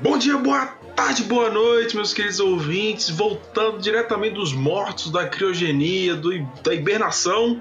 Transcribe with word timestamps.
Bom 0.00 0.16
dia, 0.16 0.38
boa 0.38 0.66
tarde, 0.96 1.22
boa 1.24 1.50
noite, 1.50 1.94
meus 1.94 2.14
queridos 2.14 2.40
ouvintes. 2.40 3.10
Voltando 3.10 3.78
diretamente 3.78 4.34
dos 4.34 4.52
mortos, 4.54 5.10
da 5.10 5.28
criogenia, 5.28 6.14
do, 6.14 6.30
da 6.62 6.72
hibernação. 6.72 7.60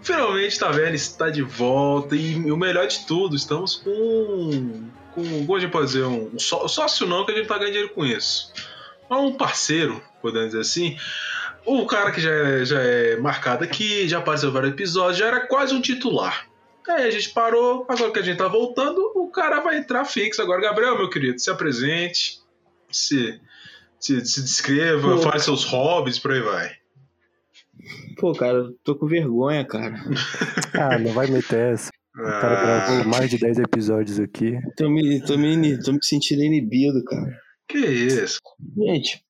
Finalmente, 0.00 0.58
Taverna 0.58 0.96
está 0.96 1.28
de 1.28 1.42
volta 1.42 2.16
e, 2.16 2.50
o 2.50 2.56
melhor 2.56 2.86
de 2.86 3.04
tudo, 3.04 3.36
estamos 3.36 3.74
com. 3.74 4.88
com 5.14 5.44
como 5.44 5.56
a 5.56 5.60
gente 5.60 5.70
pode 5.70 5.86
dizer? 5.88 6.04
Um, 6.04 6.38
só, 6.38 6.66
sócio 6.66 7.06
não, 7.06 7.26
que 7.26 7.32
a 7.32 7.36
gente 7.36 7.46
tá 7.46 7.58
ganhando 7.58 7.72
dinheiro 7.72 7.94
com 7.94 8.06
isso. 8.06 8.52
Mas 9.10 9.20
um 9.20 9.34
parceiro, 9.34 10.02
podemos 10.22 10.46
dizer 10.48 10.60
assim. 10.60 10.96
O 11.66 11.84
cara 11.84 12.10
que 12.10 12.22
já 12.22 12.30
é, 12.30 12.64
já 12.64 12.80
é 12.80 13.16
marcado 13.16 13.64
aqui, 13.64 14.08
já 14.08 14.18
apareceu 14.18 14.50
vários 14.50 14.72
episódios, 14.72 15.18
já 15.18 15.26
era 15.26 15.40
quase 15.46 15.74
um 15.74 15.80
titular. 15.80 16.46
Aí 16.88 17.08
a 17.08 17.10
gente 17.10 17.30
parou, 17.30 17.84
agora 17.88 18.12
que 18.12 18.18
a 18.18 18.22
gente 18.22 18.38
tá 18.38 18.48
voltando, 18.48 19.00
o 19.16 19.28
cara 19.28 19.60
vai 19.60 19.78
entrar 19.78 20.04
fixo. 20.04 20.40
Agora, 20.40 20.60
Gabriel, 20.62 20.96
meu 20.96 21.10
querido, 21.10 21.38
se 21.38 21.50
apresente, 21.50 22.40
se, 22.90 23.40
se, 23.98 24.24
se 24.24 24.42
descreva, 24.42 25.16
Pô, 25.16 25.18
fale 25.18 25.40
seus 25.40 25.64
hobbies, 25.64 26.18
por 26.18 26.32
aí 26.32 26.40
vai. 26.40 26.76
Pô, 28.18 28.32
cara, 28.32 28.58
eu 28.58 28.72
tô 28.84 28.94
com 28.94 29.06
vergonha, 29.06 29.64
cara. 29.64 29.94
ah, 30.74 30.98
não 30.98 31.12
vai 31.12 31.26
meter 31.26 31.74
essa. 31.74 31.90
O 32.14 32.22
cara 32.22 32.58
ah. 32.58 32.86
gravou 32.86 33.04
mais 33.04 33.28
de 33.28 33.38
10 33.38 33.58
episódios 33.58 34.18
aqui. 34.18 34.58
Tô 34.76 34.88
me, 34.88 35.20
tô, 35.20 35.36
me, 35.36 35.82
tô 35.82 35.92
me 35.92 35.98
sentindo 36.02 36.42
inibido, 36.42 37.04
cara. 37.04 37.38
Que 37.68 37.78
isso? 37.78 38.40
Gente, 38.76 39.22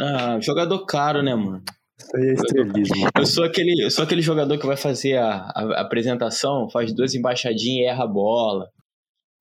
ah, 0.00 0.38
jogador 0.40 0.84
caro, 0.84 1.22
né, 1.22 1.34
mano? 1.34 1.62
Isso 1.98 2.16
aí 2.16 2.28
é 2.28 2.32
estrelismo. 2.34 3.08
Eu 3.18 3.26
sou 3.26 3.44
aquele, 3.44 3.84
eu 3.84 3.90
sou 3.90 4.04
aquele 4.04 4.22
jogador 4.22 4.58
que 4.58 4.66
vai 4.66 4.76
fazer 4.76 5.16
a, 5.16 5.50
a, 5.54 5.80
apresentação, 5.80 6.68
faz 6.70 6.94
duas 6.94 7.14
embaixadinhas 7.14 7.86
e 7.86 7.88
erra 7.88 8.04
a 8.04 8.08
bola. 8.08 8.70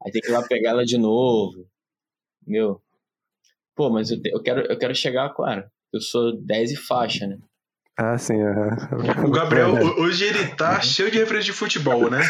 Aí 0.03 0.12
tem 0.12 0.22
que 0.22 0.30
ir 0.30 0.31
lá 0.31 0.42
pegar 0.47 0.72
ela 0.72 0.86
de 0.86 0.97
novo. 0.97 1.67
Meu. 2.45 2.81
Pô, 3.75 3.89
mas 3.89 4.12
eu, 4.12 4.22
te, 4.22 4.30
eu, 4.30 4.42
quero, 4.42 4.62
eu 4.72 4.78
quero 4.78 4.95
chegar, 4.95 5.34
claro. 5.34 5.70
Eu 5.92 6.00
sou 6.00 6.36
10 6.42 6.72
e 6.72 6.75
faixa, 6.75 7.28
né? 7.28 7.38
Ah, 7.98 8.18
sim. 8.18 8.36
O 9.26 9.32
Gabriel, 9.32 9.72
hoje 9.98 10.26
ele 10.26 10.48
tá 10.48 10.82
cheio 10.82 11.10
de 11.10 11.18
referência 11.18 11.54
de 11.54 11.58
futebol, 11.58 12.10
né? 12.10 12.22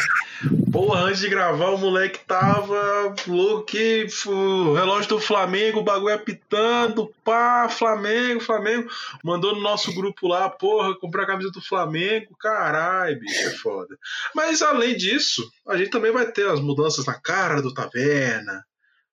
Porra, 0.70 1.00
antes 1.00 1.20
de 1.20 1.28
gravar, 1.28 1.70
o 1.70 1.78
moleque 1.78 2.20
tava 2.24 3.12
louco 3.26 3.64
que 3.64 4.06
o 4.26 4.74
relógio 4.74 5.08
do 5.08 5.20
Flamengo, 5.20 5.80
o 5.80 5.84
bagulho 5.84 6.14
apitando, 6.14 7.12
pá, 7.24 7.68
Flamengo, 7.68 8.40
Flamengo. 8.40 8.88
Mandou 9.24 9.56
no 9.56 9.60
nosso 9.60 9.92
grupo 9.92 10.28
lá, 10.28 10.48
porra, 10.48 10.94
comprar 10.94 11.24
a 11.24 11.26
camisa 11.26 11.50
do 11.50 11.60
Flamengo. 11.60 12.36
Caralho, 12.38 13.18
bicho, 13.18 13.48
é 13.48 13.50
foda. 13.50 13.98
Mas 14.36 14.62
além 14.62 14.96
disso, 14.96 15.50
a 15.66 15.76
gente 15.76 15.90
também 15.90 16.12
vai 16.12 16.30
ter 16.30 16.48
as 16.48 16.60
mudanças 16.60 17.06
na 17.06 17.14
cara 17.14 17.60
do 17.60 17.74
Taverna 17.74 18.64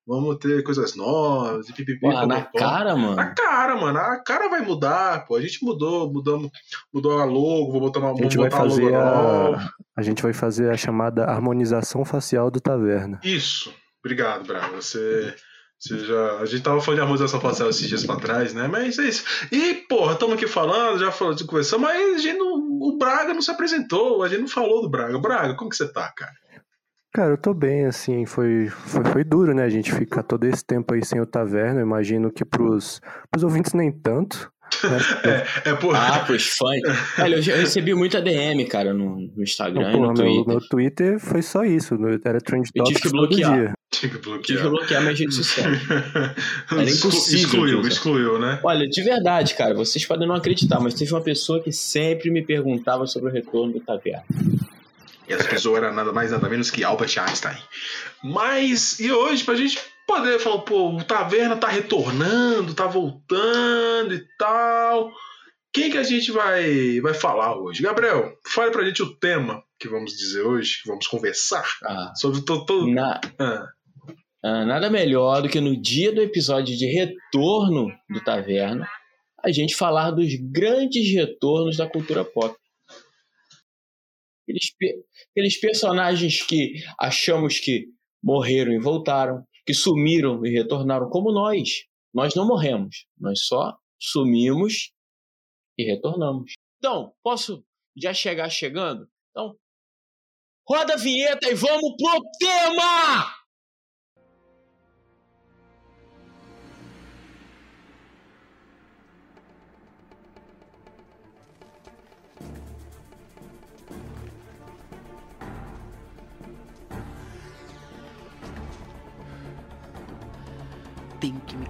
Vamos 0.06 0.38
ter 0.38 0.64
coisas 0.64 0.96
novas 0.96 1.70
e 1.70 1.74
pipipi. 1.74 2.02
Pô, 2.02 2.26
na 2.26 2.42
cara, 2.42 2.96
mano? 2.96 3.16
Na 3.16 3.34
cara, 3.34 3.76
mano. 3.76 3.98
A 3.98 4.18
cara 4.20 4.50
vai 4.50 4.62
mudar, 4.62 5.26
pô. 5.26 5.36
A 5.36 5.42
gente 5.42 5.64
mudou, 5.64 6.12
mudamos, 6.12 6.50
mudou 6.94 7.20
a 7.20 7.24
logo, 7.24 7.72
vou 7.72 7.82
botar 7.82 8.00
uma 8.00 8.12
a 8.12 8.16
gente 8.16 8.38
vai 8.38 8.52
fazer 8.52 8.94
a, 8.94 9.74
a 9.96 10.02
gente 10.02 10.22
vai 10.22 10.34
fazer 10.34 10.70
a 10.70 10.78
chamada 10.78 11.24
harmonização 11.26 12.04
facial 12.04 12.52
do 12.52 12.60
Taverna. 12.60 13.20
Isso. 13.24 13.74
Obrigado, 14.04 14.46
Bravo. 14.46 14.76
Você 14.76 15.34
você 15.84 16.00
já, 16.00 16.38
a 16.38 16.46
gente 16.46 16.64
tava 16.64 16.80
falando 16.80 17.00
de 17.00 17.02
harmonização 17.02 17.42
facial 17.42 17.70
esses 17.70 17.90
dias 17.90 18.06
pra 18.06 18.16
trás, 18.16 18.54
né? 18.54 18.70
Mas 18.70 18.98
é 18.98 19.04
isso. 19.04 19.26
E, 19.52 19.74
porra, 19.90 20.14
estamos 20.14 20.36
aqui 20.36 20.48
falando, 20.48 20.98
já 20.98 21.12
falando 21.12 21.38
de 21.38 21.44
conversão, 21.44 21.78
mas 21.78 22.16
a 22.16 22.18
gente 22.20 22.38
não, 22.38 22.54
o 22.56 22.98
Braga 22.98 23.34
não 23.34 23.42
se 23.42 23.52
apresentou, 23.52 24.24
a 24.24 24.30
gente 24.30 24.40
não 24.40 24.48
falou 24.48 24.82
do 24.82 24.90
Braga. 24.90 25.20
Braga, 25.20 25.56
como 25.56 25.70
que 25.70 25.76
você 25.76 25.92
tá, 25.92 26.10
cara? 26.16 26.32
Cara, 27.14 27.34
eu 27.34 27.38
tô 27.38 27.54
bem, 27.54 27.86
assim, 27.86 28.26
foi, 28.26 28.68
foi, 28.70 29.04
foi 29.06 29.24
duro, 29.24 29.54
né, 29.54 29.64
a 29.64 29.70
gente 29.70 29.94
ficar 29.94 30.24
todo 30.24 30.46
esse 30.46 30.66
tempo 30.66 30.96
aí 30.96 31.06
sem 31.06 31.22
o 31.22 31.28
Taverna, 31.28 31.80
eu 31.80 31.86
imagino 31.86 32.32
que 32.32 32.44
pros, 32.44 33.00
pros 33.30 33.44
ouvintes 33.44 33.74
nem 33.74 33.92
tanto. 33.92 34.52
Né? 34.84 34.98
é, 35.64 35.70
é 35.70 35.74
por... 35.76 35.96
Ah, 35.96 36.24
pros 36.26 36.48
fãs. 36.48 36.82
Olha, 37.20 37.36
eu 37.36 37.58
recebi 37.58 37.94
muita 37.94 38.20
DM, 38.20 38.66
cara, 38.66 38.96
no, 38.96 39.18
no 39.36 39.44
Instagram 39.44 39.92
Não, 39.92 39.92
porra, 39.92 40.08
no 40.08 40.14
Twitter. 40.16 40.34
Meu, 40.34 40.46
meu 40.48 40.68
Twitter 40.68 41.20
foi 41.20 41.44
só 41.44 41.64
isso, 41.64 41.96
era 42.26 42.40
trend 42.42 42.68
topics 42.74 43.02
que 43.02 43.10
bloquear. 43.10 43.52
todo 43.52 43.60
dia. 43.60 43.74
Tive 43.92 44.18
que 44.18 44.26
bloquear. 44.26 44.42
Tive 44.42 44.62
que 44.64 44.70
bloquear 44.70 45.02
minhas 45.04 45.20
redes 45.20 45.36
sociais. 45.36 45.82
Era 46.72 46.82
impossível. 46.82 47.46
Excluiu, 47.46 47.82
excluiu, 47.82 48.40
né? 48.40 48.60
Olha, 48.64 48.88
de 48.88 49.02
verdade, 49.04 49.54
cara, 49.54 49.76
vocês 49.76 50.04
podem 50.04 50.28
não 50.28 50.34
acreditar, 50.34 50.80
mas 50.80 50.96
teve 50.96 51.14
uma 51.14 51.22
pessoa 51.22 51.62
que 51.62 51.72
sempre 51.72 52.32
me 52.32 52.44
perguntava 52.44 53.06
sobre 53.06 53.30
o 53.30 53.32
retorno 53.32 53.74
do 53.74 53.80
Taverna. 53.80 54.26
E 55.28 55.34
essa 55.34 55.48
pessoa 55.48 55.78
era 55.78 55.92
nada 55.92 56.12
mais 56.12 56.32
nada 56.32 56.50
menos 56.50 56.70
que 56.70 56.84
Albert 56.84 57.18
Einstein. 57.18 57.58
Mas, 58.24 59.00
e 59.00 59.12
hoje, 59.12 59.44
pra 59.44 59.56
gente 59.56 59.80
poder 60.08 60.40
falar, 60.40 60.60
pô, 60.60 60.90
o 60.90 61.04
Taverna 61.04 61.56
tá 61.56 61.68
retornando, 61.68 62.74
tá 62.74 62.88
voltando 62.88 64.14
e 64.14 64.24
tal. 64.38 65.12
Quem 65.74 65.90
que 65.90 65.98
a 65.98 66.04
gente 66.04 66.32
vai, 66.32 67.00
vai 67.02 67.14
falar 67.14 67.58
hoje? 67.58 67.82
Gabriel, 67.82 68.32
fale 68.48 68.72
pra 68.72 68.84
gente 68.84 69.02
o 69.02 69.16
tema 69.16 69.64
que 69.80 69.88
vamos 69.88 70.14
dizer 70.14 70.42
hoje, 70.42 70.82
que 70.82 70.88
vamos 70.88 71.08
conversar 71.08 71.66
ah, 71.84 72.14
sobre 72.16 72.42
todo. 72.42 72.88
Na... 72.88 73.20
Ah. 73.40 73.68
Ah, 74.46 74.66
nada 74.66 74.90
melhor 74.90 75.42
do 75.42 75.48
que 75.48 75.62
no 75.62 75.82
dia 75.82 76.14
do 76.14 76.22
episódio 76.22 76.78
de 76.78 76.86
retorno 76.86 77.88
do 78.10 78.22
Taverna, 78.22 78.88
a 79.42 79.50
gente 79.52 79.74
falar 79.74 80.12
dos 80.12 80.36
grandes 80.52 81.10
retornos 81.14 81.78
da 81.78 81.88
cultura 81.88 82.26
pop. 82.26 82.54
Aqueles, 84.44 84.76
aqueles 85.32 85.60
personagens 85.60 86.42
que 86.42 86.84
achamos 87.00 87.60
que 87.60 87.88
morreram 88.22 88.72
e 88.74 88.80
voltaram, 88.80 89.46
que 89.66 89.74
sumiram 89.74 90.46
e 90.46 90.50
retornaram, 90.50 91.10
como 91.10 91.32
nós. 91.32 91.86
Nós 92.14 92.36
não 92.36 92.46
morremos, 92.46 93.08
nós 93.18 93.46
só 93.46 93.76
sumimos 94.00 94.92
e 95.78 95.84
retornamos. 95.84 96.54
Então, 96.78 97.14
posso 97.24 97.66
já 97.96 98.14
chegar 98.14 98.50
chegando? 98.50 99.08
Então, 99.32 99.58
roda 100.68 100.94
a 100.94 100.98
vinheta 100.98 101.50
e 101.50 101.56
vamos 101.56 101.96
pro 101.98 102.22
tema! 102.40 103.43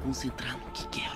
Concentrar 0.03 0.58
no 0.59 0.69
que 0.74 0.86
quero. 0.90 1.12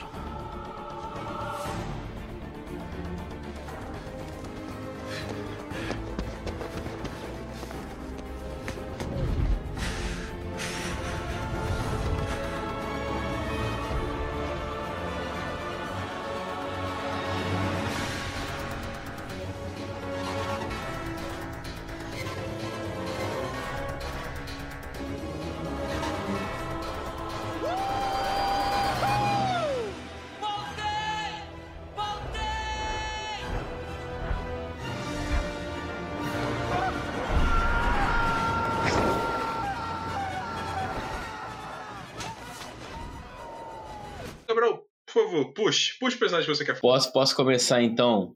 Favor, 45.38 45.54
puxe. 45.54 45.98
Puxe 46.00 46.16
o 46.16 46.20
personagem 46.20 46.50
que 46.50 46.56
você 46.56 46.66
quer 46.66 46.76
falar. 46.76 46.94
Posso, 46.94 47.14
posso 47.14 47.36
começar 47.36 47.82
então? 47.82 48.36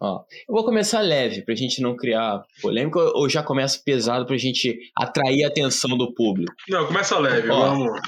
Ó, 0.00 0.24
eu 0.48 0.54
vou 0.54 0.64
começar 0.64 1.00
leve, 1.00 1.44
pra 1.44 1.54
gente 1.54 1.80
não 1.80 1.94
criar 1.94 2.42
polêmica, 2.60 2.98
ou 2.98 3.28
já 3.28 3.42
começa 3.42 3.80
pesado 3.84 4.26
pra 4.26 4.36
gente 4.36 4.76
atrair 4.96 5.44
a 5.44 5.48
atenção 5.48 5.96
do 5.96 6.12
público? 6.12 6.52
Não, 6.68 6.86
começa 6.86 7.16
leve, 7.18 7.48
Ó, 7.48 7.68
vamos. 7.68 8.00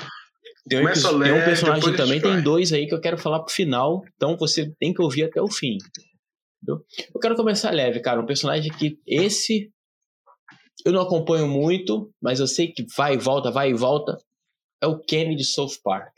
Tem 0.69 0.81
um, 0.81 0.83
começa 0.83 1.11
leve, 1.13 1.33
tem 1.33 1.43
um 1.43 1.45
personagem 1.45 1.97
também, 1.97 2.21
tem 2.21 2.43
dois 2.43 2.73
aí 2.73 2.89
que 2.89 2.95
eu 2.95 3.01
quero 3.01 3.17
falar 3.17 3.41
pro 3.41 3.55
final, 3.55 4.03
então 4.17 4.37
você 4.37 4.73
tem 4.81 4.93
que 4.93 5.01
ouvir 5.01 5.25
até 5.25 5.41
o 5.41 5.49
fim. 5.49 5.79
Entendeu? 6.63 6.85
Eu 7.15 7.21
quero 7.21 7.37
começar 7.37 7.71
leve, 7.71 8.01
cara. 8.01 8.21
Um 8.21 8.27
personagem 8.27 8.73
que 8.73 8.99
esse 9.07 9.71
eu 10.85 10.93
não 10.93 11.03
acompanho 11.03 11.47
muito, 11.47 12.11
mas 12.21 12.41
eu 12.41 12.47
sei 12.47 12.73
que 12.73 12.85
vai 12.97 13.15
e 13.15 13.19
volta, 13.19 13.51
vai 13.51 13.71
e 13.71 13.75
volta. 13.75 14.19
É 14.83 14.87
o 14.87 14.99
Kenny 14.99 15.37
de 15.37 15.45
South 15.45 15.79
Park. 15.83 16.13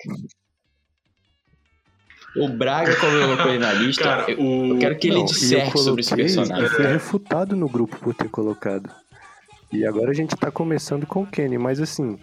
O 2.39 2.49
Braga 2.49 2.95
colocou 2.97 3.51
ele 3.51 3.59
na 3.59 3.73
lista. 3.73 4.05
Cara, 4.05 4.31
eu, 4.31 4.41
o... 4.41 4.67
eu, 4.75 4.79
quero 4.79 4.99
que 4.99 5.09
ele 5.09 5.25
disserte 5.25 5.79
sobre 5.79 6.01
esse 6.01 6.15
personagem. 6.15 6.65
Eu 6.65 6.71
fui 6.71 6.87
refutado 6.87 7.57
no 7.57 7.69
grupo 7.69 7.97
por 7.99 8.15
ter 8.15 8.29
colocado. 8.29 8.91
E 9.73 9.85
agora 9.85 10.11
a 10.11 10.15
gente 10.15 10.37
tá 10.37 10.51
começando 10.51 11.07
com 11.07 11.23
o 11.23 11.27
Kenny, 11.27 11.59
mas 11.59 11.81
assim, 11.81 12.19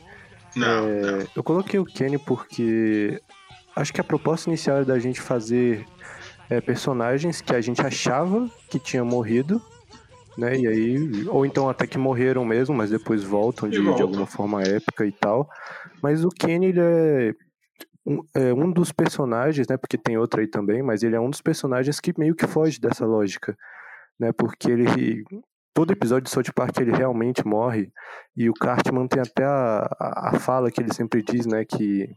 Não, 0.55 0.87
É, 0.87 1.01
não. 1.01 1.27
Eu 1.35 1.43
coloquei 1.43 1.79
o 1.79 1.85
Kenny 1.85 2.17
porque 2.17 3.19
acho 3.75 3.91
que 3.91 3.99
a 3.99 4.03
proposta 4.03 4.49
inicial 4.49 4.77
era 4.77 4.85
da 4.85 4.99
gente 4.99 5.19
fazer 5.19 5.85
é, 6.49 6.61
personagens 6.61 7.41
que 7.41 7.55
a 7.55 7.61
gente 7.61 7.81
achava 7.81 8.49
que 8.69 8.79
tinha 8.79 9.03
morrido, 9.03 9.61
né? 10.37 10.57
E 10.57 10.67
aí, 10.67 11.27
ou 11.27 11.45
então 11.45 11.69
até 11.69 11.85
que 11.87 11.97
morreram 11.97 12.45
mesmo, 12.45 12.75
mas 12.75 12.89
depois 12.89 13.23
voltam 13.23 13.67
de, 13.69 13.81
de 13.81 14.01
alguma 14.01 14.25
forma 14.25 14.61
épica 14.61 15.05
e 15.05 15.11
tal. 15.11 15.49
Mas 16.01 16.23
o 16.23 16.29
Kenny, 16.29 16.67
ele 16.67 16.79
é 16.79 17.33
um, 18.05 18.23
é 18.35 18.53
um 18.53 18.71
dos 18.71 18.91
personagens, 18.91 19.67
né? 19.67 19.77
Porque 19.77 19.97
tem 19.97 20.17
outro 20.17 20.41
aí 20.41 20.47
também, 20.47 20.81
mas 20.81 21.03
ele 21.03 21.15
é 21.15 21.19
um 21.19 21.29
dos 21.29 21.41
personagens 21.41 21.99
que 21.99 22.13
meio 22.17 22.35
que 22.35 22.47
foge 22.47 22.79
dessa 22.79 23.05
lógica, 23.05 23.57
né? 24.19 24.31
Porque 24.31 24.71
ele 24.71 25.23
todo 25.73 25.91
episódio 25.91 26.25
de 26.25 26.29
South 26.29 26.53
Park 26.53 26.77
ele 26.79 26.91
realmente 26.91 27.45
morre 27.45 27.91
e 28.37 28.49
o 28.49 28.53
Cartman 28.53 29.07
tem 29.07 29.21
até 29.21 29.43
a, 29.43 29.89
a, 29.99 30.29
a 30.35 30.39
fala 30.39 30.69
que 30.69 30.79
ele 30.79 30.93
sempre 30.93 31.23
diz, 31.23 31.47
né, 31.47 31.65
que 31.65 32.07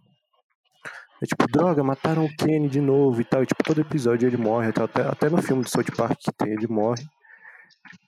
é 1.22 1.24
tipo, 1.24 1.50
droga, 1.50 1.82
mataram 1.82 2.26
o 2.26 2.36
Kenny 2.36 2.68
de 2.68 2.80
novo 2.80 3.18
e 3.20 3.24
tal, 3.24 3.42
e 3.42 3.46
tipo, 3.46 3.64
todo 3.64 3.80
episódio 3.80 4.28
ele 4.28 4.36
morre, 4.36 4.68
até, 4.68 5.02
até, 5.02 5.30
no 5.30 5.40
filme 5.40 5.64
de 5.64 5.70
South 5.70 5.84
Park 5.96 6.18
que 6.18 6.32
tem, 6.32 6.52
ele 6.52 6.66
morre. 6.66 7.02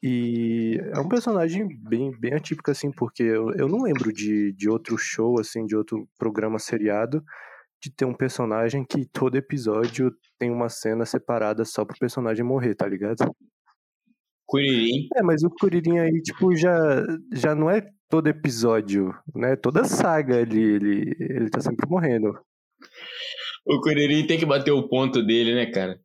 E 0.02 0.78
é 0.92 1.00
um 1.00 1.08
personagem 1.08 1.66
bem, 1.88 2.10
bem 2.19 2.34
atípico, 2.34 2.70
assim, 2.70 2.90
porque 2.90 3.22
eu, 3.22 3.50
eu 3.54 3.66
não 3.66 3.82
lembro 3.82 4.12
de, 4.12 4.52
de 4.52 4.69
outro 4.69 4.98
show, 4.98 5.40
assim, 5.40 5.64
de 5.64 5.75
outro 5.75 6.06
programa 6.19 6.58
seriado, 6.58 7.25
de 7.82 7.90
ter 7.90 8.04
um 8.04 8.14
personagem 8.14 8.84
que 8.84 9.06
todo 9.06 9.36
episódio 9.36 10.12
tem 10.38 10.50
uma 10.50 10.69
cena 10.69 11.04
separada 11.04 11.64
só 11.64 11.84
pro 11.84 11.98
personagem 11.98 12.44
morrer, 12.44 12.75
tá 12.75 12.86
ligado? 12.86 13.25
Curirim. 14.46 15.08
É, 15.14 15.22
mas 15.22 15.42
o 15.42 15.50
Kuririn 15.50 15.98
aí, 15.98 16.22
tipo, 16.22 16.56
já, 16.56 17.04
já 17.34 17.54
não 17.54 17.70
é 17.70 17.86
todo 18.08 18.28
episódio, 18.28 19.14
né? 19.34 19.54
Toda 19.56 19.84
saga 19.84 20.40
ele, 20.40 20.58
ele, 20.58 21.16
ele 21.20 21.50
tá 21.50 21.60
sempre 21.60 21.88
morrendo. 21.88 22.32
O 23.66 23.80
Curirim 23.82 24.26
tem 24.26 24.38
que 24.38 24.46
bater 24.46 24.70
o 24.70 24.88
ponto 24.88 25.22
dele, 25.22 25.54
né, 25.54 25.66
cara? 25.66 26.00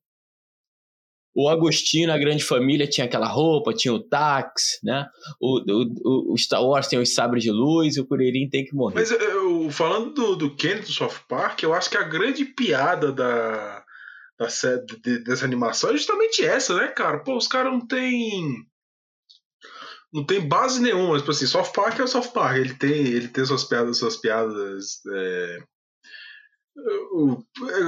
O 1.36 1.50
Agostinho 1.50 2.08
na 2.08 2.18
Grande 2.18 2.44
Família 2.44 2.88
tinha 2.88 3.06
aquela 3.06 3.28
roupa, 3.28 3.74
tinha 3.74 3.94
o 3.94 4.04
táxi, 4.04 4.78
né? 4.84 5.08
O, 5.42 5.62
o, 5.62 6.34
o 6.34 6.38
Star 6.38 6.64
Wars 6.64 6.88
tem 6.88 7.00
os 7.00 7.14
sabres 7.14 7.44
de 7.44 7.50
luz, 7.50 7.98
o 7.98 8.06
Curirim 8.06 8.48
tem 8.48 8.64
que 8.64 8.76
morrer. 8.76 8.96
Mas 8.96 9.10
eu, 9.10 9.20
falando 9.72 10.14
do, 10.14 10.36
do 10.36 10.56
Kenny 10.56 10.82
do 10.82 10.92
South 10.92 11.20
Park, 11.28 11.64
eu 11.64 11.74
acho 11.74 11.90
que 11.90 11.98
a 11.98 12.04
grande 12.04 12.46
piada 12.46 13.12
da, 13.12 13.84
da 14.40 14.50
sé- 14.50 14.84
de- 15.02 15.24
dessa 15.24 15.46
animação 15.46 15.90
é 15.92 15.94
justamente 15.94 16.44
essa, 16.44 16.76
né, 16.76 16.88
cara? 16.90 17.20
Pô, 17.20 17.38
os 17.38 17.48
caras 17.48 17.72
não 17.72 17.86
tem 17.86 18.66
não 20.14 20.24
tem 20.24 20.48
base 20.48 20.80
nenhuma, 20.80 21.18
tipo 21.18 21.32
assim, 21.32 21.48
South 21.48 21.72
Park 21.74 22.00
é 22.00 22.04
o 22.04 22.08
South 22.08 22.32
Park, 22.32 22.58
ele 22.58 22.76
tem, 22.76 22.92
ele 23.08 23.28
tem 23.28 23.44
suas 23.44 23.64
piadas, 23.64 23.98
suas 23.98 24.16
piadas 24.16 25.02
é, 25.12 25.58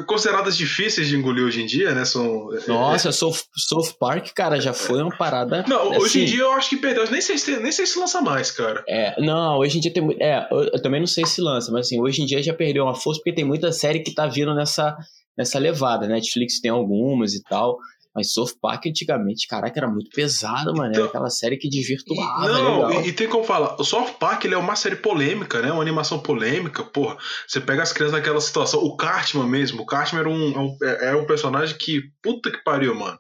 consideradas 0.06 0.56
difíceis 0.56 1.08
de 1.08 1.16
engolir 1.16 1.44
hoje 1.44 1.62
em 1.62 1.66
dia, 1.66 1.94
né? 1.94 2.06
São 2.06 2.54
é, 2.54 2.68
Nossa, 2.68 3.12
South, 3.12 3.38
South 3.56 3.94
Park, 4.00 4.30
cara, 4.36 4.60
já 4.60 4.74
foi 4.74 5.02
uma 5.02 5.16
parada. 5.16 5.66
Não, 5.68 5.90
hoje 5.90 6.20
em 6.20 6.24
assim, 6.24 6.36
dia 6.36 6.44
eu 6.44 6.52
acho 6.52 6.70
que 6.70 6.78
perdeu. 6.78 7.10
Nem 7.10 7.22
sei 7.22 7.38
se, 7.38 7.58
nem 7.60 7.72
sei 7.72 7.86
se 7.86 7.98
lança 7.98 8.22
mais, 8.22 8.52
cara. 8.52 8.84
É, 8.88 9.20
não, 9.22 9.58
hoje 9.58 9.78
em 9.78 9.82
dia 9.82 9.92
tem 9.92 10.04
muito. 10.04 10.22
É, 10.22 10.48
eu, 10.52 10.60
eu 10.74 10.82
também 10.82 11.00
não 11.00 11.08
sei 11.08 11.26
se 11.26 11.42
lança, 11.42 11.72
mas 11.72 11.88
assim, 11.88 12.00
hoje 12.00 12.22
em 12.22 12.26
dia 12.26 12.42
já 12.44 12.54
perdeu 12.54 12.84
uma 12.84 12.96
força 12.96 13.20
porque 13.20 13.36
tem 13.36 13.46
muita 13.46 13.72
série 13.72 14.02
que 14.02 14.14
tá 14.14 14.28
vindo 14.28 14.54
nessa, 14.54 14.96
nessa 15.38 15.58
levada. 15.58 16.08
né? 16.08 16.16
Netflix 16.16 16.60
tem 16.62 16.72
algumas 16.72 17.34
e 17.34 17.42
tal. 17.44 17.78
Mas 18.16 18.32
South 18.32 18.52
Park 18.62 18.86
antigamente, 18.88 19.46
caraca, 19.48 19.78
era 19.78 19.90
muito 19.90 20.10
pesado, 20.12 20.72
mano. 20.74 20.86
Era 20.86 20.94
Então- 20.96 21.06
aquela 21.08 21.30
série 21.30 21.58
que 21.58 21.68
desvirtuava. 21.70 22.48
não, 22.48 22.88
legal. 22.88 23.04
e, 23.04 23.10
e 23.10 23.14
tem 23.14 23.28
como 23.28 23.44
falar. 23.44 23.76
O 23.80 23.84
South 23.84 24.14
Park 24.20 24.46
ele 24.46 24.54
é 24.54 24.58
uma 24.58 24.76
série 24.76 24.96
polêmica, 24.96 25.62
né? 25.62 25.72
Uma 25.72 25.82
animação 25.82 26.20
polêmica, 26.20 26.84
porra. 26.84 27.18
Você 27.48 27.60
pega 27.60 27.84
as 27.84 27.92
crianças 27.92 28.14
naquela 28.18 28.40
situação. 28.40 28.80
O 28.82 28.96
Cartman 28.96 29.48
mesmo. 29.48 29.82
O 29.82 29.86
Cartman 29.86 30.22
era 30.22 30.30
um, 30.30 30.52
é 30.54 30.60
um, 30.60 30.78
é- 30.84 31.10
é 31.12 31.16
um 31.16 31.26
personagem 31.26 31.78
que. 31.78 32.04
Puta 32.24 32.50
que 32.50 32.64
pariu, 32.64 32.96
mano. 32.96 33.20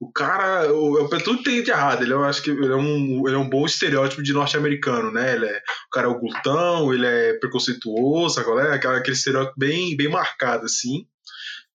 O 0.00 0.12
cara. 0.12 0.70
O, 0.74 1.08
tudo 1.20 1.42
tem 1.42 1.62
de 1.62 1.70
errado. 1.70 2.02
Ele, 2.02 2.12
eu 2.12 2.22
acho 2.24 2.42
que 2.42 2.50
ele 2.50 2.66
é, 2.72 2.76
um, 2.76 3.22
ele 3.26 3.36
é 3.36 3.38
um 3.38 3.48
bom 3.48 3.64
estereótipo 3.64 4.22
de 4.22 4.32
norte-americano, 4.34 5.10
né? 5.10 5.34
Ele 5.36 5.46
é, 5.46 5.56
o 5.56 5.90
cara 5.90 6.06
é 6.08 6.10
o 6.10 6.18
glutão, 6.20 6.92
ele 6.92 7.06
é 7.06 7.32
preconceituoso, 7.38 8.38
agora 8.40 8.68
é 8.68 8.74
aquela- 8.74 8.98
aquele 8.98 9.16
estereótipo 9.16 9.54
bem, 9.58 9.96
bem 9.96 10.08
marcado, 10.08 10.64
assim. 10.66 11.06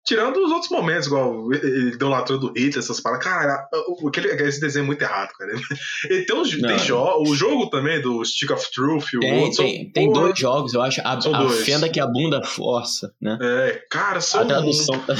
Tirando 0.07 0.37
os 0.37 0.51
outros 0.51 0.71
momentos, 0.71 1.07
igual 1.07 1.51
idolatrando 1.53 2.47
Hitler, 2.55 2.79
essas 2.79 2.99
paradas. 3.01 3.25
Cara, 3.25 3.67
aquele, 4.07 4.29
esse 4.43 4.61
desenho 4.61 4.83
é 4.83 4.85
muito 4.85 5.01
errado, 5.01 5.31
cara. 5.37 5.51
Ele 6.09 6.25
tem, 6.25 6.35
uns, 6.35 6.49
tem 6.49 6.79
jo 6.79 6.97
o 6.97 7.35
jogo 7.35 7.69
também 7.69 8.01
do 8.01 8.23
Stick 8.23 8.51
of 8.51 8.71
Truth 8.71 9.05
e 9.13 9.17
o 9.17 9.19
Tem, 9.19 9.39
outro. 9.39 9.55
são- 9.55 9.65
tem, 9.65 9.91
tem 9.91 10.07
porra, 10.11 10.21
dois 10.27 10.39
jogos, 10.39 10.73
eu 10.73 10.81
acho. 10.81 11.01
A, 11.03 11.19
São 11.19 11.35
a 11.35 11.49
fenda 11.49 11.89
que 11.89 11.99
a 11.99 12.07
bunda 12.07 12.41
força, 12.43 13.13
né? 13.21 13.37
É, 13.41 13.83
cara, 13.89 14.19
A 14.19 14.21
são, 14.21 14.47
tradução 14.47 14.97
tá. 14.99 15.15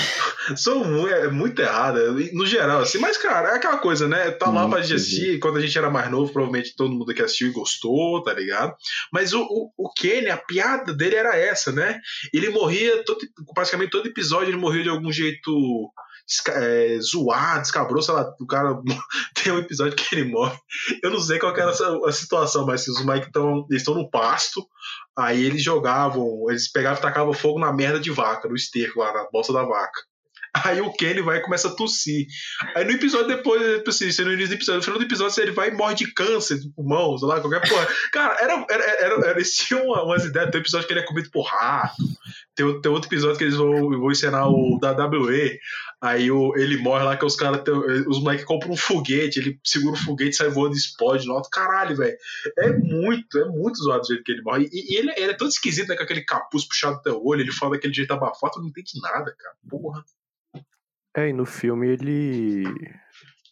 são 0.56 1.08
é 1.08 1.28
muito 1.28 1.62
errada, 1.62 2.12
no 2.34 2.46
geral, 2.46 2.80
assim. 2.80 2.98
Mas, 2.98 3.18
cara, 3.18 3.50
é 3.50 3.56
aquela 3.56 3.78
coisa, 3.78 4.08
né? 4.08 4.32
Tá 4.32 4.46
lá 4.50 4.62
Muito 4.62 4.72
pra 4.72 4.82
gente 4.82 4.94
assistir. 4.96 5.40
Quando 5.40 5.58
a 5.58 5.62
gente 5.62 5.78
era 5.78 5.90
mais 5.90 6.10
novo, 6.10 6.32
provavelmente 6.32 6.76
todo 6.76 6.92
mundo 6.92 7.14
que 7.14 7.22
assistiu 7.22 7.50
e 7.50 7.52
gostou, 7.52 8.24
tá 8.24 8.34
ligado? 8.34 8.74
Mas 9.12 9.34
o, 9.34 9.42
o, 9.42 9.72
o 9.78 9.92
Kenny, 9.94 10.30
a 10.30 10.38
piada 10.38 10.94
dele 10.94 11.16
era 11.16 11.36
essa, 11.36 11.72
né? 11.72 12.00
Ele 12.34 12.50
morria, 12.50 13.04
todo, 13.04 13.20
praticamente 13.54 13.92
todo 13.92 14.08
episódio, 14.08 14.50
ele 14.50 14.58
morria 14.58 14.77
de 14.84 14.90
algum 14.90 15.12
jeito 15.12 15.92
é, 16.50 17.00
zoado, 17.00 17.62
escabroso, 17.62 18.08
sei 18.08 18.16
lá. 18.16 18.36
O 18.40 18.46
cara 18.46 18.80
tem 19.34 19.54
um 19.54 19.60
episódio 19.60 19.96
que 19.96 20.16
ele 20.16 20.30
morre. 20.30 20.58
Eu 21.02 21.10
não 21.10 21.20
sei 21.20 21.40
qual 21.40 21.56
era 21.56 21.72
a 21.72 22.12
situação, 22.12 22.66
mas 22.66 22.88
os 22.88 23.04
Mike 23.06 23.28
estão 23.28 23.66
estão 23.72 23.96
no 23.96 24.10
pasto. 24.10 24.68
Aí 25.18 25.44
eles 25.44 25.64
jogavam, 25.64 26.46
eles 26.50 26.72
pegavam 26.72 27.00
e 27.00 27.02
tacavam 27.02 27.34
fogo 27.34 27.60
na 27.60 27.74
merda 27.74 28.00
de 28.00 28.12
vaca, 28.12 28.48
no 28.48 28.56
esterco 28.56 29.00
lá, 29.00 29.14
na 29.14 29.28
bolsa 29.32 29.54
da 29.54 29.64
vaca. 29.64 30.02
Aí 30.64 30.82
o 30.82 30.92
Kenny 30.94 31.22
vai 31.22 31.38
e 31.38 31.42
começa 31.42 31.68
a 31.68 31.76
tossir. 31.76 32.26
Aí 32.76 32.84
no 32.86 32.92
episódio 32.92 33.28
depois, 33.28 33.62
tipo 33.78 33.90
assim, 33.90 34.06
no 34.24 34.32
início 34.34 34.50
do 34.50 34.56
episódio, 34.56 34.78
no 34.78 34.84
final 34.84 35.00
do 35.00 35.06
episódio, 35.06 35.42
ele 35.42 35.52
vai 35.52 35.70
e 35.70 35.72
morre 35.74 35.96
de 35.96 36.14
câncer 36.14 36.60
do 36.60 36.72
pulmão, 36.72 37.18
sei 37.18 37.28
lá, 37.28 37.40
qualquer 37.42 37.68
porra. 37.68 37.88
Cara, 38.12 38.38
era, 38.42 38.66
era, 38.70 38.84
era, 38.84 39.32
eles 39.32 39.52
tinham 39.56 39.86
uma- 39.86 40.04
umas 40.04 40.24
ideias. 40.26 40.50
Tem 40.52 40.60
um 40.60 40.64
episódio 40.64 40.88
que 40.88 40.94
ele 40.94 41.00
é 41.02 41.06
comido 41.06 41.30
por 41.32 41.44
rato. 41.44 41.96
Tem, 42.56 42.66
o- 42.66 42.82
tem 42.82 42.92
outro 42.92 43.08
episódio 43.10 43.38
que 43.38 43.44
eles 43.44 43.56
vão, 43.56 43.72
vão 43.90 44.12
ensinar 44.12 44.48
o 44.48 44.80
da 44.82 44.92
WWE. 44.92 45.60
Aí 46.02 46.30
o, 46.32 46.56
ele 46.56 46.78
morre 46.78 47.04
lá, 47.04 47.18
que 47.18 47.26
os 47.26 47.36
caras. 47.36 47.62
Os 48.08 48.20
moleques 48.22 48.46
compram 48.46 48.72
um 48.72 48.78
foguete, 48.78 49.40
ele 49.40 49.60
segura 49.64 49.96
o 49.96 50.00
foguete, 50.00 50.36
sai 50.36 50.50
voando 50.50 50.76
e 50.76 50.78
explode 50.78 51.26
no 51.28 51.34
alto. 51.34 51.50
Caralho, 51.50 51.96
velho. 51.96 52.16
É 52.58 52.72
muito, 52.74 53.38
é 53.40 53.46
muito 53.46 53.78
zoado 53.84 54.02
do 54.02 54.08
jeito 54.08 54.24
que 54.24 54.32
ele 54.32 54.42
morre. 54.42 54.70
E, 54.72 54.94
e 54.94 54.98
ele, 54.98 55.12
ele 55.18 55.32
é 55.32 55.34
todo 55.36 55.50
esquisito, 55.50 55.88
né? 55.90 55.96
Com 55.96 56.04
aquele 56.04 56.22
capuz 56.24 56.68
puxado 56.68 56.98
até 56.98 57.12
o 57.12 57.24
olho, 57.26 57.42
ele 57.42 57.52
fala 57.52 57.74
daquele 57.74 57.94
jeito 57.94 58.12
abafado, 58.12 58.60
não 58.60 58.68
entende 58.68 59.00
nada, 59.02 59.34
cara. 59.38 59.56
Porra. 59.70 60.04
É, 61.18 61.30
e 61.30 61.34
no 61.34 61.46
filme 61.46 61.88
ele. 61.88 62.64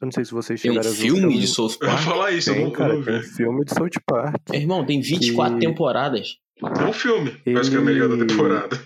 Eu 0.02 0.06
não 0.08 0.12
sei 0.12 0.24
se 0.26 0.32
vocês 0.32 0.62
Tem 0.62 0.72
um 0.72 0.74
chegaram 0.76 0.92
a 0.92 0.94
ver 1.00 1.12
o 1.12 1.16
filme 1.16 1.40
de 1.40 1.48
South 1.48 1.70
Eu 1.82 1.88
ia 1.88 1.94
Park. 1.94 2.04
falar 2.06 2.32
isso, 2.32 2.50
eu 2.50 2.54
Tem, 2.56 2.64
não, 2.66 2.72
cara, 2.72 2.94
eu 2.94 2.98
não 2.98 3.06
tem 3.06 3.16
um 3.16 3.22
vi. 3.22 3.28
filme 3.28 3.66
de 3.66 3.74
South 3.74 3.90
Park. 4.06 4.50
Meu 4.52 4.60
Irmão, 4.62 4.86
tem 4.86 5.02
24 5.02 5.58
E- 5.58 5.60
temporadas. 5.62 6.38
Tem 6.60 6.88
um 6.88 6.94
filme, 6.94 7.42
Ele- 7.46 7.60
acho 7.60 7.70
que 7.72 7.76
é 7.76 7.80
a 7.80 7.82
melhor 7.84 8.10
da 8.10 8.26
temporada. 8.26 8.78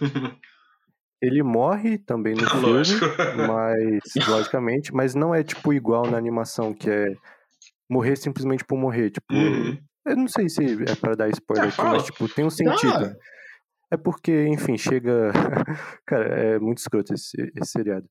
Ele 1.21 1.43
morre 1.43 1.97
também 1.97 2.33
no 2.35 2.39
filme, 2.49 2.65
Lógico. 2.67 3.05
mas 3.47 3.99
logicamente, 4.29 4.93
mas 4.93 5.13
não 5.15 5.35
é 5.35 5.43
tipo 5.43 5.73
igual 5.73 6.09
na 6.09 6.17
animação, 6.17 6.73
que 6.73 6.89
é 6.89 7.07
morrer 7.89 8.15
simplesmente 8.15 8.63
por 8.63 8.77
morrer. 8.77 9.09
Tipo, 9.09 9.33
Uhum. 9.33 9.77
eu 10.07 10.15
não 10.15 10.27
sei 10.27 10.47
se 10.47 10.63
é 10.83 10.95
pra 10.95 11.15
dar 11.15 11.29
spoiler 11.29 11.65
É, 11.65 11.67
aqui, 11.67 11.75
fala. 11.77 11.89
mas 11.93 12.05
tipo, 12.05 12.27
tem 12.29 12.45
um 12.45 12.49
sentido. 12.49 13.15
É 13.91 13.97
porque, 13.97 14.45
enfim, 14.47 14.77
chega. 14.77 15.31
Cara, 16.05 16.25
é 16.27 16.59
muito 16.59 16.77
escroto 16.77 17.13
esse, 17.13 17.35
esse 17.59 17.71
seriado. 17.71 18.07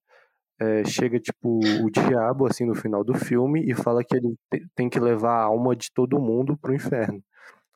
É, 0.61 0.85
chega, 0.85 1.21
tipo, 1.21 1.61
o 1.85 1.91
diabo, 1.91 2.47
assim, 2.47 2.65
no 2.67 2.75
final 2.75 3.05
do 3.05 3.15
filme 3.15 3.63
e 3.71 3.75
fala 3.75 4.03
que 4.03 4.17
ele 4.17 4.35
te- 4.53 4.67
tem 4.75 4.89
que 4.89 4.99
levar 4.99 5.35
a 5.39 5.45
alma 5.45 5.77
de 5.77 5.89
todo 5.95 6.19
mundo 6.21 6.57
pro 6.61 6.75
inferno. 6.75 7.23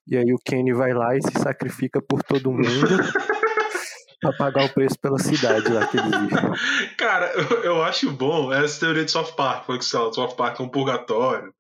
E 0.09 0.17
aí 0.17 0.33
o 0.35 0.39
Kenny 0.45 0.73
vai 0.73 0.93
lá 0.93 1.17
e 1.17 1.23
se 1.23 1.31
sacrifica 1.39 2.03
por 2.03 2.25
todo 2.25 2.51
mundo 2.51 2.65
pra 4.21 4.33
pagar 4.33 4.65
o 4.67 4.69
preço 4.75 4.99
pela 5.01 5.19
cidade 5.19 5.69
lá 5.73 5.87
que 5.87 5.97
ele 5.97 6.09
vive. 6.09 6.97
Cara, 6.97 7.33
eu, 7.35 7.63
eu 7.65 7.83
acho 7.85 8.11
bom 8.11 8.53
essa 8.53 8.81
teoria 8.81 9.05
de 9.05 9.11
South 9.13 9.33
Park, 9.37 9.65
foi 9.67 9.79
que 9.79 9.85
sei 9.85 10.01
lá, 10.01 10.13
South 10.13 10.35
Park 10.35 10.59
é 10.59 10.63
um 10.65 10.69
purgatório 10.69 11.55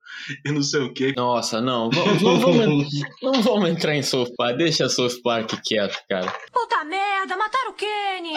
e 0.44 0.50
não 0.52 0.62
sei 0.62 0.80
o 0.82 0.92
que. 0.92 1.14
Nossa, 1.16 1.60
não. 1.60 1.88
Vamos, 1.90 2.20
não, 2.22 2.40
vamos, 2.40 2.88
não 3.22 3.42
vamos 3.42 3.68
entrar 3.70 3.94
em 3.94 4.02
South 4.02 4.32
Park. 4.36 4.56
Deixa 4.56 4.88
South 4.88 5.20
Park 5.22 5.52
quieto, 5.64 5.98
cara. 6.08 6.32
Puta 6.52 6.84
merda, 6.84 7.36
mataram 7.36 7.70
o 7.70 7.74
Kenny! 7.74 8.32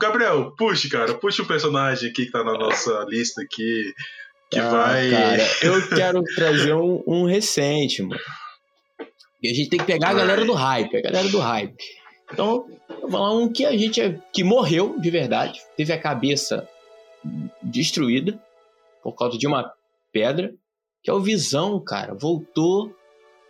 Gabriel, 0.00 0.52
puxe, 0.56 0.88
cara, 0.88 1.14
puxe 1.14 1.42
o 1.42 1.46
personagem 1.46 2.10
aqui 2.10 2.26
que 2.26 2.32
tá 2.32 2.42
na 2.42 2.54
nossa 2.54 3.04
lista 3.08 3.42
aqui, 3.42 3.92
que 4.50 4.58
Ah, 4.58 4.68
vai. 4.70 5.10
Cara, 5.10 5.48
eu 5.62 5.88
quero 5.88 6.22
trazer 6.34 6.74
um, 6.74 7.02
um 7.06 7.24
recente, 7.24 8.02
mano. 8.02 8.20
E 9.42 9.50
a 9.50 9.54
gente 9.54 9.70
tem 9.70 9.78
que 9.78 9.86
pegar 9.86 10.10
a 10.10 10.14
galera 10.14 10.44
do 10.44 10.52
hype, 10.52 10.96
a 10.96 11.00
galera 11.02 11.28
do 11.28 11.38
hype. 11.38 11.74
Então, 12.32 12.66
eu 12.88 13.00
vou 13.02 13.10
falar 13.10 13.34
um 13.36 13.50
que 13.52 13.64
a 13.64 13.76
gente 13.76 14.00
é- 14.00 14.18
que 14.32 14.44
morreu 14.44 14.98
de 15.00 15.10
verdade, 15.10 15.58
teve 15.76 15.92
a 15.92 15.98
cabeça 16.00 16.68
destruída 17.62 18.38
por 19.02 19.14
causa 19.14 19.38
de 19.38 19.46
uma 19.46 19.72
pedra, 20.12 20.52
que 21.02 21.10
é 21.10 21.14
o 21.14 21.20
Visão, 21.20 21.82
cara. 21.82 22.14
Voltou 22.14 22.94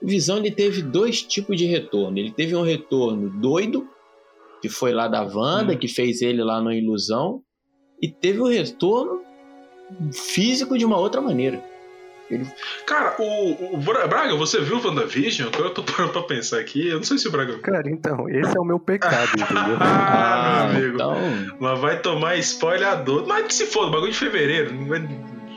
O 0.03 0.07
Visão 0.07 0.39
ele 0.39 0.51
teve 0.51 0.81
dois 0.81 1.21
tipos 1.21 1.59
de 1.59 1.67
retorno. 1.67 2.17
Ele 2.19 2.31
teve 2.33 2.57
um 2.57 2.63
retorno 2.63 3.29
doido, 3.39 3.87
que 4.61 4.69
foi 4.69 4.93
lá 4.93 5.09
da 5.09 5.23
Wanda, 5.23 5.73
Hum. 5.73 5.77
que 5.77 5.89
fez 5.89 6.23
ele 6.23 6.43
lá 6.43 6.61
na 6.63 6.75
ilusão, 6.75 7.43
e 8.03 8.09
teve 8.09 8.41
o 8.41 8.47
retorno 8.49 9.21
físico 10.13 10.77
de 10.79 10.85
uma 10.85 10.97
outra 10.99 11.21
maneira. 11.21 11.63
Cara, 12.87 13.17
o, 13.19 13.75
o 13.75 13.77
Bra- 13.79 14.07
Braga, 14.07 14.37
você 14.37 14.61
viu 14.61 14.77
o 14.79 14.87
WandaVision? 14.87 15.49
Agora 15.53 15.69
eu 15.71 15.75
tô 15.75 15.83
parando 15.83 16.13
pra 16.13 16.23
pensar 16.23 16.61
aqui. 16.61 16.87
Eu 16.87 16.99
não 16.99 17.03
sei 17.03 17.19
se 17.19 17.27
o 17.27 17.31
Braga. 17.33 17.59
Cara, 17.59 17.91
então, 17.91 18.29
esse 18.29 18.57
é 18.57 18.61
o 18.61 18.65
meu 18.65 18.79
pecado, 18.79 19.33
entendeu? 19.35 19.77
Ah, 19.81 20.69
meu 20.73 20.79
amigo. 20.79 20.95
então. 20.95 21.17
Mas 21.59 21.81
vai 21.81 22.01
tomar 22.01 22.37
spoiler 22.37 22.87
Mas 23.27 23.47
que 23.49 23.55
se 23.55 23.67
foda, 23.67 23.91
bagulho 23.91 24.13
de 24.13 24.19
fevereiro. 24.19 24.73
Não 24.73 24.87
vai- 24.87 25.09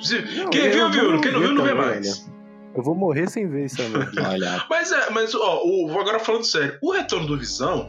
se- 0.02 0.22
Não, 0.36 0.50
Quem 0.50 0.66
eu 0.66 0.90
viu, 0.90 1.10
viu. 1.12 1.22
Quem 1.22 1.32
não 1.32 1.40
viu, 1.42 1.54
não 1.54 1.64
vê 1.64 1.70
também, 1.70 1.86
mais. 1.86 2.28
Eu 2.76 2.82
vou 2.82 2.96
morrer 2.96 3.30
sem 3.30 3.48
ver 3.48 3.66
isso, 3.66 3.80
mano. 3.90 4.10
Olha, 4.28 4.66
Mas 4.68 4.92
é, 4.92 5.12
mas 5.12 5.36
ó, 5.36 5.62
o, 5.64 5.92
agora 6.00 6.18
falando 6.18 6.44
sério, 6.44 6.76
o 6.82 6.92
retorno 6.92 7.28
do 7.28 7.38
Visão, 7.38 7.86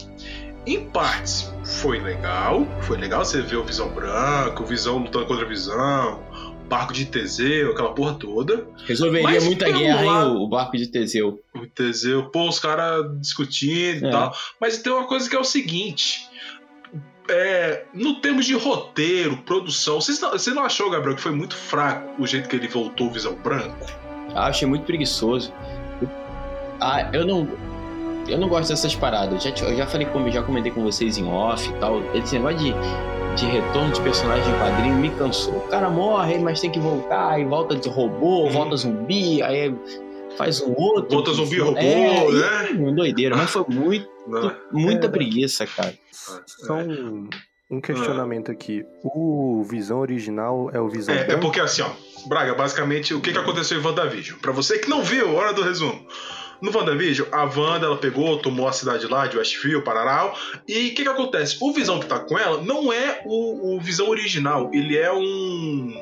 em 0.67 0.89
partes, 0.89 1.53
foi 1.65 1.99
legal. 2.01 2.67
Foi 2.83 2.97
legal 2.97 3.25
você 3.25 3.43
ver 3.43 3.57
o 3.57 3.65
Visão 3.65 3.89
branco, 3.91 4.63
o 4.63 4.67
Visão 4.67 4.99
lutando 4.99 5.27
contra 5.27 5.45
o 5.45 5.49
Visão, 5.49 6.23
o 6.65 6.69
barco 6.69 6.93
de 6.93 7.05
Teseu, 7.07 7.73
aquela 7.73 7.93
porra 7.95 8.15
toda. 8.15 8.67
resolveria 8.87 9.23
Mas 9.29 9.45
muita 9.45 9.71
guerra, 9.71 10.03
lado- 10.03 10.31
hein, 10.37 10.43
o, 10.43 10.49
barco 10.49 10.77
de 10.77 10.87
Teseu. 10.87 11.41
O 11.55 11.67
Teseu, 11.67 12.31
pô, 12.31 12.49
os 12.49 12.59
caras 12.59 13.05
discutindo 13.21 14.05
e 14.05 14.07
É. 14.07 14.11
tal. 14.11 14.35
Mas 14.61 14.79
tem 14.79 14.93
uma 14.93 15.07
coisa 15.07 15.29
que 15.29 15.37
é 15.37 15.39
o 15.39 15.45
seguinte. 15.45 16.29
É, 17.29 17.85
no 17.95 18.21
termos 18.21 18.45
de 18.45 18.55
roteiro, 18.55 19.39
produção, 19.39 19.99
vocês 20.01 20.21
não- 20.21 20.33
você 20.33 20.51
não 20.53 20.63
achou, 20.63 20.91
Gabriel, 20.91 21.17
que 21.17 21.23
foi 21.23 21.33
muito 21.33 21.57
fraco 21.57 22.23
o 22.23 22.27
jeito 22.27 22.49
que 22.51 22.57
ele 22.57 22.69
voltou 22.69 23.07
o 23.07 23.11
Visão 23.11 23.35
Branco? 23.35 23.87
Ah, 24.35 24.47
achei 24.49 24.69
muito 24.69 24.85
preguiçoso. 24.85 25.51
Ah, 26.81 27.09
eu 27.13 27.27
não. 27.27 27.49
Eu 28.29 28.39
não 28.39 28.49
gosto 28.49 28.69
dessas 28.71 28.95
paradas. 28.95 29.43
Já, 29.43 29.53
te- 29.53 29.63
eu 29.65 29.77
já 29.77 29.87
falei 29.87 30.07
com, 30.07 30.31
já 30.31 30.43
comentei 30.43 30.73
com 30.73 30.83
vocês 30.83 31.19
em 31.19 31.27
off 31.27 31.69
e 31.69 31.73
tal. 31.75 32.03
Esse 32.15 32.39
negócio 32.39 32.59
de, 32.59 32.73
de 33.37 33.47
retorno 33.47 33.93
de 33.93 34.01
personagem 34.01 34.49
em 34.53 34.59
quadrinho 34.59 34.97
me 34.97 35.11
cansou. 35.11 35.57
O 35.57 35.69
cara 35.69 35.91
morre, 35.91 36.39
mas 36.39 36.61
tem 36.61 36.71
que 36.71 36.79
voltar, 36.79 37.31
aí 37.33 37.45
volta 37.45 37.75
de 37.77 37.89
robô, 37.89 38.45
Uhum. 38.45 38.51
volta 38.51 38.77
zumbi, 38.77 39.43
aí 39.43 39.75
faz 40.39 40.61
um 40.63 40.75
outro. 40.77 41.11
Volta 41.11 41.33
zumbi 41.33 41.59
robô, 41.61 41.79
é, 41.79 42.31
né? 42.33 42.69
uma 42.79 42.93
doideira, 42.93 43.37
mas 43.37 43.51
foi 43.51 43.65
muito, 43.69 44.09
Não. 44.27 44.53
muita 44.73 45.07
É. 45.07 45.11
preguiça, 45.11 45.67
cara. 45.67 45.95
Só 46.47 46.75
um, 46.75 47.29
um 47.71 47.81
questionamento 47.81 48.51
aqui. 48.51 48.85
O 49.05 49.63
Visão 49.69 49.99
original 50.01 50.71
é 50.73 50.81
o 50.81 50.89
Visão 50.89 51.15
É, 51.15 51.33
é 51.33 51.37
porque 51.37 51.61
assim, 51.61 51.83
ó, 51.83 51.91
Braga, 52.27 52.55
basicamente, 52.55 53.13
o 53.13 53.21
que, 53.21 53.33
que 53.33 53.39
aconteceu 53.39 53.79
em 53.79 53.85
WandaVision? 53.85 54.39
Pra 54.41 54.51
você 54.51 54.79
que 54.79 54.89
não 54.89 55.03
viu, 55.03 55.35
hora 55.35 55.53
do 55.53 55.63
resumo. 55.63 56.07
No 56.65 56.75
WandaVision, 56.75 57.29
a 57.31 57.45
Wanda, 57.45 57.85
ela 57.85 57.99
pegou, 57.99 58.39
tomou 58.39 58.67
a 58.67 58.73
cidade 58.73 59.07
lá 59.07 59.27
de 59.27 59.37
Westview, 59.37 59.83
Pararau, 59.83 60.35
e 60.67 60.89
o 60.89 60.95
que 60.95 61.03
que 61.03 61.09
acontece? 61.09 61.59
O 61.61 61.75
Visão 61.75 62.01
que 62.01 62.07
tá 62.07 62.19
com 62.19 62.39
ela 62.39 62.63
não 62.63 62.91
é 62.91 63.21
o, 63.27 63.77
o 63.77 63.81
Visão 63.81 64.09
original, 64.09 64.71
ele 64.73 64.97
é 64.97 65.13
um... 65.13 65.93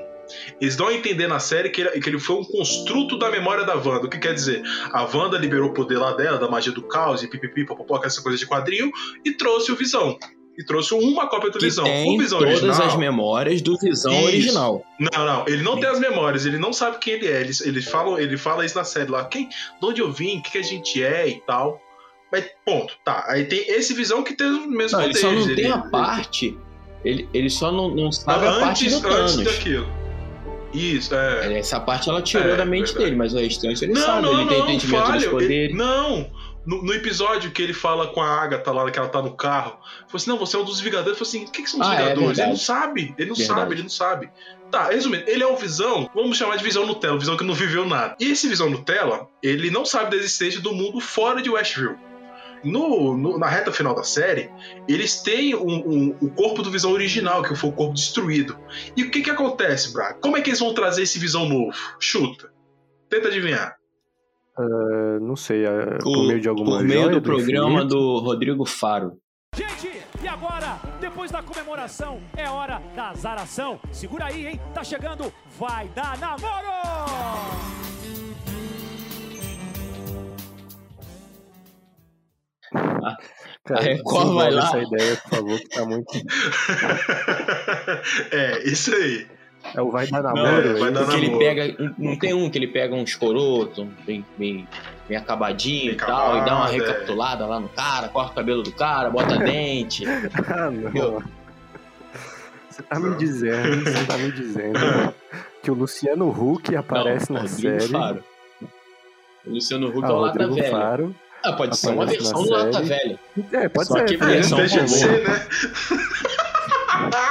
Eles 0.61 0.76
dão 0.76 0.87
a 0.87 0.95
entender 0.95 1.26
na 1.26 1.40
série 1.40 1.69
que 1.69 1.81
ele, 1.81 1.90
que 2.00 2.09
ele 2.09 2.21
foi 2.21 2.37
um 2.37 2.45
construto 2.45 3.19
da 3.19 3.28
memória 3.28 3.64
da 3.64 3.75
Wanda. 3.75 4.07
O 4.07 4.09
que 4.09 4.19
quer 4.19 4.35
dizer? 4.35 4.62
A 4.92 5.02
Wanda 5.02 5.37
liberou 5.37 5.71
o 5.71 5.75
poder 5.75 5.99
lá 5.99 6.12
dela, 6.12 6.38
da 6.38 6.49
magia 6.49 6.73
do 6.73 6.83
caos 6.83 7.25
e 7.25 7.28
pipipi, 7.28 7.66
popopó, 7.66 8.00
essa 8.04 8.23
coisa 8.23 8.38
de 8.38 8.47
quadrinho, 8.47 8.88
e 9.25 9.33
trouxe 9.33 9.73
o 9.73 9.76
Visão. 9.76 10.16
E 10.59 10.64
trouxe 10.64 10.92
uma 10.92 11.26
cópia 11.28 11.50
do 11.50 11.59
Que 11.59 11.64
Visão. 11.64 11.85
tem 11.85 12.14
o 12.14 12.18
Visão 12.21 12.38
todas 12.38 12.62
original... 12.62 12.87
as 12.88 12.97
memórias 12.97 13.62
do 13.62 13.78
Visão 13.78 14.12
Isso. 14.12 14.25
original. 14.26 14.85
Não, 15.00 15.25
não, 15.25 15.44
ele 15.49 15.62
não 15.62 15.80
tem 15.80 15.88
as 15.88 15.99
memórias, 15.99 16.44
ele 16.44 16.59
não 16.59 16.73
sabe 16.75 16.99
quem 16.99 17.14
ele 17.14 17.26
é. 17.26 17.40
Ele, 17.40 17.52
ele, 17.64 17.80
fala, 17.82 18.21
ele 18.23 18.37
fala 18.37 18.64
isso 18.66 18.76
na 18.76 18.85
série 18.85 19.11
lá, 19.11 19.25
quem, 19.25 19.49
de 19.49 19.54
onde 19.82 20.02
eu 20.02 20.12
vim, 20.12 20.38
o 20.38 20.42
que, 20.42 20.52
que 20.52 20.59
a 20.59 20.62
gente 20.62 21.02
é 21.02 21.26
e 21.28 21.40
tal. 21.47 21.80
Mas, 22.30 22.44
ponto, 22.66 22.94
tá. 23.04 23.25
Aí 23.28 23.44
tem 23.44 23.61
esse 23.71 23.94
visão 23.94 24.23
que 24.23 24.35
tem 24.35 24.47
os 24.47 24.66
mesmos 24.66 24.92
Não, 24.92 25.02
ele 25.02 25.14
poderes. 25.14 25.21
só 25.21 25.32
não 25.32 25.42
ele- 25.42 25.54
tem 25.62 25.71
a 25.73 25.76
ele- 25.78 25.90
parte. 25.90 26.59
Ele, 27.04 27.28
ele 27.35 27.50
só 27.50 27.73
não, 27.73 27.88
não 27.94 28.12
sabe 28.12 28.47
a 28.47 28.52
parte 28.61 28.85
antes, 28.87 29.00
do 29.00 29.09
Thanos. 29.09 29.37
antes 29.38 29.54
daquilo. 29.56 29.87
Isso, 30.73 31.14
é. 31.14 31.59
Essa 31.59 31.80
parte 31.80 32.09
ela 32.09 32.23
tirou 32.23 32.47
É, 32.47 32.56
da 32.56 32.64
mente 32.64 32.87
verdade. 32.87 33.04
dele, 33.04 33.16
mas 33.16 33.35
o 33.35 33.38
restante 33.38 33.85
ele 33.85 33.92
não, 33.92 34.00
sabe, 34.00 34.23
não, 34.23 34.40
ele 34.40 34.49
tem 34.49 34.59
não, 34.59 34.68
entendimento 34.71 35.00
falha. 35.02 35.14
dos 35.14 35.23
Ele, 35.25 35.30
poderes. 35.32 35.76
não! 35.76 36.30
No, 36.64 36.81
no 36.83 36.95
episódio 36.95 37.50
que 37.50 37.61
ele 37.61 37.73
fala 37.73 38.07
com 38.09 38.21
a 38.23 38.40
Agatha 38.40 38.71
lá, 38.71 38.88
que 38.90 38.99
ela 38.99 39.09
tá 39.09 39.21
no 39.21 39.37
carro, 39.37 39.71
falou 40.07 40.14
assim: 40.14 40.31
não, 40.31 40.38
você 40.38 40.57
é 40.57 40.61
um 40.61 40.64
dos 40.64 40.81
Vingadores. 40.81 41.19
Falei 41.19 41.28
assim: 41.28 41.45
o 41.45 41.50
que, 41.50 41.62
que 41.62 41.69
são 41.71 41.81
os 41.81 41.87
Ah, 41.87 41.95
é 41.95 41.97
Vingadores? 41.97 42.19
ele 42.21 42.26
verdade. 42.28 42.49
não 42.50 42.57
sabe, 42.57 43.14
ele 43.19 43.28
não 43.31 43.37
Verdade. 43.37 43.61
sabe, 43.61 43.75
ele 43.75 43.83
não 43.83 43.90
sabe. 43.90 44.31
Tá, 44.71 44.85
resumindo, 44.88 45.25
ele 45.26 45.42
é 45.42 45.47
o 45.47 45.57
Visão, 45.57 46.09
vamos 46.14 46.37
chamar 46.38 46.57
de 46.57 46.64
Visão 46.64 46.87
Nutella, 46.87 47.19
Visão 47.19 47.37
que 47.37 47.45
não 47.45 47.52
viveu 47.52 47.85
nada. 47.87 48.16
E 48.21 48.31
esse 48.31 48.49
Visão 48.49 48.71
Nutella, 48.71 49.28
ele 49.42 49.71
não 49.71 49.85
sabe 49.85 50.11
da 50.12 50.16
existência 50.16 50.61
do 50.61 50.73
mundo 50.73 50.99
fora 51.00 51.42
de 51.42 51.50
Westview. 51.50 51.97
No, 52.64 53.16
no- 53.19 53.38
na 53.38 53.49
reta 53.49 53.73
final 53.73 53.92
da 53.95 54.04
série, 54.04 54.49
eles 54.88 55.21
têm 55.21 55.54
um- 55.54 55.62
um- 55.85 56.16
o 56.21 56.31
corpo 56.31 56.62
do 56.62 56.71
Visão 56.71 56.92
original, 56.92 57.42
que 57.42 57.54
foi 57.57 57.71
o 57.71 57.73
corpo 57.73 57.92
destruído. 57.92 58.57
E 58.97 59.02
o 59.02 59.11
que 59.11 59.21
que 59.21 59.31
acontece, 59.31 59.92
Braga? 59.92 60.14
Como 60.21 60.37
é 60.37 60.40
que 60.40 60.49
eles 60.50 60.61
vão 60.61 60.73
trazer 60.73 61.02
esse 61.02 61.19
Visão 61.19 61.47
novo? 61.49 61.73
Chuta. 61.99 62.50
Tenta 63.11 63.26
adivinhar. 63.28 63.75
É, 64.59 65.18
não 65.21 65.35
sei, 65.35 65.64
é, 65.64 65.99
por 65.99 66.26
meio 66.26 66.40
de 66.40 66.49
alguma 66.49 66.78
por 66.78 66.85
meio 66.85 67.02
joia 67.02 67.14
do 67.14 67.23
programa 67.23 67.82
infinito? 67.82 67.94
do 67.94 68.18
Rodrigo 68.18 68.66
Faro. 68.66 69.12
Gente, 69.54 70.02
e 70.23 70.28
agora, 70.28 70.78
depois 71.00 71.30
da 71.30 71.42
comemoração, 71.42 72.21
é 72.37 72.49
hora 72.49 72.80
da 72.94 73.11
azaração. 73.11 73.80
Segura 73.90 74.26
aí, 74.26 74.47
hein? 74.47 74.61
Tá 74.75 74.85
chegando, 74.85 75.32
vai 75.59 75.88
dar 75.88 76.18
namoro! 76.18 76.73
Cara, 83.64 83.80
a 83.80 83.82
Record 83.82 84.25
desenvolve 84.25 84.35
vai 84.35 84.50
lá. 84.50 84.64
essa 84.64 84.82
ideia, 84.82 85.16
por 85.16 85.30
favor, 85.30 85.59
que 85.59 85.68
tá 85.68 85.87
muito... 85.87 86.12
é, 88.32 88.68
isso 88.68 88.94
aí. 88.94 89.26
É 89.75 89.81
o 89.81 89.90
vai 89.90 90.07
dar 90.09 90.23
Não, 90.23 90.35
namoro? 90.35 90.69
é, 90.69 90.73
vai 90.81 90.88
é 90.88 90.92
dar? 90.92 91.07
Que 91.09 91.14
ele 91.16 91.26
namoro. 91.26 91.38
pega. 91.45 91.92
Não 91.99 92.19
tem 92.19 92.35
um 92.35 92.50
que 92.50 92.59
ele 92.59 92.66
pega 92.69 92.95
um 92.95 93.02
escoroto, 93.04 93.88
bem, 94.04 94.25
bem, 94.37 94.69
bem 95.09 95.16
acabadinho 95.16 95.85
Bem 95.87 95.92
e 95.95 95.97
tal, 95.97 96.37
e 96.38 96.45
dá 96.45 96.57
uma 96.57 96.69
é. 96.69 96.73
recapitulada 96.73 97.47
lá 97.47 97.61
no 97.61 97.69
cara, 97.69 98.09
corta 98.09 98.33
o 98.33 98.35
cabelo 98.35 98.62
do 98.62 98.73
cara, 98.73 99.09
bota 99.11 99.37
dente. 99.45 100.04
Ah, 100.07 100.71
não. 100.71 101.23
Você 102.69 102.83
tá 102.83 102.99
me 102.99 103.16
dizendo, 103.16 103.85
você 103.85 104.04
tá 104.07 104.16
me 104.19 104.33
dizendo 104.33 104.78
que 105.62 105.71
o 105.71 105.75
Luciano 105.75 106.28
Huck 106.28 106.75
aparece 106.75 107.31
Não, 107.33 107.42
na 107.42 107.49
Rodrigo 107.49 107.81
série. 107.81 107.92
Faro. 107.92 108.25
O 109.47 109.50
Luciano 109.50 109.88
Huck 109.88 110.04
Ah, 110.04 110.09
é 110.09 110.11
o 110.12 110.16
Lata 110.21 110.38
Rodrigo 110.45 110.54
Velha. 110.54 110.71
Faro. 110.71 111.14
Ah, 111.45 111.52
pode 111.54 111.76
ser 111.76 111.90
uma 111.90 112.07
versão 112.07 112.42
do 112.42 112.50
Lata. 112.50 112.81
Velha. 112.83 113.19
É, 113.52 113.69
pode 113.69 113.88
Só 113.88 113.95
ser. 113.95 114.04
que 114.04 114.14
É, 114.14 114.16
versão 114.16 114.59
robô. 114.59 114.88
ser, 114.88 115.23
né? 115.28 115.47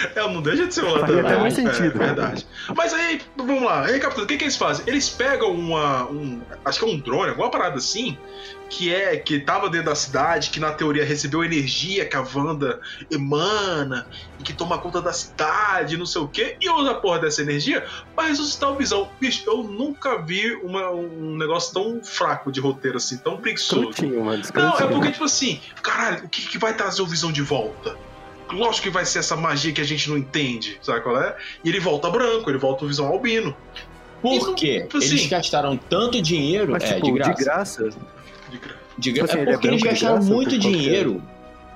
é, 0.16 0.20
não 0.32 0.40
deixa 0.42 0.66
de 0.66 0.74
ser 0.74 0.84
o 0.84 0.98
Faria 1.00 1.20
até 1.20 1.36
mais 1.38 1.56
Velha. 1.56 1.72
sentido. 1.74 2.02
É 2.02 2.06
verdade. 2.06 2.46
Mas 2.76 2.92
aí, 2.94 3.20
vamos 3.36 3.62
lá, 3.62 3.84
recapitulando, 3.86 4.24
o 4.24 4.26
que, 4.28 4.36
que 4.38 4.44
eles 4.44 4.56
fazem? 4.56 4.84
Eles 4.86 5.08
pegam 5.08 5.52
uma. 5.52 6.04
Um, 6.10 6.40
acho 6.64 6.78
que 6.78 6.84
é 6.84 6.88
um 6.88 6.98
drone, 6.98 7.30
alguma 7.30 7.50
parada 7.50 7.76
assim, 7.76 8.16
que 8.68 8.94
é. 8.94 9.16
que 9.16 9.40
tava 9.40 9.68
dentro 9.68 9.86
da 9.86 9.94
cidade, 9.94 10.50
que 10.50 10.60
na 10.60 10.72
teoria 10.72 11.04
recebeu 11.04 11.44
energia 11.44 12.04
que 12.06 12.16
a 12.16 12.20
Wanda 12.34 12.80
emana 13.10 14.06
e 14.38 14.42
que 14.42 14.52
toma 14.52 14.78
conta 14.78 15.00
da 15.02 15.12
cidade, 15.12 15.96
não 15.96 16.06
sei 16.06 16.22
o 16.22 16.28
quê, 16.28 16.56
e 16.60 16.70
usa 16.70 16.92
a 16.92 16.94
porra 16.94 17.18
dessa 17.18 17.42
energia 17.42 17.84
pra 18.14 18.26
ressuscitar 18.26 18.70
o 18.70 18.76
visão. 18.76 19.08
Bicho, 19.20 19.42
eu 19.46 19.62
nunca 19.62 20.18
vi 20.22 20.54
uma- 20.62 20.90
um 20.90 21.36
negócio 21.36 21.74
tão 21.74 22.02
fraco 22.02 22.50
de 22.52 22.60
roteiro 22.60 22.96
assim, 22.96 23.18
tão 23.18 23.36
preguiçoso. 23.36 23.90
Mano. 24.24 24.42
Não, 24.54 24.78
é 24.78 24.86
porque, 24.86 25.12
tipo 25.12 25.24
assim, 25.24 25.60
caralho, 25.82 26.24
o 26.24 26.28
que, 26.28 26.46
que 26.46 26.58
vai 26.58 26.74
trazer 26.74 27.02
o 27.02 27.06
Visão 27.06 27.30
de 27.32 27.42
volta? 27.42 27.96
Lógico 28.52 28.84
que 28.84 28.90
vai 28.90 29.04
ser 29.04 29.20
essa 29.20 29.36
magia 29.36 29.72
que 29.72 29.80
a 29.80 29.84
gente 29.84 30.08
não 30.10 30.16
entende, 30.18 30.78
sabe 30.82 31.00
qual 31.02 31.20
é? 31.20 31.36
E 31.64 31.68
ele 31.68 31.80
volta 31.80 32.10
branco, 32.10 32.50
ele 32.50 32.58
volta 32.58 32.84
o 32.84 32.88
Visão 32.88 33.06
albino. 33.06 33.54
Por 34.20 34.54
quê? 34.54 34.82
tipo 34.82 34.98
assim- 34.98 35.06
Eles 35.08 35.26
gastaram 35.28 35.76
tanto 35.76 36.20
dinheiro. 36.20 36.72
Mas, 36.72 36.84
é, 36.84 36.94
tipo, 37.00 37.06
de 37.06 37.12
graça. 37.12 37.34
de 37.34 37.44
graça. 37.44 37.84
De 38.50 38.58
gra- 38.58 38.76
De 38.98 39.12
gra- 39.12 39.22
Tipo 39.22 39.24
assim, 39.32 39.38
é 39.38 39.42
ele 39.42 39.50
é 39.50 39.52
porque 39.54 39.66
eles 39.68 39.80
branco 39.80 39.94
de 39.96 40.00
gastaram 40.00 40.14
graça, 40.16 40.34
muito 40.34 40.54
é? 40.54 40.58
dinheiro 40.58 41.22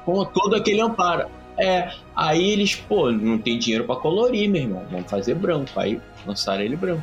com 0.04 0.25
todo 0.26 0.54
aquele 0.57 0.81
amparo. 0.81 1.28
É, 1.57 1.90
aí 2.16 2.50
eles, 2.50 2.75
pô, 2.75 3.11
não 3.12 3.38
tem 3.38 3.59
dinheiro 3.59 3.85
pra 3.85 3.97
colorir, 3.97 4.49
meu 4.50 4.61
irmão. 4.62 4.85
Vamos 4.90 5.09
fazer 5.11 5.35
branco. 5.37 5.71
Aí 5.78 6.00
lançaram 6.26 6.62
ele 6.62 6.76
branco. 6.76 7.02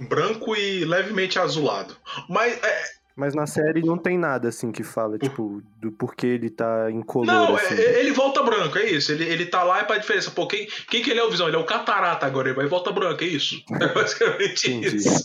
branco 0.00 0.54
e 0.56 0.84
levemente 0.84 1.38
azulado. 1.38 1.96
Mas, 2.28 2.52
é, 2.62 2.82
Mas 3.18 3.34
na 3.34 3.46
série 3.48 3.82
não 3.82 3.98
tem 3.98 4.16
nada 4.16 4.48
assim 4.48 4.70
que 4.70 4.84
fala, 4.84 5.18
tipo, 5.18 5.60
do 5.80 5.90
porquê 5.90 6.28
ele 6.28 6.48
tá 6.48 6.88
incolor, 6.88 7.26
não, 7.26 7.56
assim. 7.56 7.74
é- 7.74 7.98
ele 7.98 8.12
volta 8.12 8.44
branco, 8.44 8.78
é 8.78 8.86
isso. 8.88 9.10
Ele, 9.10 9.24
ele 9.24 9.46
tá 9.46 9.64
lá 9.64 9.80
e 9.80 9.84
pra 9.84 9.98
diferença. 9.98 10.30
Pô, 10.30 10.46
quem, 10.46 10.68
quem 10.88 11.02
que 11.02 11.10
ele 11.10 11.18
é 11.18 11.24
o 11.24 11.30
Visão? 11.30 11.48
Ele 11.48 11.56
é 11.56 11.58
o 11.58 11.64
Catarata 11.66 12.24
agora, 12.24 12.48
ele 12.48 12.54
vai 12.56 12.66
e 12.66 12.68
volta 12.68 12.92
branco, 12.92 13.24
é 13.24 13.26
isso. 13.26 13.56
É 13.82 13.92
basicamente 13.92 14.96
isso. 14.96 15.24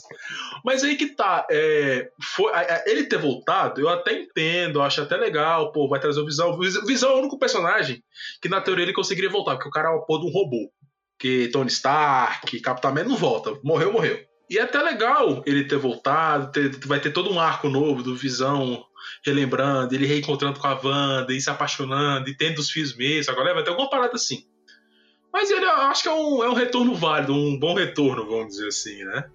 Mas 0.66 0.84
aí 0.84 0.96
que 0.96 1.08
tá, 1.16 1.46
é, 1.52 2.10
foi, 2.36 2.52
ele 2.88 3.04
ter 3.04 3.18
voltado, 3.20 3.80
eu 3.80 3.90
até 3.90 4.14
entendo, 4.20 4.80
eu 4.80 4.84
acho 4.84 5.00
até 5.02 5.16
legal, 5.16 5.72
pô, 5.72 5.88
vai 5.88 6.00
trazer 6.00 6.20
o 6.20 6.26
Visão. 6.26 6.50
O 6.52 6.60
Vis- 6.60 6.84
Visão 6.88 7.12
é 7.12 7.14
o 7.16 7.20
único 7.20 7.38
personagem 7.38 8.02
que 8.42 8.50
na 8.50 8.60
teoria 8.60 8.86
ele 8.86 8.94
conseguiria 8.94 9.30
voltar, 9.30 9.54
porque 9.56 9.70
o 9.70 9.72
cara 9.72 9.90
é 9.90 9.92
uma 9.92 10.04
porra 10.06 10.22
de 10.22 10.28
um 10.28 10.32
robô. 10.32 10.72
Que 11.20 11.48
Tony 11.50 11.70
Stark, 11.70 12.60
Capitão 12.62 12.90
América 12.90 13.12
não 13.12 13.18
volta, 13.20 13.54
morreu, 13.64 13.94
morreu. 13.94 14.20
E 14.54 14.58
é 14.60 14.62
até 14.62 14.80
legal 14.82 15.42
ele 15.48 15.64
ter 15.64 15.78
voltado, 15.78 16.52
ter- 16.52 16.78
vai 16.86 17.00
ter 17.00 17.12
todo 17.12 17.34
um 17.34 17.40
arco 17.40 17.68
novo 17.70 18.04
do 18.04 18.16
Visão 18.16 18.84
relembrando, 19.26 19.94
ele 19.96 20.06
reencontrando 20.06 20.60
com 20.60 20.68
a 20.68 20.80
Wanda, 20.82 21.34
e 21.34 21.42
se 21.42 21.50
apaixonando, 21.50 22.30
e 22.30 22.38
tendo 22.38 22.60
os 22.60 22.70
filhos 22.70 22.96
mesmo. 22.96 23.32
Agora 23.34 23.54
vai 23.54 23.64
ter 23.64 23.72
alguma 23.72 23.90
parada 23.90 24.14
assim. 24.16 24.44
Mas 25.32 25.50
ele, 25.50 25.66
eu 25.66 25.72
acho 25.72 26.04
que 26.04 26.10
é 26.10 26.14
um, 26.14 26.44
é 26.44 26.50
um 26.50 26.54
retorno 26.54 26.94
válido, 26.94 27.34
um 27.34 27.58
bom 27.60 27.74
retorno, 27.74 28.26
vamos 28.28 28.50
dizer 28.50 28.68
assim, 28.68 29.04
né? 29.06 29.26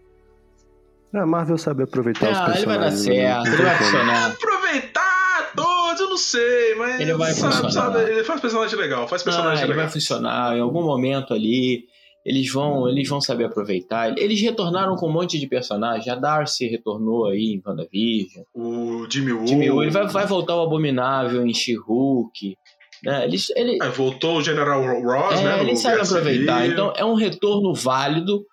A 1.15 1.27
Marvel 1.27 1.59
sabe 1.59 1.83
aproveitar 1.83 2.31
os 2.31 2.39
Ah, 2.39 2.53
ele 2.57 2.67
vai 2.67 2.79
dar 2.79 2.85
personagens. 2.91 3.07
né? 3.07 3.15
certo, 3.15 3.47
ele 3.49 3.63
vai 3.63 3.77
funcionar. 3.79 4.27
Aproveitar 4.31 5.53
todos, 5.57 6.01
eu 6.01 6.11
não 6.11 6.19
sei, 6.19 6.75
mas 6.77 7.01
Ele 7.01 7.15
vai 7.15 7.33
sabe, 7.33 7.53
funcionar. 7.63 7.71
sabe, 7.93 8.11
ele 8.13 8.25
faz 8.25 8.41
personagem 8.41 8.79
legal, 8.79 9.09
faz 9.09 9.23
Ah, 9.23 9.25
personagem 9.25 9.65
ele 9.65 9.73
legal. 9.73 9.85
vai 9.87 9.93
funcionar 9.93 10.57
em 10.57 10.61
algum 10.61 10.83
momento 10.83 11.33
ali. 11.35 11.87
Eles 12.29 12.53
vão, 12.53 12.87
eles 12.87 13.09
vão 13.09 13.23
saber 13.23 13.45
aproveitar. 13.45 14.17
Eles 14.19 14.39
retornaram 14.43 14.95
com 14.97 15.09
um 15.09 15.13
monte 15.13 15.39
de 15.39 15.47
personagens. 15.47 16.07
A 16.07 16.15
Darcy 16.15 16.67
retornou 16.67 17.27
aí 17.27 17.55
em 17.55 17.63
WandaVision. 17.67 18.45
O 18.55 19.07
Jimmy 19.11 19.33
Woo. 19.33 19.47
Jimmy 19.47 19.71
Woo, 19.71 19.83
ele 19.83 19.91
vai, 19.91 20.07
vai 20.09 20.27
voltar 20.27 20.55
o 20.55 20.61
Abominável 20.61 21.47
em 21.47 21.55
She-Hulk. 21.55 22.55
Né? 23.03 23.25
Eles, 23.25 23.49
ele, 23.57 23.79
É, 23.83 23.89
voltou 23.89 24.37
o 24.37 24.43
General 24.43 24.83
Ross, 25.03 25.41
é, 25.41 25.45
né? 25.45 25.61
ele 25.63 25.75
sabe 25.77 26.03
aproveitar. 26.03 26.59
Civil. 26.59 26.73
Então 26.73 26.93
é 26.95 27.05
um 27.05 27.15
retorno 27.15 27.73
válido 27.73 28.45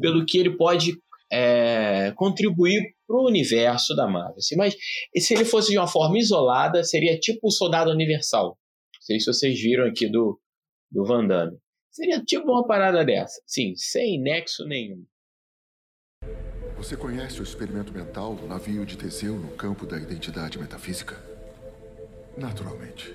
pelo 0.00 0.24
que 0.24 0.38
ele 0.38 0.56
pode 0.56 0.92
é, 1.32 2.12
contribuir 2.14 2.82
para 3.04 3.16
o 3.16 3.26
universo 3.26 3.96
da 3.96 4.06
Marvel. 4.06 4.36
assim. 4.36 4.54
Mas 4.54 4.76
se 5.18 5.34
ele 5.34 5.44
fosse 5.44 5.72
de 5.72 5.78
uma 5.78 5.88
forma 5.88 6.16
isolada, 6.18 6.84
seria 6.84 7.18
tipo 7.18 7.48
o 7.48 7.50
Soldado 7.50 7.90
Universal. 7.90 8.46
Não 8.46 9.02
sei 9.02 9.18
se 9.18 9.26
vocês 9.26 9.60
viram 9.60 9.86
aqui 9.86 10.08
do, 10.08 10.38
do 10.92 11.04
Van 11.04 11.26
Damme. 11.26 11.56
Seria 11.94 12.20
tipo 12.20 12.50
uma 12.50 12.66
parada 12.66 13.04
dessa. 13.04 13.40
Sim, 13.46 13.76
sem 13.76 14.20
nexo 14.20 14.66
nenhum. 14.66 15.06
Você 16.76 16.96
conhece 16.96 17.38
o 17.38 17.44
experimento 17.44 17.92
mental 17.92 18.34
do 18.34 18.48
navio 18.48 18.84
de 18.84 18.98
Teseu 18.98 19.36
no 19.36 19.52
campo 19.52 19.86
da 19.86 19.96
identidade 19.96 20.58
metafísica? 20.58 21.16
Naturalmente. 22.36 23.14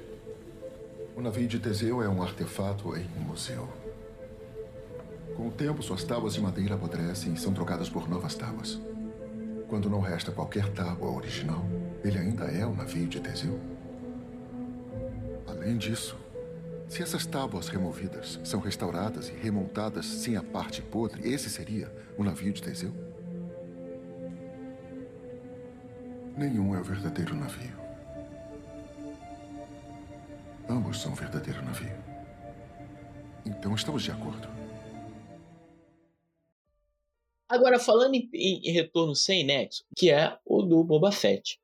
O 1.14 1.20
navio 1.20 1.46
de 1.46 1.60
Teseu 1.60 2.02
é 2.02 2.08
um 2.08 2.24
artefato 2.24 2.96
em 2.96 3.06
um 3.18 3.26
museu. 3.28 3.68
Com 5.36 5.50
o 5.50 5.52
tempo, 5.52 5.84
suas 5.84 6.06
tábuas 6.06 6.36
de 6.36 6.40
madeira 6.40 6.76
apodrecem 6.76 7.34
e 7.34 7.38
são 7.38 7.54
trocadas 7.54 7.90
por 7.90 8.10
novas 8.10 8.34
tábuas. 8.34 8.80
Quando 9.68 9.90
não 9.90 10.00
resta 10.00 10.32
qualquer 10.32 10.72
tábua 10.72 11.12
original, 11.12 11.66
ele 12.02 12.18
ainda 12.18 12.46
é 12.46 12.66
o 12.66 12.74
navio 12.74 13.10
de 13.10 13.20
Teseu. 13.20 13.60
Além 15.46 15.78
disso, 15.78 16.16
se 16.90 17.04
essas 17.04 17.26
tábuas 17.26 17.70
removidas 17.70 18.40
são 18.44 18.60
restauradas 18.60 19.30
e 19.30 19.34
remontadas 19.34 20.06
sem 20.06 20.36
a 20.36 20.44
parte 20.44 20.82
podre, 20.82 21.30
esse 21.30 21.50
seria 21.50 21.92
o 22.18 22.24
navio 22.24 22.52
de 22.52 22.62
Teseu? 22.64 22.92
Nenhum 26.36 26.76
é 26.76 26.80
o 26.80 26.84
verdadeiro 26.84 27.36
navio. 27.36 27.78
Ambos 30.68 31.02
são 31.02 31.12
o 31.12 31.16
verdadeiro 31.16 31.62
navio. 31.64 31.96
Então 33.46 33.76
estamos 33.76 34.04
de 34.04 34.12
acordo. 34.12 34.48
Agora, 37.48 37.80
falando 37.80 38.14
em, 38.14 38.30
em- 38.34 38.72
retorno 38.72 39.16
sem 39.16 39.44
nexo, 39.44 39.84
que 39.96 40.12
é 40.12 40.38
o 40.46 40.62
do 40.62 40.84
Boba 40.84 41.12
Fett. 41.12 41.60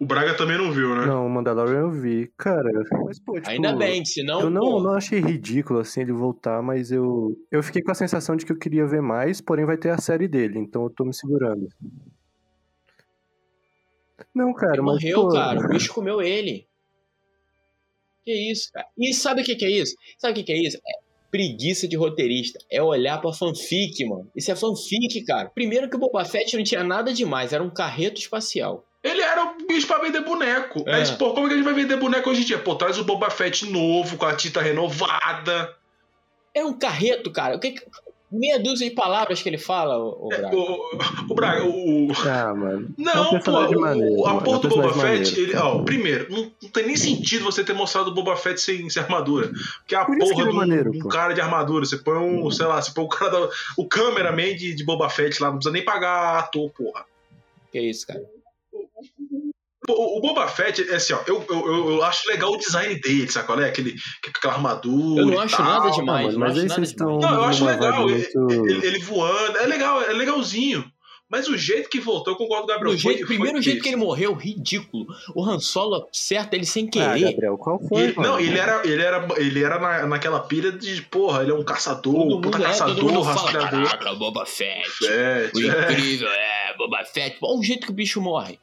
O 0.00 0.06
Braga 0.06 0.34
também 0.34 0.58
não 0.58 0.72
viu, 0.72 0.94
né? 0.94 1.06
Não, 1.06 1.26
o 1.26 1.30
Mandalorian 1.30 1.80
eu 1.80 1.90
vi. 1.90 2.30
Cara, 2.36 2.68
mas 3.04 3.18
pô, 3.20 3.34
tipo, 3.34 3.48
Ainda 3.48 3.74
bem, 3.76 4.04
senão. 4.04 4.40
Eu 4.40 4.50
não, 4.50 4.62
pô, 4.62 4.80
não 4.82 4.94
achei 4.94 5.20
ridículo 5.20 5.78
assim 5.78 6.00
ele 6.00 6.12
voltar, 6.12 6.60
mas 6.62 6.90
eu 6.90 7.36
eu 7.50 7.62
fiquei 7.62 7.80
com 7.80 7.92
a 7.92 7.94
sensação 7.94 8.34
de 8.34 8.44
que 8.44 8.52
eu 8.52 8.58
queria 8.58 8.86
ver 8.86 9.00
mais, 9.00 9.40
porém 9.40 9.64
vai 9.64 9.76
ter 9.76 9.90
a 9.90 9.98
série 9.98 10.26
dele, 10.26 10.58
então 10.58 10.82
eu 10.84 10.90
tô 10.90 11.04
me 11.04 11.14
segurando. 11.14 11.68
Não, 14.34 14.52
cara, 14.52 14.74
ele 14.74 14.82
mas 14.82 14.94
morreu, 14.94 15.22
pô, 15.22 15.28
cara. 15.28 15.60
O 15.60 15.68
bicho 15.68 15.94
comeu 15.94 16.20
ele. 16.20 16.66
Que 18.24 18.32
isso, 18.50 18.72
cara? 18.72 18.86
E 18.98 19.12
sabe 19.12 19.42
o 19.42 19.44
que, 19.44 19.54
que 19.54 19.64
é 19.64 19.70
isso? 19.70 19.94
Sabe 20.18 20.32
o 20.32 20.34
que, 20.36 20.44
que 20.44 20.52
é 20.52 20.56
isso? 20.56 20.76
É 20.78 21.04
preguiça 21.30 21.86
de 21.86 21.96
roteirista. 21.96 22.58
É 22.70 22.82
olhar 22.82 23.20
pra 23.20 23.32
fanfic, 23.32 24.04
mano. 24.04 24.30
Isso 24.36 24.50
é 24.50 24.56
fanfic, 24.56 25.24
cara. 25.24 25.50
Primeiro 25.50 25.90
que 25.90 25.96
o 25.96 25.98
Boba 25.98 26.24
Fett 26.24 26.56
não 26.56 26.62
tinha 26.62 26.84
nada 26.84 27.12
demais, 27.12 27.52
era 27.52 27.62
um 27.62 27.70
carreto 27.70 28.20
espacial. 28.20 28.84
O 29.74 29.76
bicho 29.76 29.86
pra 29.88 29.98
vender 29.98 30.20
boneco. 30.20 30.84
É. 30.86 30.92
Mas, 30.92 31.10
pô, 31.10 31.32
como 31.34 31.46
é 31.46 31.48
que 31.48 31.54
a 31.54 31.56
gente 31.58 31.64
vai 31.64 31.74
vender 31.74 31.96
boneco 31.96 32.30
hoje 32.30 32.42
em 32.42 32.44
dia? 32.44 32.58
Pô, 32.58 32.76
traz 32.76 32.96
o 32.96 33.04
Boba 33.04 33.28
Fett 33.28 33.68
novo, 33.70 34.16
com 34.16 34.24
a 34.24 34.34
tinta 34.36 34.60
renovada. 34.62 35.74
É 36.54 36.64
um 36.64 36.72
carreto, 36.72 37.30
cara. 37.32 37.56
O 37.56 37.58
que 37.60 37.72
que- 37.72 37.82
Meia 38.30 38.58
dúzia 38.58 38.88
de 38.88 38.94
palavras 38.96 39.40
que 39.42 39.48
ele 39.48 39.58
fala, 39.58 39.96
o, 39.96 40.28
É, 40.32 40.38
Braga. 40.38 40.56
o, 40.56 40.98
o 41.30 41.34
Braga, 41.34 41.64
o. 41.64 42.08
Ah, 42.26 42.52
mano. 42.52 42.88
É 42.98 43.02
Não, 43.02 43.24
pô, 43.26 43.30
personagem 43.30 43.76
o- 43.76 43.80
maneiro, 43.80 44.26
a 44.26 44.40
porra 44.40 44.58
é 44.58 44.60
do 44.62 44.68
Boba 44.68 44.92
Fett, 44.92 45.02
maneiro, 45.30 45.40
ele, 45.40 45.56
ó, 45.56 45.78
primeiro, 45.84 46.32
não, 46.32 46.50
não 46.60 46.68
tem 46.70 46.84
nem 46.86 46.96
sentido 46.96 47.44
você 47.44 47.62
ter 47.62 47.74
mostrado 47.74 48.10
o 48.10 48.14
Boba 48.14 48.34
Fett 48.36 48.60
sem, 48.60 48.90
sem 48.90 49.02
armadura. 49.02 49.52
Porque 49.78 49.94
é 49.94 49.98
a 49.98 50.04
Por 50.04 50.18
porra 50.18 50.32
é 50.32 50.44
de 50.44 50.50
um, 50.50 50.52
maneiro, 50.52 50.90
um 50.90 50.98
pô. 50.98 51.08
cara 51.08 51.32
de 51.32 51.40
armadura. 51.40 51.84
Você 51.84 51.96
põe 51.98 52.16
um, 52.18 52.50
sei 52.50 52.66
lá, 52.66 52.82
você 52.82 52.90
põe 52.92 53.04
o 53.04 53.08
cara 53.08 53.30
da, 53.30 53.48
o 53.76 53.86
cameraman 53.86 54.56
de, 54.56 54.74
de 54.74 54.84
Boba 54.84 55.08
Fett 55.08 55.40
lá, 55.40 55.48
não 55.50 55.56
precisa 55.58 55.72
nem 55.72 55.84
pagar 55.84 56.38
ator, 56.40 56.68
porra. 56.70 57.04
Que 57.70 57.78
isso, 57.80 58.04
cara. 58.04 58.20
O 59.88 60.20
Boba 60.20 60.48
Fett, 60.48 60.88
é 60.90 60.94
assim, 60.94 61.12
ó, 61.12 61.20
eu, 61.26 61.44
eu, 61.48 61.90
eu, 61.90 62.04
acho 62.04 62.26
legal 62.28 62.50
o 62.52 62.56
design 62.56 62.94
dele, 63.00 63.30
sabe 63.30 63.46
qual 63.46 63.60
é? 63.60 63.68
Aquele, 63.68 63.94
aquela 64.26 64.54
armadura. 64.54 65.20
Eu 65.22 65.26
não 65.26 65.34
e 65.34 65.38
acho 65.38 65.56
tal. 65.56 65.66
nada 65.66 65.88
Ah, 65.88 65.90
demais. 65.90 66.26
mano, 66.28 66.38
mas 66.38 66.56
aí 66.58 66.68
vocês 66.68 66.88
estão. 66.88 67.18
Não, 67.18 67.34
eu 67.34 67.44
acho 67.44 67.64
legal. 67.64 68.02
muito... 68.08 68.50
ele- 68.50 68.86
ele 68.86 68.98
voando, 69.00 69.58
é 69.58 69.66
legal, 69.66 70.00
é 70.02 70.12
legalzinho. 70.12 70.84
Mas 71.28 71.48
o 71.48 71.56
jeito 71.56 71.88
que 71.88 71.98
voltou, 72.00 72.34
eu 72.34 72.36
concordo 72.36 72.66
com 72.66 72.70
o 72.72 72.74
Gabriel. 72.74 72.94
Do 72.96 73.00
foi- 73.02 73.12
jeito, 73.14 73.26
foi 73.26 73.36
primeiro 73.36 73.60
jeito 73.60 73.82
que 73.82 73.88
ele 73.88 73.96
morreu, 73.96 74.34
ridículo. 74.34 75.06
O 75.34 75.42
Han 75.44 75.58
Solo 75.58 76.06
acerta 76.12 76.54
ele 76.54 76.66
sem 76.66 76.86
Ah, 76.86 76.90
querer. 76.90 77.32
Gabriel, 77.32 77.58
qual 77.58 77.78
foi, 77.88 78.02
ele- 78.04 78.14
não, 78.16 78.38
ele 78.38 78.58
era, 78.58 78.86
ele 78.86 79.02
era, 79.02 79.28
ele 79.36 79.62
era 79.64 79.78
na, 79.78 80.06
naquela 80.06 80.40
pilha 80.40 80.70
de, 80.70 81.02
porra, 81.02 81.42
ele 81.42 81.50
é 81.50 81.54
um 81.54 81.64
caçador, 81.64 82.14
todo 82.14 82.40
puta 82.40 82.58
mundo, 82.58 82.64
é, 82.66 82.68
caçador, 82.70 82.94
todo 82.96 83.12
mundo 83.12 83.24
fala, 83.24 83.40
rastreador. 83.40 83.84
caraca, 83.90 84.14
Boba 84.14 84.46
Fett. 84.46 84.88
Fett, 84.90 85.56
O 85.56 85.70
é. 85.70 85.92
incrível, 85.92 86.28
é, 86.28 86.74
Boba 86.78 87.04
Fett. 87.04 87.36
Olha 87.42 87.58
o 87.58 87.62
jeito 87.62 87.86
que 87.86 87.92
o 87.92 87.94
bicho 87.94 88.20
morre. 88.20 88.58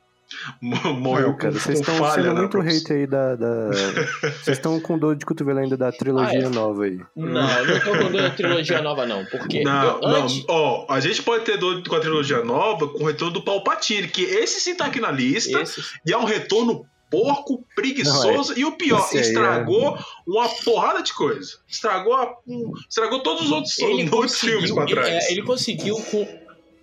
Morreu 0.61 1.29
Não, 1.29 1.37
cara, 1.37 1.51
vocês 1.53 1.79
estão 1.79 1.95
sendo 2.11 2.27
né, 2.33 2.33
muito 2.33 2.49
professor? 2.51 2.81
hate 2.83 2.93
aí 2.93 3.07
da. 3.07 3.35
da- 3.35 3.69
Vocês 4.43 4.57
estão 4.57 4.79
com 4.79 4.97
dor 4.97 5.15
de 5.15 5.25
cotovelo 5.25 5.59
ainda 5.59 5.75
da 5.77 5.91
trilogia 5.91 6.39
Ah, 6.39 6.43
é. 6.43 6.49
nova 6.49 6.83
aí. 6.85 6.99
Não, 7.15 7.49
eu 7.59 7.67
não 7.67 7.79
tô 7.79 8.11
com 8.11 8.17
a 8.25 8.29
trilogia 8.31 8.81
nova, 8.81 9.05
não. 9.05 9.25
Porque 9.25 9.63
Não, 9.63 9.83
eu, 9.95 10.01
não, 10.01 10.15
antes, 10.23 10.43
ó, 10.47 10.85
a 10.89 10.99
gente 10.99 11.21
pode 11.21 11.43
ter 11.45 11.57
dor 11.57 11.81
com 11.87 11.95
a 11.95 11.99
trilogia 11.99 12.43
nova 12.43 12.87
com 12.87 13.03
o 13.03 13.07
retorno 13.07 13.33
do 13.33 13.41
Palpatine, 13.43 14.07
que 14.07 14.23
esse 14.23 14.59
sim 14.61 14.75
tá 14.75 14.85
aqui 14.85 14.99
na 14.99 15.11
lista, 15.11 15.61
esse, 15.61 15.81
e 16.05 16.11
é 16.13 16.17
um 16.17 16.23
retorno 16.25 16.85
porco, 17.09 17.65
preguiçoso, 17.75 18.57
e 18.57 18.63
o 18.63 18.71
pior, 18.77 18.99
esse 18.99 19.17
é- 19.17 19.21
estragou 19.21 19.97
uma 20.25 20.47
porrada 20.63 21.03
de 21.03 21.13
coisa. 21.13 21.57
Estragou, 21.67 22.13
a- 22.13 22.33
um- 22.47 22.71
estragou 22.89 23.19
todos 23.21 23.43
os 23.45 23.51
outros, 23.51 23.77
ele, 23.79 24.09
outros 24.09 24.39
filmes 24.39 24.71
pra 24.71 24.83
ele, 24.83 24.93
trás. 24.93 25.09
é, 25.25 25.31
ele 25.31 25.41
conseguiu, 25.43 25.97
com 26.09 26.25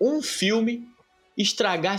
um 0.01 0.21
filme, 0.23 0.87
estragar 1.37 1.99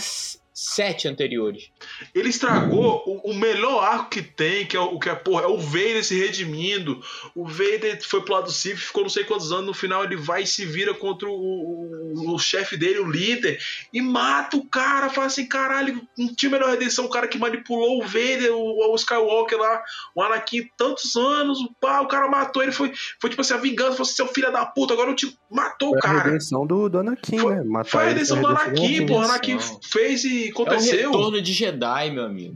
sete 0.62 1.08
anteriores. 1.08 1.70
Ele 2.14 2.28
estragou 2.28 3.02
o, 3.06 3.32
o 3.32 3.34
melhor 3.34 3.82
arco 3.82 4.10
que 4.10 4.22
tem, 4.22 4.66
que 4.66 4.76
é 4.76 4.80
o 4.80 5.00
que 5.00 5.10
é, 5.10 5.16
porra, 5.16 5.44
é 5.44 5.48
o 5.48 5.58
Vader 5.58 6.04
se 6.04 6.20
redimindo. 6.20 7.02
O 7.34 7.48
Vader 7.48 7.98
foi 8.06 8.22
pro 8.22 8.34
lado 8.34 8.52
Sith, 8.52 8.76
ficou 8.78 9.04
não 9.04 9.10
sei 9.10 9.24
quantos 9.24 9.54
anos, 9.54 9.68
no 9.68 9.74
final 9.74 10.04
ele 10.04 10.18
vai 10.18 10.44
e 10.44 10.48
se 10.48 10.66
vira 10.66 10.94
contra 10.94 11.30
o, 11.30 11.32
o, 11.34 12.36
o 12.36 12.40
chefe 12.40 12.76
dele, 12.76 13.00
o 13.00 13.10
líder, 13.10 13.58
e 13.94 14.02
mata 14.02 14.58
o 14.58 14.66
cara, 14.66 15.10
fala 15.10 15.28
assim, 15.28 15.48
caralho, 15.48 16.06
não 16.18 16.36
tinha 16.36 16.52
melhor 16.52 16.72
redenção, 16.72 17.06
o 17.06 17.10
cara 17.10 17.28
que 17.28 17.38
manipulou 17.38 18.00
o 18.00 18.06
Vader, 18.06 18.54
o, 18.54 18.92
o 18.92 18.96
Skywalker 18.96 19.58
lá, 19.58 19.82
o 20.14 20.22
Anakin, 20.22 20.68
tantos 20.76 21.16
anos, 21.16 21.62
o 21.62 21.74
pá, 21.80 22.02
o 22.02 22.08
cara 22.08 22.28
matou 22.28 22.62
ele, 22.62 22.74
foi, 22.74 22.92
foi 23.22 23.30
tipo 23.30 23.42
assim, 23.42 23.54
a 23.54 23.58
vingança, 23.58 23.96
foi 23.96 24.06
seu 24.06 24.28
filho 24.28 24.52
da 24.52 24.66
puta, 24.66 24.94
agora 24.94 25.10
eu 25.12 25.16
te 25.16 25.34
matou 25.50 25.90
o 25.90 25.92
Foi 25.92 26.00
a 26.00 26.02
cara. 26.02 26.24
redenção 26.26 26.68
do, 26.68 26.90
do 26.90 27.00
Anakin, 27.00 27.40
Foi- 27.40 27.56
né? 27.56 27.64
Matar 27.64 27.90
Foi 27.90 28.04
a 28.04 28.08
redenção 28.10 28.42
do 28.42 28.48
a 28.48 28.54
redenção 28.56 28.84
Anakin, 28.86 29.06
pô, 29.06 29.14
o. 29.14 29.22
Anakin 29.22 29.58
fez 29.90 30.24
e 30.26 30.49
É 30.50 30.52
o 30.52 30.64
aconteceu. 30.64 31.12
retorno 31.12 31.42
de 31.42 31.54
Jedi, 31.54 32.12
meu 32.12 32.24
amigo. 32.26 32.56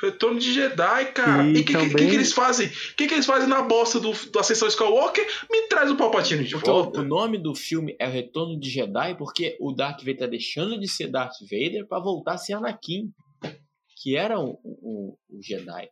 Retorno 0.00 0.40
de 0.40 0.52
Jedi, 0.52 1.04
cara. 1.14 1.44
E 1.46 1.50
o 1.52 1.54
que, 1.54 1.62
que- 1.64 1.72
também- 1.72 2.08
que 2.08 2.14
eles 2.16 2.32
fazem? 2.32 2.66
O 2.66 2.96
que, 2.96 3.06
que 3.06 3.14
eles 3.14 3.24
fazem 3.26 3.48
na 3.48 3.62
bosta 3.62 4.00
do, 4.00 4.10
do 4.12 4.38
Ascensão 4.40 4.66
Skywalker? 4.66 5.24
Me 5.48 5.68
traz 5.68 5.90
o 5.92 5.96
Palpatine 5.96 6.42
de 6.42 6.54
Porque 6.54 6.68
o, 6.68 6.72
volta. 6.72 7.00
o 7.00 7.04
nome 7.04 7.38
do 7.38 7.54
filme 7.54 7.94
é 8.00 8.08
o 8.08 8.10
Retorno 8.10 8.58
de 8.58 8.68
Jedi, 8.68 9.14
porque 9.16 9.56
o 9.60 9.72
Darth 9.72 10.00
Vader 10.00 10.18
tá 10.18 10.26
deixando 10.26 10.78
de 10.80 10.88
ser 10.88 11.06
Darth 11.08 11.36
Vader 11.42 11.86
pra 11.86 12.00
voltar 12.00 12.32
a 12.32 12.38
ser 12.38 12.54
Anakin, 12.54 13.12
que 13.96 14.16
era 14.16 14.40
o, 14.40 14.58
o, 14.64 15.16
o 15.30 15.40
Jedi. 15.40 15.88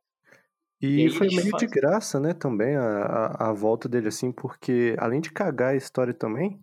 E 0.83 1.05
E 1.07 1.11
foi 1.11 1.29
meio 1.29 1.53
de 1.57 1.67
graça, 1.67 2.19
né, 2.19 2.35
também, 2.35 2.75
a, 2.75 2.83
a, 2.83 3.51
a 3.51 3.53
volta 3.53 3.89
dele, 3.89 4.09
assim, 4.09 4.33
porque 4.33 4.97
além 4.99 5.21
de 5.21 5.31
cagar 5.31 5.75
a 5.75 5.77
história 5.77 6.13
também, 6.13 6.59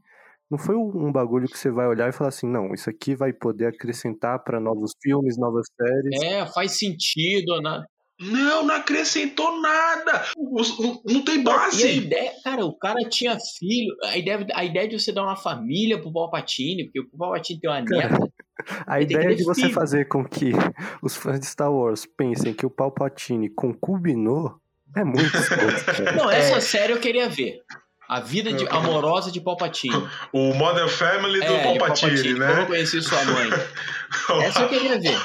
não 0.49 0.57
foi 0.57 0.75
um 0.75 1.11
bagulho 1.11 1.47
que 1.47 1.57
você 1.57 1.69
vai 1.69 1.87
olhar 1.87 2.07
e 2.09 2.13
falar 2.13 2.29
assim, 2.29 2.47
não, 2.47 2.73
isso 2.73 2.89
aqui 2.89 3.15
vai 3.15 3.33
poder 3.33 3.67
acrescentar 3.67 4.43
pra 4.43 4.59
novos 4.59 4.91
filmes, 5.01 5.37
novas 5.37 5.65
séries. 5.75 6.21
É, 6.23 6.45
faz 6.47 6.77
sentido. 6.79 7.61
Na... 7.61 7.83
Não, 8.19 8.65
não 8.65 8.75
acrescentou 8.75 9.61
nada. 9.61 10.23
Não, 11.05 11.21
tem 11.23 11.37
E 11.37 11.41
a 11.41 11.43
base. 11.43 11.87
ideia, 11.97 12.31
cara, 12.43 12.65
o 12.65 12.75
cara 12.77 13.07
tinha 13.09 13.37
filho. 13.59 13.95
A 14.05 14.17
ideia, 14.17 14.47
a 14.53 14.65
ideia 14.65 14.87
de 14.87 14.99
você 14.99 15.11
dar 15.11 15.23
uma 15.23 15.35
família 15.35 16.01
pro 16.01 16.11
Palpatine, 16.11 16.85
porque 16.85 16.99
o 17.01 17.17
Palpatine 17.17 17.59
tem 17.59 17.69
uma 17.69 17.83
Cara, 17.85 18.09
neta. 18.09 18.27
A 18.87 18.99
ideia 18.99 19.35
de 19.35 19.43
você 19.43 19.61
filho. 19.61 19.73
fazer 19.73 20.07
com 20.07 20.25
que 20.25 20.51
os 21.03 21.15
fãs 21.15 21.39
de 21.39 21.45
Star 21.45 21.71
Wars 21.71 22.07
pensem 22.17 22.55
que 22.55 22.65
o 22.65 22.71
Palpatine 22.71 23.49
concubinou 23.51 24.59
é 24.95 25.03
muito 25.03 25.19
escroto. 25.37 26.15
Não, 26.15 26.31
essa 26.31 26.59
série 26.59 26.93
eu 26.93 26.99
queria 26.99 27.29
ver. 27.29 27.61
A 28.07 28.19
vida 28.21 28.53
de- 28.53 28.67
amorosa 28.69 29.31
de 29.31 29.41
Palpatine. 29.41 30.07
O 30.31 30.53
Modern 30.53 30.87
Family 30.87 31.39
do 31.39 31.45
É, 31.53 31.57
de 31.57 31.63
Palpatine, 31.79 32.33
Como 32.33 32.43
eu 32.43 32.55
né? 32.55 32.65
conheci 32.65 33.01
sua 33.01 33.23
mãe. 33.25 33.49
Essa 34.45 34.61
eu 34.61 34.69
queria 34.69 34.99
ver. 34.99 35.17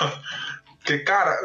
Porque, 0.78 0.98
cara, 1.00 1.38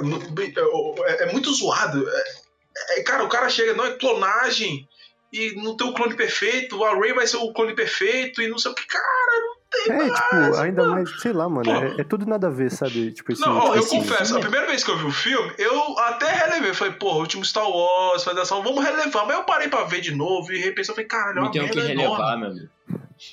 é, 1.06 1.23
é 1.23 1.32
muito 1.32 1.54
zoado. 1.54 2.04
É- 2.10 3.00
é- 3.00 3.04
cara, 3.04 3.23
o 3.23 3.30
cara 3.30 3.50
chega, 3.50 3.73
não 3.73 3.86
é 3.86 3.91
clonagem, 3.91 4.88
e 5.32 5.52
não 5.62 5.76
tem 5.78 5.88
o 5.88 5.93
clone 5.93 6.15
perfeito, 6.15 6.84
a 6.84 6.95
Ray 6.95 7.13
vai 7.13 7.28
ser 7.28 7.38
o 7.38 7.54
clone 7.54 7.76
perfeito, 7.76 8.41
e 8.41 8.47
não 8.47 8.58
sei 8.58 8.71
o 8.71 8.76
que. 8.76 8.86
Cara, 8.88 9.57
É, 9.75 10.10
tipo, 10.10 10.56
ainda 10.60 10.82
mano. 10.82 10.95
mais, 10.95 11.21
sei 11.21 11.34
lá, 11.34 11.49
mano, 11.49 11.69
é, 11.69 12.01
é 12.01 12.03
tudo 12.03 12.25
nada 12.25 12.47
a 12.47 12.49
ver, 12.49 12.71
sabe? 12.71 13.12
Tipo, 13.12 13.34
esse, 13.34 13.41
Não, 13.41 13.58
ó, 13.58 13.75
eu 13.75 13.80
esse 13.82 13.89
confesso, 13.89 14.25
filme 14.25 14.39
a 14.39 14.41
primeira 14.41 14.65
vez 14.67 14.84
que 14.84 14.89
eu 14.91 14.97
vi 14.97 15.06
o 15.06 15.12
filme, 15.12 15.53
eu 15.58 15.99
até 15.99 16.32
relevei. 16.32 16.73
Falei, 16.73 16.93
porra, 16.93 17.17
último 17.19 17.43
Star 17.43 17.69
Wars, 17.69 18.23
fazer 18.23 18.39
ação, 18.41 18.63
vamos 18.63 18.84
relevar. 18.84 19.25
Mas 19.25 19.36
eu 19.38 19.43
parei 19.43 19.67
pra 19.67 19.84
ver 19.84 19.99
de 20.01 20.15
novo 20.15 20.51
e 20.53 20.58
repensei, 20.58 20.91
eu 20.91 20.95
falei, 20.95 21.08
caralho, 21.08 21.32
é 21.32 21.36
Não 21.36 21.41
uma 21.43 21.51
tem 21.51 21.62
o 21.63 21.69
que 21.69 21.75
merda 21.75 21.91
enorme. 21.91 22.15
relevar, 22.15 22.38
meu 22.38 22.49
amigo. 22.51 22.69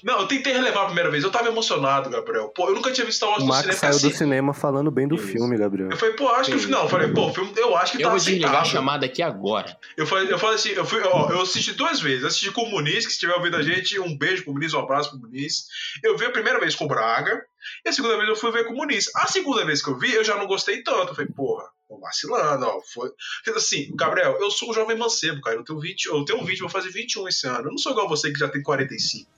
Não, 0.03 0.21
eu 0.21 0.29
tentei 0.29 0.53
relevar 0.53 0.83
a 0.83 0.87
primeira 0.87 1.11
vez, 1.11 1.25
eu 1.25 1.31
tava 1.31 1.49
emocionado, 1.49 2.11
Gabriel. 2.11 2.49
Pô, 2.49 2.69
eu 2.69 2.75
nunca 2.75 2.91
tinha 2.93 3.05
visto 3.05 3.19
Star 3.19 3.31
Wars 3.31 3.43
o 3.43 3.47
no 3.47 3.53
Max 3.53 3.63
cinema. 3.63 3.79
saiu 3.79 3.91
assim, 3.97 4.09
do 4.09 4.15
cinema 4.17 4.55
falando 4.55 4.91
bem 4.91 5.07
do 5.09 5.17
Isso. 5.17 5.27
filme, 5.27 5.57
Gabriel. 5.57 5.91
Eu 5.91 5.97
falei, 5.97 6.15
pô, 6.15 6.29
acho 6.31 6.51
que 6.51 6.57
o 6.57 6.61
final. 6.61 6.85
Eu 6.85 6.89
falei, 6.89 7.09
pô, 7.13 7.29
o 7.29 7.35
filme, 7.35 7.53
eu 7.57 7.77
acho 7.77 7.93
que 7.93 7.99
Eu 7.99 8.03
tá 8.05 8.09
vou 8.11 8.19
desligar 8.19 8.51
a 8.51 8.53
aceitável. 8.61 8.79
chamada 8.81 9.07
aqui 9.07 9.23
agora. 9.23 9.77
Eu 9.97 10.07
falei, 10.07 10.33
eu 10.33 10.39
falei 10.39 10.57
assim, 10.57 10.71
eu 10.71 10.85
fui, 10.85 11.01
ó, 11.03 11.31
eu 11.31 11.41
assisti 11.43 11.73
duas 11.73 12.01
vezes. 12.01 12.23
Eu 12.23 12.29
assisti 12.29 12.51
com 12.51 12.63
o 12.63 12.71
Muniz, 12.71 13.05
que 13.07 13.13
se 13.13 13.17
estiver 13.17 13.35
ouvindo 13.35 13.57
a 13.57 13.63
gente, 13.63 13.99
um 14.01 14.17
beijo 14.17 14.45
pro 14.45 14.53
Muniz, 14.53 14.73
um 14.75 14.81
abraço 14.81 15.11
pro 15.11 15.19
Muniz. 15.21 15.65
Eu 16.03 16.17
vi 16.17 16.25
a 16.27 16.31
primeira 16.31 16.59
vez 16.61 16.75
com 16.75 16.85
o 16.85 16.89
Braga, 16.89 17.43
e 17.85 17.89
a 17.89 17.93
segunda 17.93 18.17
vez 18.17 18.29
eu 18.29 18.37
fui 18.37 18.51
ver 18.53 18.65
com 18.67 18.75
o 18.75 18.77
Muniz. 18.77 19.11
A 19.17 19.27
segunda 19.27 19.65
vez 19.65 19.83
que 19.83 19.89
eu 19.89 19.99
vi, 19.99 20.13
eu 20.13 20.25
já 20.25 20.37
não 20.37 20.47
gostei 20.47 20.83
tanto. 20.83 21.09
Eu 21.11 21.15
falei, 21.15 21.31
porra, 21.31 21.65
tô 21.89 21.99
vacilando, 21.99 22.67
ó. 22.67 22.81
Foi... 22.93 23.11
Assim, 23.57 23.91
Gabriel, 23.95 24.37
eu 24.41 24.51
sou 24.51 24.71
um 24.71 24.75
jovem 24.75 24.97
mancebo, 24.99 25.41
cara. 25.41 25.57
Eu 25.57 25.65
tenho 25.65 25.79
20, 25.81 26.07
eu 26.07 26.25
tenho 26.25 26.45
20, 26.45 26.61
vou 26.61 26.69
fazer 26.69 26.91
21 26.91 27.29
esse 27.29 27.47
ano. 27.47 27.69
Eu 27.69 27.71
não 27.71 27.79
sou 27.79 27.93
igual 27.93 28.09
você 28.09 28.31
que 28.33 28.39
já 28.39 28.49
tem 28.49 28.63
45. 28.63 29.31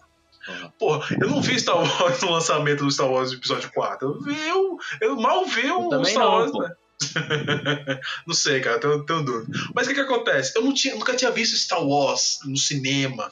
Uhum. 0.48 0.70
Porra, 0.78 1.16
eu 1.20 1.28
não 1.28 1.40
vi 1.42 1.58
Star 1.58 1.76
Wars 1.76 2.20
no 2.22 2.30
lançamento 2.30 2.84
do 2.84 2.90
Star 2.90 3.10
Wars 3.10 3.32
episódio 3.32 3.70
4. 3.74 4.06
Eu 4.08 4.22
vi, 4.22 4.48
eu, 4.48 4.78
eu 5.00 5.16
mal 5.16 5.44
vi 5.46 5.66
Eu 5.66 5.88
o 5.88 6.04
Star 6.04 6.22
não, 6.24 6.32
Wars, 6.32 6.50
pô. 6.52 6.62
né? 6.62 6.70
não 8.26 8.34
sei, 8.34 8.60
cara, 8.60 8.78
tenho, 8.78 9.04
tenho 9.04 9.22
dúvida. 9.22 9.52
Mas 9.74 9.86
o 9.86 9.90
que 9.90 9.94
que 9.96 10.00
acontece? 10.00 10.52
Eu 10.56 10.62
não 10.62 10.72
tinha, 10.72 10.94
nunca 10.94 11.14
tinha 11.14 11.30
visto 11.30 11.56
Star 11.56 11.82
Wars 11.84 12.38
no 12.44 12.56
cinema. 12.56 13.30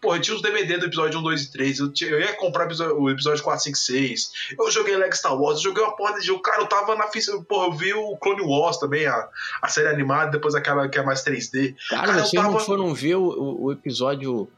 Pô, 0.00 0.14
eu 0.14 0.20
tinha 0.20 0.36
os 0.36 0.42
DVD 0.42 0.76
do 0.76 0.86
episódio 0.86 1.18
1, 1.18 1.22
2 1.22 1.42
e 1.44 1.52
3. 1.52 1.78
Eu, 1.78 1.92
tinha- 1.92 2.10
eu 2.10 2.20
ia 2.20 2.34
comprar 2.34 2.64
o 2.64 2.68
episódio- 2.68 3.00
o 3.00 3.10
episódio 3.10 3.42
4, 3.42 3.64
5, 3.64 3.78
6. 3.78 4.30
Eu 4.58 4.70
joguei 4.70 4.96
Lego 4.96 5.16
Star 5.16 5.34
Wars, 5.34 5.56
eu 5.58 5.64
joguei 5.64 5.82
uma 5.82 5.96
porra 5.96 6.18
de 6.20 6.26
jogo. 6.26 6.42
Cara, 6.42 6.60
eu 6.60 6.66
tava 6.66 6.94
na. 6.94 7.06
Porra, 7.48 7.66
eu 7.68 7.72
vi 7.72 7.94
o 7.94 8.16
Clone 8.18 8.42
Wars 8.42 8.76
também, 8.78 9.06
a, 9.06 9.28
a 9.62 9.68
série 9.68 9.88
animada, 9.88 10.30
depois 10.32 10.54
aquela 10.54 10.86
que 10.88 10.98
é 10.98 11.02
mais 11.02 11.24
3D. 11.24 11.74
Cara, 11.88 12.06
Cara, 12.08 12.18
eu 12.18 12.24
vocês 12.26 12.42
não 12.42 12.52
tava- 12.52 12.64
foram 12.64 12.92
ver 12.94 13.16
o- 13.16 13.64
o 13.64 13.72
episódio. 13.72 14.48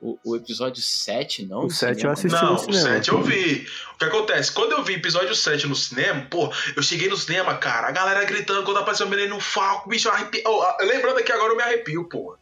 O, 0.00 0.18
o 0.24 0.34
episódio 0.36 0.82
7, 0.82 1.44
não? 1.44 1.60
O 1.60 1.62
no 1.64 1.70
7 1.70 2.04
eu 2.04 2.10
assisti 2.10 2.40
Não, 2.40 2.50
no 2.50 2.54
o 2.54 2.58
cinema. 2.58 2.88
7 2.88 3.08
eu 3.10 3.22
vi. 3.22 3.66
O 3.94 3.98
que 3.98 4.04
acontece? 4.06 4.50
Quando 4.50 4.72
eu 4.72 4.82
vi 4.82 4.94
episódio 4.94 5.34
7 5.34 5.66
no 5.66 5.76
cinema, 5.76 6.26
pô, 6.30 6.50
eu 6.74 6.82
cheguei 6.82 7.08
no 7.08 7.18
cinema, 7.18 7.54
cara, 7.58 7.88
a 7.88 7.90
galera 7.90 8.24
gritando 8.24 8.62
quando 8.62 8.78
apareceu 8.78 9.06
o 9.06 9.10
menino 9.10 9.34
no 9.34 9.40
Falco, 9.40 9.90
bicho, 9.90 10.08
eu 10.08 10.12
arrepio. 10.12 10.42
Oh, 10.46 10.64
lembrando 10.84 11.18
aqui 11.18 11.30
agora, 11.30 11.52
eu 11.52 11.56
me 11.56 11.62
arrepio, 11.62 12.08
pô. 12.08 12.34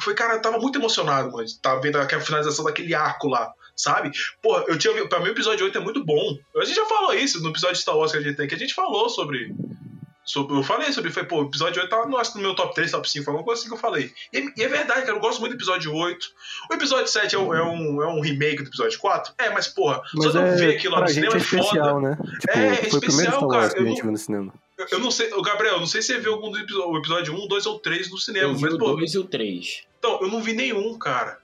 Foi, 0.00 0.14
cara, 0.14 0.34
eu 0.34 0.42
tava 0.42 0.58
muito 0.58 0.78
emocionado, 0.78 1.32
mano. 1.32 1.48
Tava 1.62 1.80
vendo 1.80 1.96
aquela 1.96 2.22
finalização 2.22 2.64
daquele 2.64 2.94
arco 2.94 3.26
lá, 3.26 3.52
sabe? 3.74 4.10
Pô, 4.42 4.58
eu 4.68 4.78
tinha. 4.78 5.08
Pra 5.08 5.18
mim, 5.20 5.28
o 5.28 5.32
episódio 5.32 5.64
8 5.64 5.78
é 5.78 5.80
muito 5.80 6.04
bom. 6.04 6.38
A 6.56 6.64
gente 6.64 6.76
já 6.76 6.86
falou 6.86 7.14
isso 7.14 7.42
no 7.42 7.48
episódio 7.50 7.76
de 7.76 7.82
Star 7.82 7.96
Wars 7.96 8.12
que 8.12 8.18
a 8.18 8.20
gente 8.20 8.36
tem, 8.36 8.46
que 8.46 8.54
a 8.54 8.58
gente 8.58 8.74
falou 8.74 9.08
sobre. 9.08 9.52
Sobre 10.30 10.56
eu 10.56 10.62
falei 10.62 10.92
sobre. 10.92 11.10
Foi, 11.10 11.24
pô, 11.24 11.42
o 11.42 11.46
episódio 11.46 11.80
8 11.82 11.90
tá 11.90 12.06
no, 12.06 12.18
no 12.18 12.40
meu 12.40 12.54
top 12.54 12.74
3, 12.74 12.90
top 12.90 13.08
5, 13.08 13.24
foi 13.24 13.32
alguma 13.32 13.44
coisa 13.44 13.60
assim 13.60 13.68
que 13.68 13.74
eu 13.74 13.78
falei. 13.80 14.12
E, 14.32 14.38
é- 14.38 14.52
e 14.56 14.62
é 14.62 14.68
verdade, 14.68 15.00
cara, 15.02 15.12
eu 15.16 15.20
gosto 15.20 15.40
muito 15.40 15.52
do 15.52 15.56
episódio 15.58 15.94
8. 15.94 16.26
O 16.70 16.74
episódio 16.74 17.08
7 17.08 17.34
é 17.34 17.38
um, 17.38 17.54
é 17.54 17.62
um, 17.62 18.02
é 18.02 18.06
um 18.08 18.20
remake 18.20 18.62
do 18.62 18.68
episódio 18.68 18.98
4? 18.98 19.32
É, 19.38 19.50
mas, 19.50 19.68
porra, 19.68 20.02
Mas 20.14 20.32
só 20.32 20.40
de 20.42 20.50
eu 20.50 20.56
ver 20.56 20.72
é, 20.74 20.76
aquilo 20.76 20.94
lá 20.94 21.00
no 21.00 21.06
gente 21.08 21.14
cinema 21.16 21.34
é 21.34 21.36
é 21.36 21.40
foda. 21.40 21.62
especial, 21.62 22.00
né? 22.00 22.18
Tipo, 22.40 22.58
É, 22.58 22.66
é 22.68 22.74
foi 22.76 22.76
o 22.76 23.00
primeiro 23.00 23.08
especial, 23.08 23.48
Wars 23.48 23.52
cara, 23.56 23.70
que 23.70 23.78
a 23.78 23.80
eu 23.82 23.86
gente 23.86 23.96
não- 23.96 24.02
viu 24.04 24.12
no 24.12 24.18
cinema. 24.18 24.54
Eu, 24.92 24.98
não 25.00 25.10
sei, 25.10 25.28
Gabriel, 25.42 25.74
eu 25.74 25.80
não 25.80 25.86
sei 25.88 26.00
se 26.02 26.12
você 26.12 26.20
viu 26.20 26.34
algum 26.34 26.52
do 26.52 26.58
episódio, 26.58 26.88
o 26.92 26.98
episódio 26.98 27.34
1, 27.34 27.48
2 27.48 27.66
ou 27.66 27.80
3 27.80 28.10
no 28.12 28.18
cinema, 28.18 28.46
Eu 28.50 28.54
vi 28.54 28.62
mas, 28.62 28.74
o 28.74 28.78
pô, 28.78 28.92
2 28.94 29.12
e 29.14 29.18
o 29.18 29.24
3. 29.24 29.82
então, 29.98 30.20
eu 30.22 30.28
não 30.28 30.40
vi 30.40 30.52
nenhum, 30.52 30.96
cara. 30.96 31.38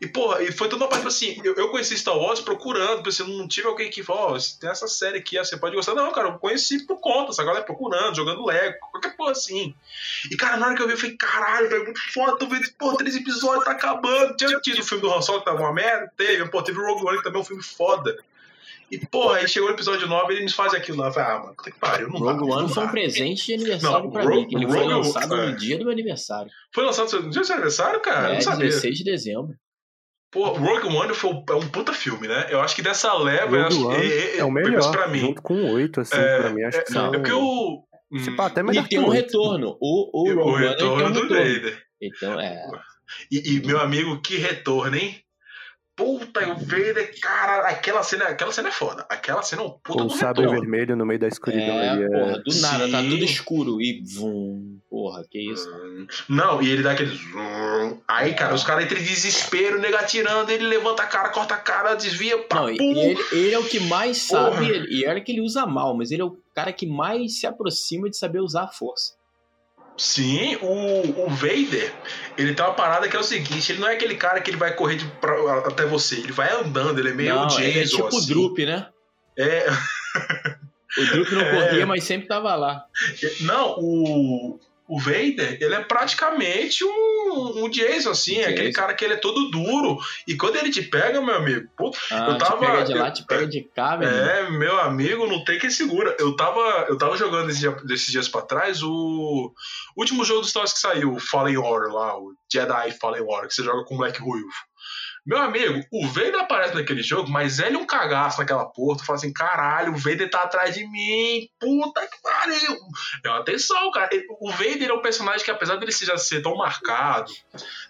E, 0.00 0.06
porra, 0.06 0.42
e 0.42 0.52
foi 0.52 0.68
toda 0.68 0.84
uma 0.84 0.88
parte, 0.88 1.00
tipo 1.02 1.08
assim, 1.08 1.40
eu, 1.44 1.54
eu 1.54 1.68
conheci 1.70 1.96
Star 1.96 2.16
Wars 2.18 2.40
procurando, 2.40 3.02
pensei, 3.02 3.26
não 3.26 3.48
tive 3.48 3.66
alguém 3.66 3.88
que 3.90 4.02
falou, 4.02 4.34
ó, 4.34 4.38
tem 4.60 4.68
essa 4.70 4.86
série 4.86 5.18
aqui, 5.18 5.38
ó, 5.38 5.44
você 5.44 5.56
pode 5.56 5.74
gostar. 5.74 5.94
Não, 5.94 6.10
cara, 6.12 6.28
eu 6.28 6.38
conheci 6.38 6.86
por 6.86 6.98
conta, 7.00 7.30
essa 7.32 7.42
galera 7.44 7.64
procurando, 7.64 8.14
jogando 8.14 8.44
Lego, 8.44 8.76
qualquer 8.92 9.16
porra 9.16 9.32
assim. 9.32 9.74
E, 10.30 10.36
cara, 10.36 10.56
na 10.56 10.66
hora 10.66 10.76
que 10.76 10.82
eu 10.82 10.86
vi, 10.86 10.92
eu 10.94 10.98
falei, 10.98 11.16
caralho, 11.16 11.68
velho, 11.68 11.84
muito 11.84 12.00
foda, 12.12 12.36
tô 12.36 12.46
vendo, 12.46 12.68
pô, 12.78 12.94
três 12.96 13.16
episódios, 13.16 13.64
tá 13.64 13.70
acabando. 13.72 14.36
Tinha 14.36 14.58
tido 14.60 14.80
o 14.80 14.84
filme 14.84 15.02
do 15.02 15.12
Han 15.12 15.22
Solo, 15.22 15.38
que 15.40 15.44
tava 15.46 15.58
uma 15.60 15.72
merda, 15.72 16.10
teve, 16.16 16.46
pô, 16.48 16.62
teve 16.62 16.78
o 16.78 16.84
Rogue 16.86 17.06
One, 17.06 17.18
que 17.18 17.24
também 17.24 17.38
é 17.38 17.42
um 17.42 17.46
filme 17.46 17.62
foda. 17.62 18.16
E, 18.88 18.98
porra, 18.98 19.38
aí 19.38 19.48
chegou 19.48 19.68
o 19.68 19.72
episódio 19.72 20.06
9 20.06 20.32
e 20.32 20.36
eles 20.36 20.52
fazem 20.52 20.78
aquilo 20.78 20.98
lá. 20.98 21.08
Eu 21.08 21.12
falei, 21.12 21.28
ah, 21.30 21.38
mano, 21.40 21.54
puta 21.56 21.72
que 21.72 21.78
pariu, 21.78 22.08
não 22.08 22.20
Rogue 22.20 22.44
One 22.44 22.62
não 22.62 22.68
foi 22.68 22.84
um 22.84 22.88
presente 22.88 23.46
de 23.46 23.54
aniversário 23.54 24.04
Não, 24.04 24.10
pra 24.12 24.22
Ro- 24.22 24.30
mim. 24.36 24.46
que 24.46 24.54
Ele 24.54 24.66
foi 24.68 24.78
Rogue- 24.78 24.92
lançado 24.92 25.34
é. 25.34 25.46
no 25.46 25.56
dia 25.56 25.76
do 25.78 25.84
meu 25.84 25.92
aniversário. 25.92 26.50
Foi 26.72 26.84
lançado 26.84 27.10
no 27.20 27.30
dia 27.30 27.40
do 27.40 27.44
seu 27.44 27.54
aniversário, 27.56 28.00
cara? 28.00 28.30
é, 28.30 28.34
não 28.34 28.40
sabia. 28.42 28.66
16 28.68 28.98
de 28.98 29.02
dezembro. 29.04 29.56
Pô, 30.30 30.48
Rogue 30.48 30.86
One 30.88 31.14
foi 31.14 31.30
um, 31.30 31.44
é 31.48 31.54
um 31.54 31.68
puta 31.68 31.92
filme, 31.92 32.26
né? 32.28 32.46
Eu 32.50 32.60
acho 32.60 32.74
que 32.74 32.82
dessa 32.82 33.14
leva, 33.14 33.56
eu 33.56 33.62
Rogue 33.62 33.74
acho 33.74 33.86
One 33.86 34.00
que 34.00 34.38
é, 34.38 34.44
o 34.44 34.50
melhor, 34.50 34.90
pra 34.90 35.08
mim. 35.08 35.20
junto 35.20 35.42
com 35.42 35.54
o 35.54 35.72
8, 35.72 36.00
assim, 36.00 36.16
É, 36.16 36.40
pra 36.40 36.50
mim, 36.50 36.62
acho 36.62 36.84
que 36.84 36.92
não, 36.92 37.00
são... 37.00 37.14
É 37.14 37.18
porque 37.18 37.32
o. 37.32 37.84
Se 38.22 38.30
hum, 38.30 38.36
pá, 38.36 38.46
até 38.46 38.62
melhor 38.62 38.84
E 38.84 38.88
tem 38.88 38.98
que 38.98 39.04
um 39.04 39.08
o 39.08 39.10
8. 39.10 39.20
retorno. 39.20 39.76
O, 39.80 40.22
o 40.22 40.50
o 40.50 40.54
retorno 40.54 41.08
um 41.08 41.12
do. 41.12 41.28
Vader. 41.28 41.82
Então, 42.00 42.40
é. 42.40 42.62
E, 43.30 43.56
e, 43.56 43.66
meu 43.66 43.80
amigo, 43.80 44.20
que 44.20 44.36
retorno, 44.36 44.96
hein? 44.96 45.20
Puta, 45.96 46.46
o 46.52 46.56
Vader, 46.56 47.18
cara, 47.22 47.66
aquela 47.68 48.02
cena, 48.02 48.26
aquela 48.26 48.52
cena 48.52 48.68
é 48.68 48.72
foda. 48.72 49.06
Aquela 49.08 49.42
cena 49.42 49.62
é 49.62 49.64
um 49.64 49.70
puta 49.70 49.98
Com 49.98 50.04
o 50.04 50.10
sabre 50.10 50.42
retorno. 50.42 50.60
vermelho 50.60 50.94
no 50.94 51.06
meio 51.06 51.18
da 51.18 51.26
escuridão 51.26 51.74
É, 51.80 51.88
ali. 51.88 52.02
É... 52.04 52.08
porra, 52.08 52.38
do 52.42 52.54
nada, 52.60 52.90
tá 52.90 53.00
Sim. 53.00 53.08
tudo 53.10 53.24
escuro. 53.24 53.80
E 53.80 54.02
vum, 54.14 54.78
porra, 54.90 55.24
que 55.30 55.40
isso. 55.50 55.66
Hum, 55.70 56.06
Não, 56.28 56.60
e 56.60 56.68
ele 56.70 56.82
dá 56.82 56.92
aquele. 56.92 57.16
zoom. 57.16 57.98
Aí, 58.06 58.34
cara, 58.34 58.54
os 58.54 58.62
caras 58.62 58.84
entram 58.84 59.00
em 59.00 59.04
desespero, 59.04 59.78
nega 59.80 60.00
atirando, 60.00 60.50
ele 60.50 60.66
levanta 60.66 61.02
a 61.02 61.06
cara, 61.06 61.30
corta 61.30 61.54
a 61.54 61.58
cara, 61.58 61.94
desvia, 61.94 62.36
pá, 62.42 62.56
Não, 62.56 62.68
ele, 62.68 63.16
ele 63.32 63.54
é 63.54 63.58
o 63.58 63.64
que 63.64 63.80
mais 63.80 64.28
Porra. 64.28 64.52
sabe, 64.52 64.68
ele- 64.68 64.94
e 65.00 65.06
olha 65.08 65.20
que 65.22 65.32
ele 65.32 65.40
usa 65.40 65.64
mal, 65.64 65.96
mas 65.96 66.10
ele 66.10 66.20
é 66.20 66.24
o 66.26 66.36
cara 66.54 66.74
que 66.74 66.86
mais 66.86 67.40
se 67.40 67.46
aproxima 67.46 68.10
de 68.10 68.18
saber 68.18 68.40
usar 68.40 68.64
a 68.64 68.68
força. 68.68 69.14
Sim, 69.98 70.56
o, 70.60 71.24
o 71.26 71.30
Vader, 71.30 71.92
ele 72.36 72.54
tem 72.54 72.64
uma 72.64 72.74
parada 72.74 73.08
que 73.08 73.16
é 73.16 73.18
o 73.18 73.22
seguinte, 73.24 73.72
ele 73.72 73.80
não 73.80 73.88
é 73.88 73.94
aquele 73.94 74.14
cara 74.16 74.40
que 74.40 74.50
ele 74.50 74.58
vai 74.58 74.74
correr 74.74 74.96
de, 74.96 75.06
pra- 75.06 75.60
até 75.66 75.86
você, 75.86 76.16
ele 76.16 76.32
vai 76.32 76.52
andando, 76.52 76.98
ele 76.98 77.08
é 77.10 77.14
meio 77.14 77.34
Não, 77.34 77.46
Jason, 77.46 77.60
ele 77.62 77.80
é 77.80 77.84
tipo 77.84 78.02
o 78.04 78.06
assim. 78.08 78.26
Drup, 78.26 78.58
né? 78.66 78.88
É, 79.38 79.66
O 80.98 81.04
Drup 81.06 81.30
não 81.32 81.40
É. 81.48 81.66
corria, 81.68 81.86
mas 81.86 82.04
sempre 82.04 82.28
tava 82.28 82.54
lá. 82.54 82.84
não, 83.40 83.78
o, 83.78 84.60
o 84.88 85.00
Vader, 85.00 85.58
ele 85.60 85.74
é 85.74 85.80
praticamente 85.80 86.84
um, 86.84 87.64
um 87.64 87.68
Jason, 87.68 88.10
assim, 88.10 88.36
Jason. 88.36 88.50
aquele 88.50 88.72
cara 88.72 88.94
que 88.94 89.04
ele 89.04 89.14
é 89.14 89.16
todo 89.16 89.50
duro, 89.50 89.98
e 90.26 90.36
quando 90.36 90.56
ele 90.56 90.70
te 90.70 90.82
pega, 90.82 91.20
meu 91.20 91.34
amigo, 91.34 91.68
puta, 91.76 91.98
Ah, 92.10 92.28
Eu 92.30 92.38
tava- 92.38 92.56
te 92.56 92.66
pega 92.66 92.84
de 92.84 92.94
lá, 92.94 93.10
te 93.10 93.24
pega 93.26 93.46
de 93.46 93.62
cá, 93.74 93.96
velho. 93.96 94.10
É, 94.16 94.50
meu 94.50 94.78
amigo, 94.80 95.26
não 95.26 95.44
tem 95.44 95.58
quem 95.58 95.70
segura. 95.70 96.16
Eu 96.20 96.36
tava, 96.36 96.86
eu 96.88 96.96
tava 96.96 97.16
jogando 97.16 97.50
esse 97.50 97.60
dia- 97.60 97.72
desses 97.84 98.06
dias 98.10 98.28
pra 98.28 98.42
trás 98.42 98.82
o 98.82 99.52
último 99.96 100.24
jogo 100.24 100.40
dos 100.40 100.50
Star 100.50 100.62
Wars 100.62 100.72
que 100.72 100.78
saiu, 100.78 101.12
o 101.14 101.18
Fallen 101.20 101.56
Order 101.56 101.92
lá, 101.92 102.16
o 102.18 102.34
Jedi 102.52 102.92
Fallen 103.00 103.22
Order, 103.22 103.48
que 103.48 103.54
você 103.54 103.64
joga 103.64 103.84
com 103.84 103.94
o 103.94 103.98
Black 103.98 104.20
Ruivo. 104.20 104.46
Meu 105.26 105.38
amigo, 105.38 105.80
o 105.92 106.06
Vader 106.06 106.38
aparece 106.38 106.74
naquele 106.74 107.02
jogo, 107.02 107.28
mas 107.28 107.58
ele 107.58 107.74
é 107.76 107.78
um 107.78 107.86
cagaço 107.86 108.38
naquela 108.38 108.64
porta. 108.64 109.02
Fala 109.04 109.18
assim: 109.18 109.32
caralho, 109.32 109.92
o 109.92 109.96
Vader 109.96 110.30
tá 110.30 110.42
atrás 110.42 110.74
de 110.74 110.86
mim. 110.86 111.48
Puta 111.58 112.00
que 112.02 112.22
pariu. 112.22 112.76
É 113.24 113.28
uma 113.28 113.40
atenção, 113.40 113.90
cara. 113.90 114.08
O 114.40 114.50
Vader 114.52 114.88
é 114.88 114.92
um 114.92 115.02
personagem 115.02 115.44
que, 115.44 115.50
apesar 115.50 115.76
dele 115.76 115.90
já 115.90 116.16
ser 116.16 116.42
tão 116.42 116.56
marcado, 116.56 117.32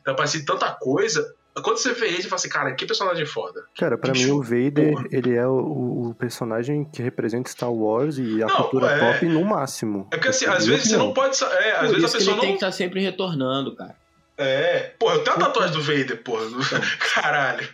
ter 0.04 0.10
aparecido 0.10 0.46
tanta 0.46 0.72
coisa, 0.72 1.34
quando 1.62 1.76
você 1.78 1.92
vê 1.92 2.06
ele, 2.08 2.16
você 2.22 2.28
fala 2.28 2.36
assim: 2.36 2.48
cara, 2.48 2.74
que 2.74 2.86
personagem 2.86 3.26
foda. 3.26 3.64
Cara, 3.78 3.98
pra 3.98 4.12
Bicho, 4.12 4.26
mim 4.26 4.30
o 4.32 4.42
Vader, 4.42 4.92
porra. 4.94 5.06
ele 5.10 5.34
é 5.34 5.46
o, 5.46 6.08
o 6.10 6.14
personagem 6.18 6.84
que 6.84 7.02
representa 7.02 7.50
Star 7.50 7.70
Wars 7.72 8.16
e 8.18 8.42
a 8.42 8.46
Não, 8.46 8.56
cultura 8.56 8.86
é. 8.92 8.98
pop 9.12 9.26
no 9.26 9.44
máximo. 9.44 10.06
É 10.10 10.16
porque 10.16 10.28
assim, 10.28 10.46
Na 10.46 10.54
às 10.54 10.66
vezes 10.66 10.88
você 10.88 10.96
não 10.96 11.12
pode. 11.12 11.36
É, 11.44 11.72
às 11.72 11.86
Por 11.86 11.94
vezes 11.96 12.04
a 12.04 12.08
que 12.12 12.18
pessoa 12.18 12.32
ele 12.34 12.40
tem 12.40 12.50
não. 12.50 12.58
que 12.58 12.64
estar 12.64 12.72
sempre 12.72 13.00
retornando, 13.02 13.76
cara. 13.76 13.94
É. 14.38 14.94
Porra, 14.98 15.14
eu 15.14 15.24
tenho 15.24 15.36
a 15.36 15.40
tatuagem 15.40 15.72
do 15.74 15.82
Vader, 15.82 16.22
porra. 16.22 16.44
Caralho. 17.14 17.68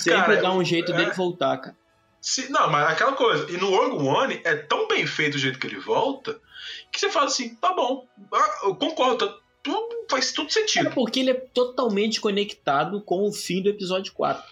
Sempre 0.00 0.20
Cara, 0.20 0.42
dá 0.42 0.52
um 0.52 0.64
jeito 0.64 0.92
é. 0.92 0.96
dele 0.96 1.12
voltar, 1.12 1.58
cara. 1.58 1.76
Se, 2.20 2.50
não, 2.50 2.70
mas 2.70 2.88
aquela 2.88 3.12
coisa. 3.12 3.50
E 3.50 3.56
no 3.56 3.70
Rogue 3.70 4.04
One 4.06 4.40
é 4.44 4.54
tão 4.54 4.86
bem 4.88 5.06
feito 5.06 5.34
o 5.34 5.38
jeito 5.38 5.58
que 5.58 5.66
ele 5.66 5.78
volta 5.78 6.40
que 6.92 7.00
você 7.00 7.10
fala 7.10 7.26
assim: 7.26 7.54
tá 7.56 7.72
bom, 7.72 8.06
ah, 8.32 8.58
eu 8.64 8.74
concordo, 8.76 9.26
tá, 9.26 9.38
tudo, 9.62 10.06
faz 10.10 10.32
tudo 10.32 10.48
É 10.48 10.52
sentido. 10.52 10.90
porque 10.90 11.20
ele 11.20 11.30
é 11.30 11.34
totalmente 11.34 12.20
conectado 12.20 13.00
com 13.00 13.26
o 13.26 13.32
fim 13.32 13.62
do 13.62 13.70
episódio 13.70 14.12
4. 14.12 14.42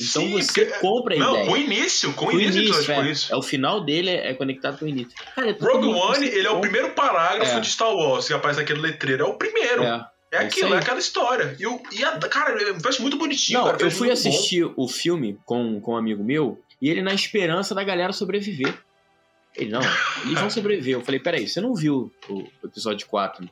Então 0.00 0.22
Sim, 0.22 0.30
você 0.32 0.64
porque- 0.64 0.78
compra 0.80 1.14
a 1.16 1.18
Não, 1.18 1.30
ideia. 1.32 1.46
com 1.46 1.52
o 1.52 1.56
início, 1.56 2.12
com 2.14 2.24
o 2.26 2.28
Com 2.30 2.36
o 2.36 2.40
início 2.40 2.62
início, 2.62 2.92
é. 2.92 3.34
É, 3.34 3.36
o 3.36 3.42
final 3.42 3.80
dele 3.84 4.10
é 4.10 4.30
é 4.30 4.34
conectado 4.34 4.78
com 4.78 4.84
o 4.84 4.88
início. 4.88 5.12
Cara, 5.34 5.50
é 5.50 5.52
Rogue 5.52 5.88
One, 5.88 6.26
ele 6.26 6.46
é 6.46 6.50
o 6.50 6.54
compra- 6.54 6.60
primeiro 6.70 6.94
parágrafo 6.94 7.56
É. 7.56 7.60
de 7.60 7.68
Star 7.68 7.92
Wars 7.94 8.26
que 8.28 8.32
aparece 8.32 8.60
naquele 8.60 8.80
letreiro. 8.80 9.24
É 9.24 9.26
o 9.26 9.34
primeiro. 9.34 9.82
É, 9.82 10.06
É. 10.30 10.36
é 10.36 10.38
aquilo, 10.46 10.72
é 10.74 10.78
aquela 10.78 11.00
história. 11.00 11.56
E, 11.58 11.66
o, 11.66 11.82
e 11.90 12.04
a, 12.04 12.16
cara, 12.18 12.78
faz 12.80 12.98
muito 13.00 13.16
bonitinho. 13.18 13.58
Não, 13.58 13.66
cara, 13.72 13.82
eu 13.82 13.90
fui 13.90 14.06
muito 14.06 14.22
bom. 14.22 14.28
assistir 14.30 14.72
o 14.76 14.86
filme 14.88 15.36
com, 15.44 15.80
com 15.80 15.92
um 15.94 15.96
amigo 15.96 16.22
meu 16.22 16.62
e 16.80 16.88
ele 16.88 17.02
na 17.02 17.12
esperança 17.12 17.74
da 17.74 17.82
galera 17.82 18.12
sobreviver. 18.12 18.72
Ele, 19.56 19.70
não, 19.70 19.80
eles 20.24 20.38
vão 20.38 20.48
sobreviver. 20.50 20.94
Eu 20.94 21.00
falei, 21.04 21.18
peraí, 21.18 21.48
você 21.48 21.60
não 21.60 21.74
viu 21.74 22.12
o 22.28 22.44
episódio 22.64 23.04
4? 23.08 23.42
né? 23.42 23.50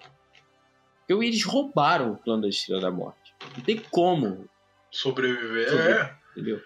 Porque 1.08 1.24
eles 1.24 1.42
roubaram 1.42 2.12
o 2.12 2.16
plano 2.16 2.42
da 2.42 2.48
Estrela 2.48 2.80
da 2.82 2.90
Morte. 2.92 3.34
Não 3.56 3.64
tem 3.64 3.82
como, 3.90 4.48
Sobreviver. 4.92 5.68
Sobreviver. 5.70 5.96
É. 6.02 6.25
entendeu? 6.36 6.60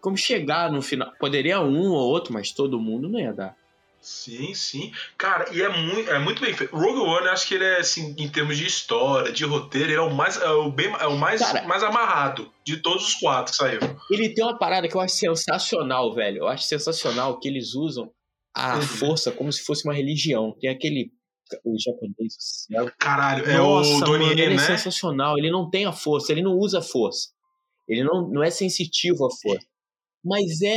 Como 0.00 0.16
chegar 0.16 0.70
no 0.70 0.82
final. 0.82 1.12
Poderia 1.18 1.60
um 1.60 1.88
ou 1.90 2.08
outro, 2.10 2.32
mas 2.32 2.52
todo 2.52 2.78
mundo 2.80 3.08
não 3.08 3.18
ia 3.18 3.32
dar. 3.32 3.56
Sim, 4.00 4.52
sim. 4.52 4.92
Cara, 5.16 5.46
e 5.50 5.62
é 5.62 5.68
muito, 5.70 6.10
é 6.10 6.18
muito 6.18 6.42
bem 6.42 6.52
feito. 6.52 6.76
Rogue 6.76 7.00
One, 7.00 7.24
eu 7.26 7.32
acho 7.32 7.48
que 7.48 7.54
ele 7.54 7.64
é, 7.64 7.78
assim, 7.78 8.14
em 8.18 8.28
termos 8.28 8.58
de 8.58 8.66
história, 8.66 9.32
de 9.32 9.46
roteiro, 9.46 9.88
ele 9.88 9.94
é 9.96 10.00
o 10.02 10.12
mais, 10.14 10.36
é 10.42 10.50
o 10.50 10.70
bem, 10.70 10.92
é 11.00 11.06
o 11.06 11.16
mais, 11.16 11.40
Cara. 11.40 11.66
mais 11.66 11.82
amarrado 11.82 12.52
de 12.66 12.76
todos 12.76 13.02
os 13.08 13.14
quatro 13.14 13.52
que 13.52 13.56
saíram. 13.56 13.96
Ele 14.10 14.28
tem 14.34 14.44
uma 14.44 14.58
parada 14.58 14.86
que 14.86 14.94
eu 14.94 15.00
acho 15.00 15.14
sensacional, 15.14 16.14
velho. 16.14 16.40
Eu 16.40 16.48
acho 16.48 16.64
sensacional 16.64 17.38
que 17.40 17.48
eles 17.48 17.74
usam 17.74 18.10
a 18.54 18.74
Uhum. 18.76 18.82
força 18.82 19.32
como 19.32 19.50
se 19.50 19.64
fosse 19.64 19.84
uma 19.88 19.94
religião. 19.94 20.54
Tem 20.60 20.68
aquele. 20.68 21.10
O 21.64 21.74
japonês. 21.78 22.66
né? 22.70 22.92
Caralho, 22.98 23.44
é 23.48 23.56
Nossa, 23.56 23.90
o 23.96 24.00
Donnie 24.00 24.28
mano, 24.28 24.32
ele 24.40 24.54
é 24.54 24.56
né? 24.56 24.58
sensacional. 24.58 25.38
Ele 25.38 25.50
não 25.50 25.68
tem 25.70 25.86
a 25.86 25.92
força, 25.92 26.30
ele 26.32 26.42
não 26.42 26.52
usa 26.58 26.80
a 26.80 26.82
força. 26.82 27.28
Ele 27.88 28.02
não, 28.04 28.28
não 28.28 28.42
é 28.42 28.50
sensitivo 28.50 29.26
à 29.26 29.28
força. 29.30 29.66
Mas 30.24 30.62
é, 30.62 30.76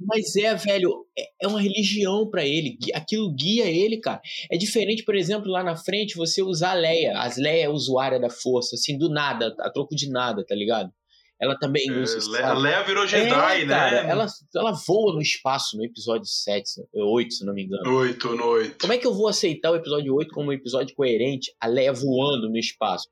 mas 0.00 0.36
é, 0.36 0.54
velho, 0.54 1.06
é, 1.18 1.22
é 1.42 1.48
uma 1.48 1.60
religião 1.60 2.28
pra 2.30 2.44
ele. 2.46 2.76
Aquilo 2.94 3.32
guia 3.34 3.64
ele, 3.66 3.98
cara. 4.00 4.20
É 4.50 4.56
diferente, 4.56 5.04
por 5.04 5.14
exemplo, 5.16 5.50
lá 5.50 5.62
na 5.64 5.76
frente 5.76 6.16
você 6.16 6.42
usar 6.42 6.70
a 6.72 6.74
Leia. 6.74 7.18
As 7.18 7.36
Leia 7.36 7.64
é 7.64 7.68
usuária 7.68 8.20
da 8.20 8.30
força, 8.30 8.76
assim, 8.76 8.96
do 8.98 9.08
nada, 9.08 9.54
a 9.60 9.70
troco 9.70 9.94
de 9.96 10.08
nada, 10.10 10.44
tá 10.46 10.54
ligado? 10.54 10.90
Ela 11.40 11.58
também 11.58 11.90
usa. 11.90 12.16
É? 12.18 12.38
Le- 12.38 12.42
a 12.44 12.54
Leia 12.54 12.82
virou 12.84 13.06
Jedi, 13.06 13.62
É, 13.62 13.64
né? 13.64 13.74
cara, 13.74 13.96
ela, 14.08 14.26
ela 14.54 14.72
voa 14.86 15.12
no 15.14 15.20
espaço 15.20 15.76
no 15.76 15.84
episódio 15.84 16.26
7, 16.26 16.68
se- 16.70 16.86
8, 16.94 17.34
se 17.34 17.44
não 17.44 17.52
me 17.52 17.64
engano. 17.64 17.82
Noito, 17.82 18.34
noito. 18.36 18.76
Como 18.80 18.92
é 18.92 18.98
que 18.98 19.06
eu 19.06 19.12
vou 19.12 19.26
aceitar 19.28 19.72
o 19.72 19.76
episódio 19.76 20.14
8 20.14 20.32
como 20.32 20.50
um 20.50 20.52
episódio 20.52 20.94
coerente, 20.94 21.52
a 21.60 21.66
Leia 21.66 21.92
voando 21.92 22.48
no 22.48 22.56
espaço? 22.56 23.08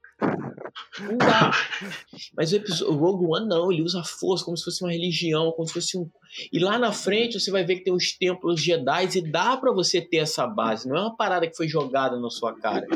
Não 1.00 1.16
dá. 1.16 1.50
Mas 2.36 2.52
o, 2.52 2.56
episódio, 2.56 2.94
o 2.94 2.96
Rogue 2.96 3.26
One 3.26 3.48
não, 3.48 3.70
ele 3.70 3.82
usa 3.82 4.00
a 4.00 4.04
força 4.04 4.44
como 4.44 4.56
se 4.56 4.64
fosse 4.64 4.82
uma 4.82 4.92
religião, 4.92 5.52
como 5.52 5.66
se 5.66 5.74
fosse 5.74 5.98
um. 5.98 6.08
E 6.52 6.58
lá 6.58 6.78
na 6.78 6.92
frente 6.92 7.38
você 7.38 7.50
vai 7.50 7.64
ver 7.64 7.76
que 7.76 7.84
tem 7.84 7.92
os 7.92 8.12
templos 8.12 8.60
Jedi 8.60 9.08
e 9.16 9.30
dá 9.30 9.56
pra 9.56 9.72
você 9.72 10.00
ter 10.00 10.18
essa 10.18 10.46
base. 10.46 10.88
Não 10.88 10.96
é 10.96 11.00
uma 11.00 11.16
parada 11.16 11.46
que 11.46 11.56
foi 11.56 11.68
jogada 11.68 12.18
na 12.18 12.30
sua 12.30 12.54
cara. 12.54 12.86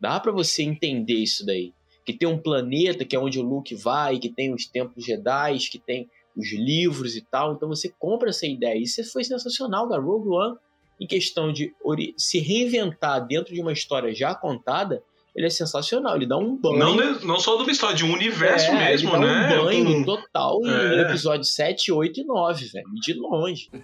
Dá 0.00 0.18
pra 0.18 0.32
você 0.32 0.62
entender 0.62 1.14
isso 1.14 1.44
daí. 1.46 1.72
Que 2.04 2.12
tem 2.12 2.28
um 2.28 2.38
planeta 2.38 3.04
que 3.04 3.14
é 3.14 3.18
onde 3.18 3.38
o 3.38 3.42
Luke 3.42 3.74
vai, 3.76 4.18
que 4.18 4.28
tem 4.28 4.52
os 4.52 4.66
templos 4.66 5.04
Jedi, 5.04 5.58
que 5.70 5.78
tem 5.78 6.08
os 6.36 6.52
livros 6.52 7.16
e 7.16 7.20
tal. 7.22 7.54
Então 7.54 7.68
você 7.68 7.92
compra 7.98 8.30
essa 8.30 8.46
ideia. 8.46 8.76
Isso 8.76 9.02
foi 9.12 9.22
sensacional, 9.22 9.88
cara. 9.88 10.02
Rogue 10.02 10.28
One, 10.28 10.56
em 11.00 11.06
questão 11.06 11.52
de 11.52 11.72
se 12.16 12.38
reinventar 12.38 13.26
dentro 13.26 13.54
de 13.54 13.60
uma 13.60 13.72
história 13.72 14.14
já 14.14 14.34
contada, 14.34 15.02
ele 15.34 15.46
é 15.46 15.50
sensacional. 15.50 16.16
Ele 16.16 16.26
dá 16.26 16.36
um 16.36 16.56
banho. 16.56 16.78
Não, 16.78 16.96
não 17.20 17.38
só 17.40 17.56
do 17.56 17.70
história, 17.70 17.96
de 17.96 18.04
um 18.04 18.12
universo 18.12 18.70
É, 18.70 18.90
mesmo, 18.90 19.10
ele 19.16 19.18
dá 19.20 19.26
né? 19.26 19.58
Um 19.60 19.64
banho 19.64 19.84
Com- 19.94 20.04
total 20.04 20.58
em- 20.64 20.68
É. 20.70 20.88
no 20.96 21.00
episódio 21.02 21.44
7, 21.44 21.90
8 21.92 22.20
e 22.20 22.24
9, 22.24 22.66
velho. 22.66 22.86
De 23.00 23.14
longe. 23.14 23.70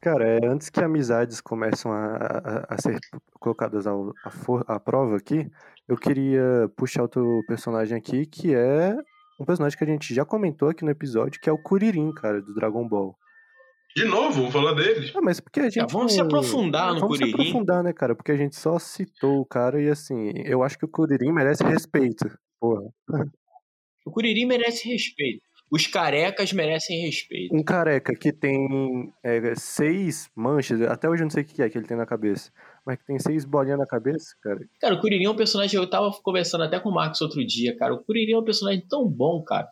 Cara, 0.00 0.24
é, 0.28 0.46
antes 0.46 0.68
que 0.68 0.80
amizades 0.80 1.40
começam 1.40 1.90
a, 1.90 2.16
a- 2.16 2.66
a 2.74 2.78
ser 2.80 2.98
colocadas 3.40 3.86
ao, 3.86 4.12
à, 4.22 4.30
for- 4.30 4.64
à 4.68 4.78
prova 4.78 5.16
aqui, 5.16 5.50
eu 5.88 5.96
queria 5.96 6.70
puxar 6.76 7.02
outro 7.02 7.42
personagem 7.48 7.96
aqui, 7.96 8.26
que 8.26 8.54
é 8.54 8.94
um 9.40 9.44
personagem 9.46 9.78
que 9.78 9.84
a 9.84 9.86
gente 9.86 10.14
já 10.14 10.22
comentou 10.24 10.68
aqui 10.68 10.84
no 10.84 10.90
episódio, 10.90 11.40
que 11.40 11.48
é 11.48 11.52
o 11.52 11.56
Kuririn, 11.58 12.12
cara, 12.12 12.42
do 12.42 12.54
Dragon 12.54 12.86
Ball. 12.86 13.16
De 13.96 14.04
novo, 14.04 14.32
vamos 14.32 14.52
falar 14.52 14.72
dele. 14.72 15.12
Ah, 15.14 15.20
mas 15.22 15.38
porque 15.38 15.60
a 15.60 15.70
gente. 15.70 15.92
vamos 15.92 16.12
se 16.12 16.18
não- 16.18 16.26
aprofundar 16.26 16.92
no 16.94 17.00
Vamos 17.00 17.18
se 17.18 17.24
aprofundar, 17.24 17.82
né, 17.84 17.92
cara? 17.92 18.14
Porque 18.14 18.32
a 18.32 18.36
gente 18.36 18.56
só 18.56 18.78
citou 18.78 19.40
o 19.40 19.46
cara 19.46 19.80
e 19.80 19.88
assim, 19.88 20.32
eu 20.44 20.62
acho 20.64 20.76
que 20.78 20.84
o 20.84 20.88
Kuririn 20.88 21.30
merece 21.32 21.62
respeito. 21.62 22.28
Porra. 22.58 22.82
O 24.04 24.10
Kuririn 24.10 24.46
merece 24.46 24.88
respeito. 24.88 25.42
Os 25.70 25.86
carecas 25.86 26.52
merecem 26.52 27.00
respeito. 27.06 27.54
Um 27.54 27.62
careca 27.62 28.14
que 28.14 28.32
tem 28.32 29.12
é, 29.22 29.54
seis 29.56 30.28
manchas, 30.36 30.80
até 30.82 31.08
hoje 31.08 31.22
eu 31.22 31.26
não 31.26 31.30
sei 31.30 31.42
o 31.42 31.46
que 31.46 31.62
é 31.62 31.70
que 31.70 31.78
ele 31.78 31.86
tem 31.86 31.96
na 31.96 32.04
cabeça, 32.06 32.52
mas 32.84 32.98
que 32.98 33.06
tem 33.06 33.18
seis 33.18 33.44
bolinhas 33.44 33.78
na 33.78 33.86
cabeça, 33.86 34.36
cara. 34.42 34.60
Cara, 34.80 34.94
o 34.94 35.00
Kuririn 35.00 35.24
é 35.24 35.30
um 35.30 35.36
personagem. 35.36 35.78
Eu 35.80 35.88
tava 35.88 36.10
conversando 36.22 36.64
até 36.64 36.78
com 36.78 36.90
o 36.90 36.94
Marcos 36.94 37.20
outro 37.22 37.44
dia, 37.46 37.76
cara. 37.76 37.94
O 37.94 37.98
Kuririn 38.04 38.32
é 38.32 38.38
um 38.38 38.44
personagem 38.44 38.84
tão 38.88 39.08
bom, 39.08 39.42
cara. 39.42 39.68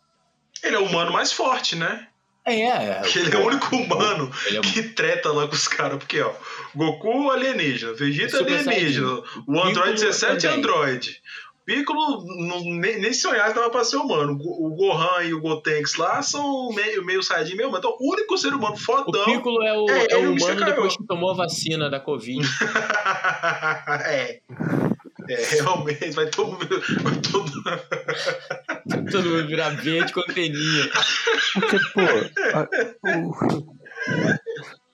Ele 0.62 0.76
é 0.76 0.78
o 0.78 0.86
humano 0.86 1.12
mais 1.12 1.32
forte, 1.32 1.76
né? 1.76 2.08
É, 2.44 2.60
é. 2.60 2.94
Porque 3.00 3.18
ele 3.20 3.34
é 3.34 3.38
o 3.38 3.46
único 3.46 3.76
humano 3.76 4.30
é 4.50 4.60
que 4.60 4.82
treta 4.82 5.30
lá 5.30 5.46
com 5.46 5.54
os 5.54 5.68
caras. 5.68 5.98
Porque, 5.98 6.20
ó, 6.20 6.32
Goku 6.74 7.30
alienígena, 7.30 7.92
Vegeta 7.94 8.38
alienígena, 8.38 9.22
o 9.46 9.60
Android 9.60 9.92
Piccolo 9.92 9.94
17 9.94 10.46
é. 10.46 10.50
Android. 10.50 11.22
Piccolo 11.64 12.24
não- 12.48 12.60
nem, 12.64 13.00
nem 13.00 13.12
sonhar 13.12 13.54
dava 13.54 13.70
pra 13.70 13.84
ser 13.84 13.96
humano. 13.96 14.36
O 14.42 14.66
o 14.66 14.74
Gohan 14.74 15.22
e 15.22 15.32
o 15.32 15.40
Gotenks 15.40 15.94
lá 15.94 16.20
são 16.20 16.70
meio, 16.70 17.04
meio 17.04 17.22
Saiyajin 17.22 17.54
mesmo. 17.54 17.76
Então, 17.78 17.96
o 18.00 18.12
único 18.12 18.36
ser 18.36 18.52
humano 18.52 18.74
O 18.74 18.78
fodão. 18.78 19.24
Piccolo 19.24 19.62
é 19.62 19.78
o, 19.78 19.88
É, 19.88 20.06
é 20.10 20.16
o 20.16 20.30
o 20.30 20.34
humano 20.34 20.64
depois 20.64 20.96
que 20.96 21.06
tomou 21.06 21.30
a 21.30 21.34
vacina 21.34 21.88
da 21.88 22.00
Covid. 22.00 22.44
é. 24.06 24.40
É, 25.28 25.44
realmente, 25.50 26.10
vai 26.10 26.26
todo 26.26 26.50
mundo. 26.52 26.82
Vai 27.02 27.14
todo... 27.20 27.52
Todo 29.10 29.28
mundo 29.30 29.46
virar 29.46 29.70
verde 29.70 30.12
com 30.12 30.22
teninha. 30.22 30.88
Porque, 31.54 31.78
pô, 31.94 32.00
a- 32.54 32.68
o- 33.18 33.32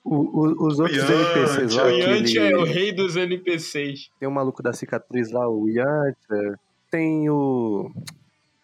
o- 0.03 0.15
o- 0.15 0.67
os 0.67 0.79
outros 0.79 0.97
Yantia, 0.97 1.15
NPCs 1.15 1.75
lá, 1.75 1.83
o 1.83 1.87
O 1.87 1.89
que 1.91 1.99
Yanti 2.01 2.37
ele- 2.37 2.53
é 2.53 2.57
o 2.57 2.63
rei 2.63 2.91
dos 2.91 3.15
NPCs. 3.15 4.09
tem 4.19 4.27
o 4.27 4.31
maluco 4.31 4.63
da 4.63 4.73
cicatriz 4.73 5.31
lá, 5.31 5.47
o 5.49 5.67
Yantia, 5.69 6.59
tem 6.91 7.29
o. 7.29 7.91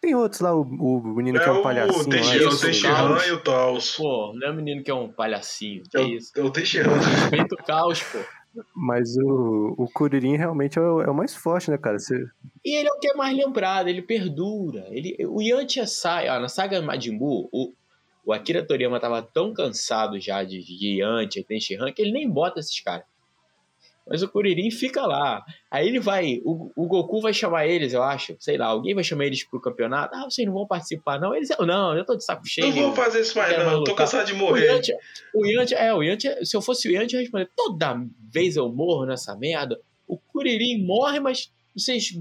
Tem 0.00 0.14
outros 0.14 0.40
lá, 0.40 0.54
o, 0.54 0.60
o 0.62 1.02
menino 1.16 1.38
que 1.38 1.44
é 1.44 1.48
É 1.48 1.52
um 1.52 1.58
o 1.60 1.62
palhacinho 1.62 1.98
lá. 2.04 2.10
Teixeira, 2.10 2.48
o 2.48 2.56
Teixeira 2.58 3.26
e 3.26 3.32
o 3.32 3.38
Taos. 3.40 3.96
Pô, 3.96 4.32
não 4.36 4.46
é 4.46 4.50
um 4.52 4.54
menino 4.54 4.82
que 4.84 4.90
é 4.90 4.94
um 4.94 5.08
palhacinho. 5.10 5.82
Que 5.90 5.96
É 5.96 6.00
é 6.00 6.04
o, 6.04 6.08
isso? 6.08 6.32
é 6.36 6.42
o 6.42 6.50
Teixeira. 6.50 6.90
Respeita 6.94 7.54
o 7.54 7.64
caos, 7.64 8.02
pô. 8.02 8.18
Mas 8.74 9.16
o, 9.16 9.74
o 9.76 9.88
Kuririn 9.92 10.36
realmente 10.36 10.78
é 10.78 10.82
o, 10.82 11.00
é 11.02 11.10
o 11.10 11.14
mais 11.14 11.34
forte, 11.34 11.70
né, 11.70 11.78
cara? 11.78 11.98
Você, 11.98 12.14
E 12.64 12.76
ele 12.76 12.88
é 12.88 12.92
o 12.92 12.98
que 12.98 13.08
é 13.08 13.14
mais 13.14 13.36
lembrado, 13.36 13.88
ele 13.88 14.02
perdura. 14.02 14.86
Ele, 14.90 15.16
o 15.26 15.40
Yantia 15.40 15.86
sai, 15.86 16.28
ó, 16.28 16.38
na 16.40 16.48
saga 16.48 16.80
Majin 16.82 17.16
Buu, 17.16 17.48
o, 17.52 17.72
o 18.24 18.32
Akira 18.32 18.66
Toriyama 18.66 19.00
tava 19.00 19.22
tão 19.22 19.52
cansado 19.52 20.18
já 20.20 20.42
de, 20.42 20.62
de 20.62 21.00
Yantia, 21.00 21.44
Tenshinhan, 21.44 21.92
que 21.92 22.02
ele 22.02 22.12
nem 22.12 22.28
bota 22.28 22.60
esses 22.60 22.80
caras. 22.80 23.06
Mas 24.08 24.22
o 24.22 24.28
Kuririn 24.28 24.70
fica 24.70 25.04
lá. 25.04 25.44
Aí 25.68 25.88
ele 25.88 25.98
vai, 25.98 26.40
o, 26.44 26.70
o 26.76 26.86
Goku 26.86 27.20
vai 27.20 27.34
chamar 27.34 27.66
eles, 27.66 27.92
eu 27.92 28.02
acho, 28.02 28.36
sei 28.38 28.56
lá, 28.56 28.66
alguém 28.66 28.94
vai 28.94 29.02
chamar 29.02 29.26
eles 29.26 29.42
pro 29.42 29.60
campeonato. 29.60 30.14
Ah, 30.14 30.24
vocês 30.24 30.46
não 30.46 30.54
vão 30.54 30.66
participar, 30.66 31.18
não. 31.18 31.34
Eles, 31.34 31.48
não, 31.58 31.96
eu 31.96 32.04
tô 32.04 32.14
de 32.14 32.24
saco 32.24 32.46
cheio. 32.46 32.68
Não 32.68 32.82
vou 32.82 32.94
fazer 32.94 33.20
isso 33.20 33.36
mais, 33.36 33.58
não. 33.58 33.82
Tô 33.82 33.94
cansado 33.96 34.26
de 34.26 34.32
O 34.32 34.36
morrer. 34.36 34.66
Yantia, 34.66 34.96
o 35.34 35.44
Yantia, 35.44 35.78
é, 35.78 35.92
o 35.92 36.02
Yantia, 36.02 36.44
se 36.44 36.56
eu 36.56 36.62
fosse 36.62 36.88
o 36.88 36.92
Yantia, 36.92 37.16
eu 37.16 37.20
ia 37.20 37.24
responder, 37.24 37.50
toda 37.56 38.00
vez 38.32 38.56
eu 38.56 38.68
morro 38.68 39.06
nessa 39.06 39.34
merda. 39.34 39.80
O 40.06 40.16
Kuririn 40.16 40.84
morre, 40.84 41.18
mas 41.18 41.52
vocês 41.74 42.16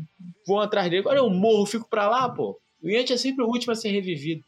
vão 0.48 0.60
atrás 0.60 0.90
dele. 0.90 1.02
Agora 1.02 1.20
eu 1.20 1.30
morro, 1.30 1.68
fico 1.68 1.88
pra 1.88 2.10
lá, 2.10 2.28
pô. 2.28 2.60
O 2.82 2.90
Yantia 2.90 3.14
é 3.14 3.18
sempre 3.18 3.44
o 3.44 3.48
último 3.48 3.74
a 3.74 3.76
ser 3.76 3.90
revivido. 3.90 4.44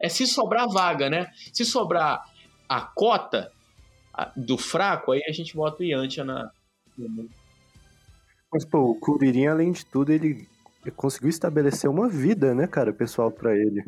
É 0.00 0.08
se 0.08 0.26
sobrar 0.26 0.68
vaga, 0.68 1.08
né? 1.08 1.30
Se 1.52 1.64
sobrar 1.64 2.24
a 2.68 2.80
cota 2.80 3.52
do 4.36 4.56
fraco, 4.58 5.12
aí 5.12 5.22
a 5.28 5.32
gente 5.32 5.54
bota 5.56 5.82
o 5.82 5.86
Yantia 5.86 6.24
na... 6.24 6.50
Mas, 8.52 8.64
pô, 8.64 8.78
o 8.90 8.94
Kuririn, 8.94 9.46
além 9.46 9.72
de 9.72 9.84
tudo, 9.84 10.12
ele 10.12 10.46
ele 10.84 10.90
conseguiu 10.94 11.30
estabelecer 11.30 11.88
uma 11.88 12.10
vida, 12.10 12.54
né, 12.54 12.66
cara, 12.66 12.92
pessoal, 12.92 13.30
pra 13.30 13.56
ele. 13.56 13.82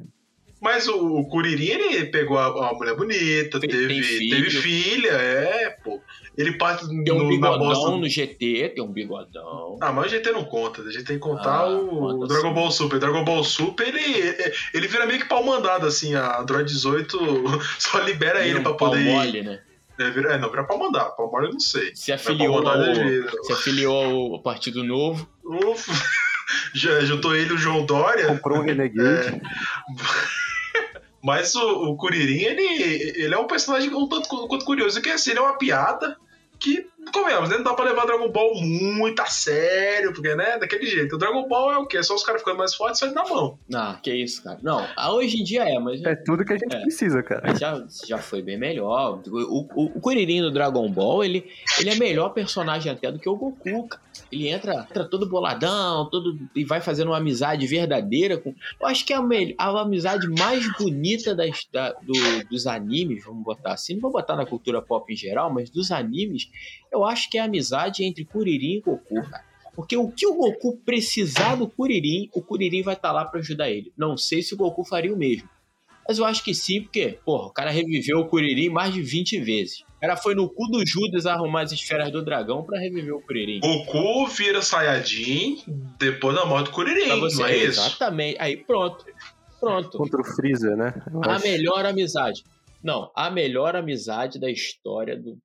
Mas 0.62 0.89
o, 0.89 0.97
o 1.19 1.29
Kuririn, 1.29 1.67
ele 1.73 2.07
pegou 2.07 2.39
a, 2.39 2.71
a 2.71 2.73
mulher 2.73 2.97
bonita, 2.97 3.61
Tem- 3.61 3.69
teve, 3.69 3.87
tem 3.89 4.03
filho. 4.03 4.31
teve 4.37 4.51
filha, 4.51 5.11
é, 5.11 5.71
pô. 5.85 6.01
Ele 6.39 6.53
parte 6.57 6.87
Tem 6.89 7.12
um 7.12 7.19
no, 7.25 7.29
bigodão 7.29 7.59
bosta. 7.59 7.91
no 7.91 8.09
GT, 8.09 8.73
tem 8.75 8.83
um 8.83 8.91
bigodão. 8.91 9.77
Ah, 9.83 9.93
mas 9.93 10.07
a 10.07 10.09
GT 10.17 10.33
não 10.33 10.45
conta, 10.47 10.81
a 10.81 10.91
gente 10.91 11.05
tem 11.05 11.17
que 11.17 11.23
contar 11.23 11.65
Ah, 11.67 11.69
o 11.79 11.87
conta 12.19 12.29
Dragon 12.29 12.49
sim. 12.49 12.55
Ball 12.55 12.71
Super. 12.71 12.99
Dragon 12.99 13.25
Ball 13.25 13.45
Super, 13.45 13.89
ele, 13.89 14.35
ele 14.73 14.89
vira 14.89 15.05
meio 15.05 15.21
que 15.21 15.29
pau 15.29 15.45
mandado, 15.45 15.87
assim, 15.87 16.15
a 16.15 16.41
Android 16.41 16.73
18 16.73 17.19
só 17.79 17.99
libera 18.01 18.39
Vira 18.39 18.49
ele 18.51 18.59
um 18.61 18.62
pra 18.62 18.73
pau 18.73 18.89
poder 18.89 19.03
ir. 19.03 19.12
mole, 19.12 19.43
né? 19.43 19.61
É, 19.99 20.11
vira, 20.11 20.35
é, 20.35 20.39
não, 20.39 20.51
vira 20.51 20.65
pau 20.65 20.79
mandado, 20.79 21.17
pau 21.17 21.31
mole 21.31 21.47
eu 21.47 21.53
não 21.53 21.61
sei. 21.61 21.95
Se 21.95 22.13
afiliou, 22.13 22.63
pau 22.63 22.65
mandado 22.65 22.85
ao, 22.85 22.91
ele 22.91 23.23
vira. 23.23 23.43
se 23.43 23.53
afiliou 23.53 24.35
ao 24.35 24.43
Partido 24.43 24.85
Novo. 24.85 25.29
Ufa. 25.45 25.93
Já 26.75 27.01
juntou 27.01 27.35
ele 27.35 27.51
e 27.51 27.55
o 27.55 27.59
João 27.59 27.85
Dória. 27.85 28.27
Comprou 28.29 28.59
um 28.59 28.63
Renegade. 28.63 29.41
Mas 31.23 31.55
o, 31.57 31.91
o 31.91 31.97
Kuririn, 31.97 32.45
ele, 32.45 32.63
ele 33.17 33.35
é 33.35 33.39
um 33.39 33.49
personagem 33.49 33.93
um 33.93 34.09
tanto 34.09 34.29
quanto 34.29 34.65
curioso, 34.65 35.03
que 35.03 35.11
assim, 35.11 35.31
ele 35.31 35.41
é 35.41 35.43
uma 35.43 35.59
piada 35.59 36.17
que, 36.59 36.87
convenhamos, 37.12 37.49
né, 37.51 37.57
não 37.57 37.64
dá 37.64 37.75
pra 37.75 37.85
levar 37.85 38.05
Dragon 38.07 38.29
Ball 38.31 38.55
muito 38.61 39.21
a 39.21 39.27
sério, 39.27 40.12
porque, 40.12 40.35
né, 40.35 40.59
daquele 40.59 40.87
jeito. 40.87 41.14
O 41.16 41.19
Dragon 41.19 41.47
Ball 41.49 41.73
é 41.73 41.79
o 41.79 41.87
quê? 41.87 42.03
Só 42.03 42.14
os 42.14 42.23
caras 42.23 42.40
ficando 42.42 42.59
mais 42.59 42.75
fortes 42.75 42.99
e 42.99 43.01
saindo 43.01 43.14
na 43.14 43.25
mão. 43.25 43.59
Ah, 43.75 43.99
que 44.03 44.12
isso, 44.12 44.42
cara. 44.42 44.59
Não, 44.62 44.87
ah, 44.97 45.12
hoje 45.12 45.40
em 45.40 45.45
dia 45.45 45.64
é, 45.64 45.79
mas 45.79 46.03
É 46.03 46.14
tudo 46.14 46.45
que 46.45 46.53
a 46.53 46.59
gente 46.59 46.75
É. 46.75 46.81
precisa, 46.81 47.23
cara. 47.23 47.42
mas 47.47 47.59
já, 47.59 47.83
já 48.07 48.19
foi 48.19 48.42
bem 48.42 48.59
melhor. 48.59 49.21
O, 49.27 49.66
o, 49.75 49.85
o 49.97 50.01
Kuririn 50.01 50.40
do 50.42 50.51
Dragon 50.51 50.88
Ball, 50.90 51.25
ele, 51.25 51.47
ele 51.79 51.90
é 51.90 51.95
melhor 51.95 52.31
personagem 52.31 52.90
até 52.92 53.11
do 53.12 53.19
que 53.19 53.29
o 53.29 53.37
Goku, 53.37 53.88
cara. 53.88 54.03
Ele 54.33 54.49
entra, 54.49 54.87
entra 54.90 55.05
todo 55.05 55.29
boladão, 55.29 56.09
todo, 56.11 56.38
e 56.55 56.64
vai 56.64 56.81
fazendo 56.81 57.09
uma 57.09 57.19
amizade 57.19 57.66
verdadeira 57.66 58.38
com. 58.38 58.55
Eu 58.81 58.87
acho 58.87 59.05
que 59.05 59.12
é 59.12 59.16
a, 59.16 59.23
mel- 59.23 59.55
a 59.59 59.83
amizade 59.83 60.27
mais 60.29 60.66
bonita 60.79 61.35
das, 61.35 61.66
da- 61.71 61.92
do- 61.92 62.49
dos 62.49 62.66
animes, 62.66 63.25
vamos 63.25 63.45
botar 63.45 63.73
assim. 63.75 63.95
Não 63.95 64.01
vou 64.01 64.11
botar 64.12 64.35
na 64.35 64.47
cultura 64.47 64.81
pop 64.81 65.12
em 65.12 65.16
geral, 65.16 65.53
mas 65.53 65.69
dos 65.69 65.90
animes, 65.90 66.49
eu 66.97 67.05
acho 67.05 67.31
que 67.31 67.39
é 67.39 67.41
a 67.41 67.45
amizade 67.45 68.05
entre 68.05 68.25
Kuririn 68.25 68.79
e 68.79 68.81
Goku, 68.81 69.15
cara. 69.31 69.45
Porque 69.75 69.97
o 69.97 70.09
que 70.11 70.27
o 70.27 70.35
Goku 70.35 70.79
precisar 70.79 71.55
do 71.57 71.69
Kuririn, 71.69 72.31
o 72.35 72.41
Kuririn 72.43 72.83
vai 72.83 72.95
estar 72.95 73.13
lá 73.13 73.25
pra 73.25 73.41
ajudar 73.41 73.69
ele. 73.71 73.93
Não 73.97 74.17
sei 74.17 74.41
se 74.43 74.55
o 74.55 74.57
Goku 74.57 74.85
faria 74.85 75.13
o 75.13 75.17
mesmo. 75.17 75.49
Mas 76.09 76.19
eu 76.19 76.25
acho 76.25 76.43
que 76.43 76.55
sim, 76.55 76.83
porque, 76.83 77.19
porra, 77.25 77.49
o 77.49 77.53
cara 77.53 77.71
reviveu 77.71 78.21
o 78.21 78.27
Kuririn 78.27 78.71
mais 78.71 78.95
de 78.95 79.03
20 79.03 79.41
vezes. 79.41 79.81
O 79.81 80.01
cara 80.01 80.17
foi 80.17 80.35
no 80.35 80.49
cu 80.49 80.67
do 80.71 80.87
Judas 80.87 81.27
arrumar 81.27 81.63
as 81.63 81.73
esferas 81.73 82.11
do 82.13 82.25
dragão 82.25 82.63
pra 82.63 82.79
reviver 82.79 83.15
o 83.15 83.21
Kuririn. 83.21 83.61
Goku 83.61 84.27
vira 84.29 84.63
Saiyajin 84.63 85.59
depois 85.99 86.35
da 86.37 86.47
morte 86.47 86.67
do 86.67 86.71
Kuririn, 86.71 87.07
Pra 87.09 87.17
você, 87.17 87.39
não 87.43 87.47
é 87.49 87.57
isso? 87.57 87.81
Exatamente. 87.81 88.37
Aí, 88.41 88.57
pronto. 88.57 89.05
Pronto. 89.59 89.99
Contra 89.99 90.21
o 90.21 90.25
Freeza, 90.25 90.77
né? 90.77 90.95
Eu 91.13 91.23
A 91.25 91.35
acho. 91.37 91.45
melhor 91.45 91.85
amizade. 91.85 92.45
Não, 92.83 93.11
a 93.15 93.29
melhor 93.31 93.75
amizade 93.75 94.39
da 94.39 94.51
história 94.51 95.17
do, 95.19 95.37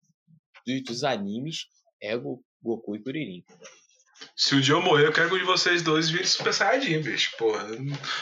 do- 0.66 0.84
dos 0.84 1.04
animes 1.04 1.66
é 2.02 2.18
Go- 2.18 2.44
Goku 2.62 2.96
e 2.96 3.04
Kuririn. 3.04 3.44
Se 4.36 4.54
um 4.56 4.62
dia 4.62 4.76
eu 4.76 4.82
morrer, 4.82 5.08
eu 5.08 5.12
quero 5.14 5.30
que 5.30 5.36
um 5.36 5.40
de 5.40 5.44
vocês 5.46 5.82
dois 5.82 6.10
vire 6.10 6.28
Super 6.28 6.54
Saiyajin, 6.54 7.02
bicho. 7.02 7.36
Porra. 7.38 7.68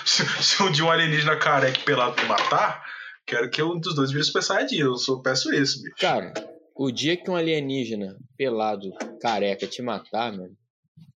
Se, 0.06 0.25
se 0.41 0.63
um 0.63 0.71
dia 0.71 0.86
um 0.86 0.89
alienígena 0.91 1.36
careca 1.38 1.78
e 1.80 1.84
pelado 1.84 2.21
me 2.21 2.28
matar, 2.28 2.84
quero 3.28 3.49
que 3.49 3.62
um 3.62 3.78
dos 3.80 3.93
dois 3.95 4.10
vire 4.12 4.23
Super 4.23 4.41
Saiyajin. 4.43 4.78
Eu 4.80 4.95
só 4.95 5.17
peço 5.17 5.54
isso, 5.54 5.82
bicho. 5.84 5.95
Cara, 5.99 6.34
o 6.75 6.89
dia 6.91 7.17
que 7.17 7.30
um 7.30 7.36
alienígena 7.36 8.15
pelado, 8.38 8.89
careca, 9.21 9.67
te 9.67 9.82
matar, 9.82 10.32
mano, 10.32 10.56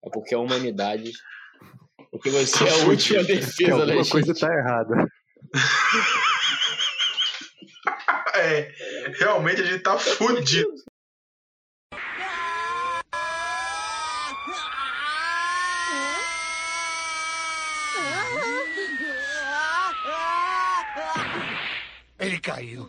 é 0.03 0.09
porque 0.11 0.35
a 0.35 0.39
humanidade. 0.39 1.13
Porque 2.11 2.31
você 2.31 2.65
é 2.65 2.71
a 2.71 2.87
última 2.87 3.21
Que 3.25 3.35
defesa 3.35 3.69
da 3.69 3.75
alguma 3.83 4.03
gente. 4.03 4.11
coisa 4.13 4.35
tá 4.35 4.47
errada. 4.53 5.07
É, 8.35 8.73
realmente 9.19 9.61
a 9.61 9.65
gente 9.65 9.83
tá 9.83 9.99
fudido. 9.99 10.69
Ele 22.21 22.39
caiu. 22.39 22.89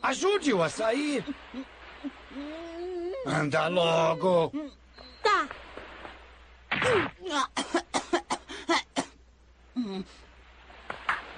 Ajude-o 0.00 0.62
a 0.62 0.68
sair. 0.68 1.24
Anda 3.26 3.66
logo. 3.66 4.52
Tá. 5.22 5.48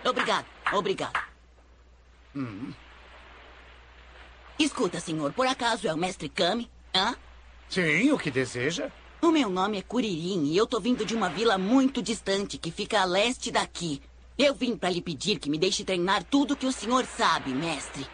Obrigado, 0.04 0.46
obrigado. 0.72 1.18
Escuta, 4.58 5.00
senhor, 5.00 5.32
por 5.32 5.46
acaso 5.46 5.88
é 5.88 5.94
o 5.94 5.96
mestre 5.96 6.28
Kami? 6.28 6.70
Hã? 6.94 7.16
Sim, 7.68 8.12
o 8.12 8.18
que 8.18 8.30
deseja? 8.30 8.90
O 9.22 9.30
meu 9.30 9.48
nome 9.48 9.78
é 9.78 9.82
Kuririn 9.82 10.44
e 10.44 10.56
eu 10.56 10.66
tô 10.66 10.78
vindo 10.78 11.06
de 11.06 11.14
uma 11.14 11.30
vila 11.30 11.56
muito 11.56 12.02
distante 12.02 12.58
que 12.58 12.70
fica 12.70 13.00
a 13.00 13.04
leste 13.04 13.50
daqui. 13.50 14.02
Eu 14.38 14.54
vim 14.54 14.76
pra 14.76 14.90
lhe 14.90 15.00
pedir 15.00 15.38
que 15.38 15.50
me 15.50 15.58
deixe 15.58 15.84
treinar 15.84 16.24
tudo 16.24 16.56
que 16.56 16.66
o 16.66 16.72
senhor 16.72 17.04
sabe, 17.04 17.52
mestre. 17.52 18.06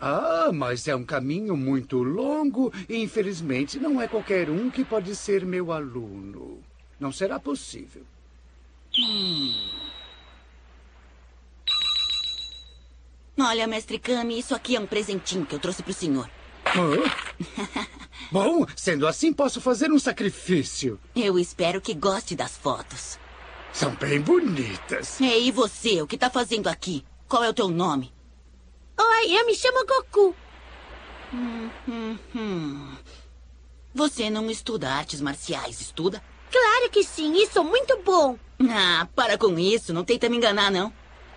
Ah, 0.00 0.50
mas 0.52 0.88
é 0.88 0.96
um 0.96 1.04
caminho 1.04 1.56
muito 1.56 2.02
longo 2.02 2.72
e 2.88 2.96
infelizmente 2.96 3.78
não 3.78 4.00
é 4.00 4.08
qualquer 4.08 4.48
um 4.48 4.70
que 4.70 4.84
pode 4.84 5.14
ser 5.14 5.44
meu 5.44 5.72
aluno. 5.72 6.58
Não 6.98 7.12
será 7.12 7.38
possível. 7.38 8.02
Olha, 13.38 13.66
mestre 13.66 13.98
Kami, 13.98 14.38
isso 14.38 14.54
aqui 14.54 14.76
é 14.76 14.80
um 14.80 14.86
presentinho 14.86 15.44
que 15.44 15.54
eu 15.54 15.58
trouxe 15.58 15.82
pro 15.82 15.92
senhor. 15.92 16.30
Ah. 16.64 17.86
Bom, 18.32 18.64
sendo 18.76 19.06
assim, 19.06 19.32
posso 19.32 19.60
fazer 19.60 19.90
um 19.90 19.98
sacrifício. 19.98 20.98
Eu 21.14 21.38
espero 21.38 21.80
que 21.80 21.94
goste 21.94 22.34
das 22.34 22.56
fotos. 22.56 23.18
São 23.72 23.94
bem 23.94 24.20
bonitas. 24.20 25.20
Ei, 25.20 25.46
e 25.48 25.50
você, 25.52 26.02
o 26.02 26.06
que 26.06 26.18
tá 26.18 26.28
fazendo 26.28 26.68
aqui? 26.68 27.04
Qual 27.28 27.42
é 27.44 27.48
o 27.48 27.54
teu 27.54 27.68
nome? 27.68 28.12
Oi, 28.98 29.38
eu 29.38 29.46
me 29.46 29.54
chamo 29.54 29.86
Goku. 29.86 30.34
Hum, 31.32 31.70
hum. 32.34 32.96
Você 33.94 34.28
não 34.28 34.50
estuda 34.50 34.90
artes 34.90 35.20
marciais, 35.20 35.80
estuda? 35.80 36.22
Claro 36.50 36.90
que 36.90 37.04
sim, 37.04 37.32
e 37.36 37.46
sou 37.46 37.62
muito 37.64 37.96
bom. 38.04 38.36
Ah, 38.68 39.06
para 39.14 39.38
com 39.38 39.58
isso, 39.58 39.92
não 39.92 40.04
tenta 40.04 40.28
me 40.28 40.36
enganar, 40.36 40.70
não. 40.70 40.92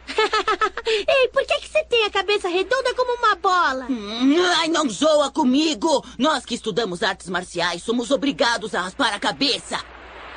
Ei, 0.86 1.28
por 1.30 1.46
que, 1.46 1.60
que 1.60 1.70
você 1.70 1.84
tem 1.86 2.04
a 2.06 2.10
cabeça 2.10 2.50
redonda 2.50 2.94
como 2.96 3.14
uma 3.14 3.36
bola? 3.36 3.86
Hum, 3.90 4.36
Ai, 4.58 4.68
não 4.68 4.90
zoa 4.90 5.32
comigo! 5.32 6.04
Nós 6.18 6.46
que 6.46 6.56
estudamos 6.56 7.02
artes 7.04 7.30
marciais 7.30 7.84
somos 7.84 8.12
obrigados 8.12 8.76
a 8.76 8.82
raspar 8.82 9.14
a 9.14 9.20
cabeça. 9.20 9.80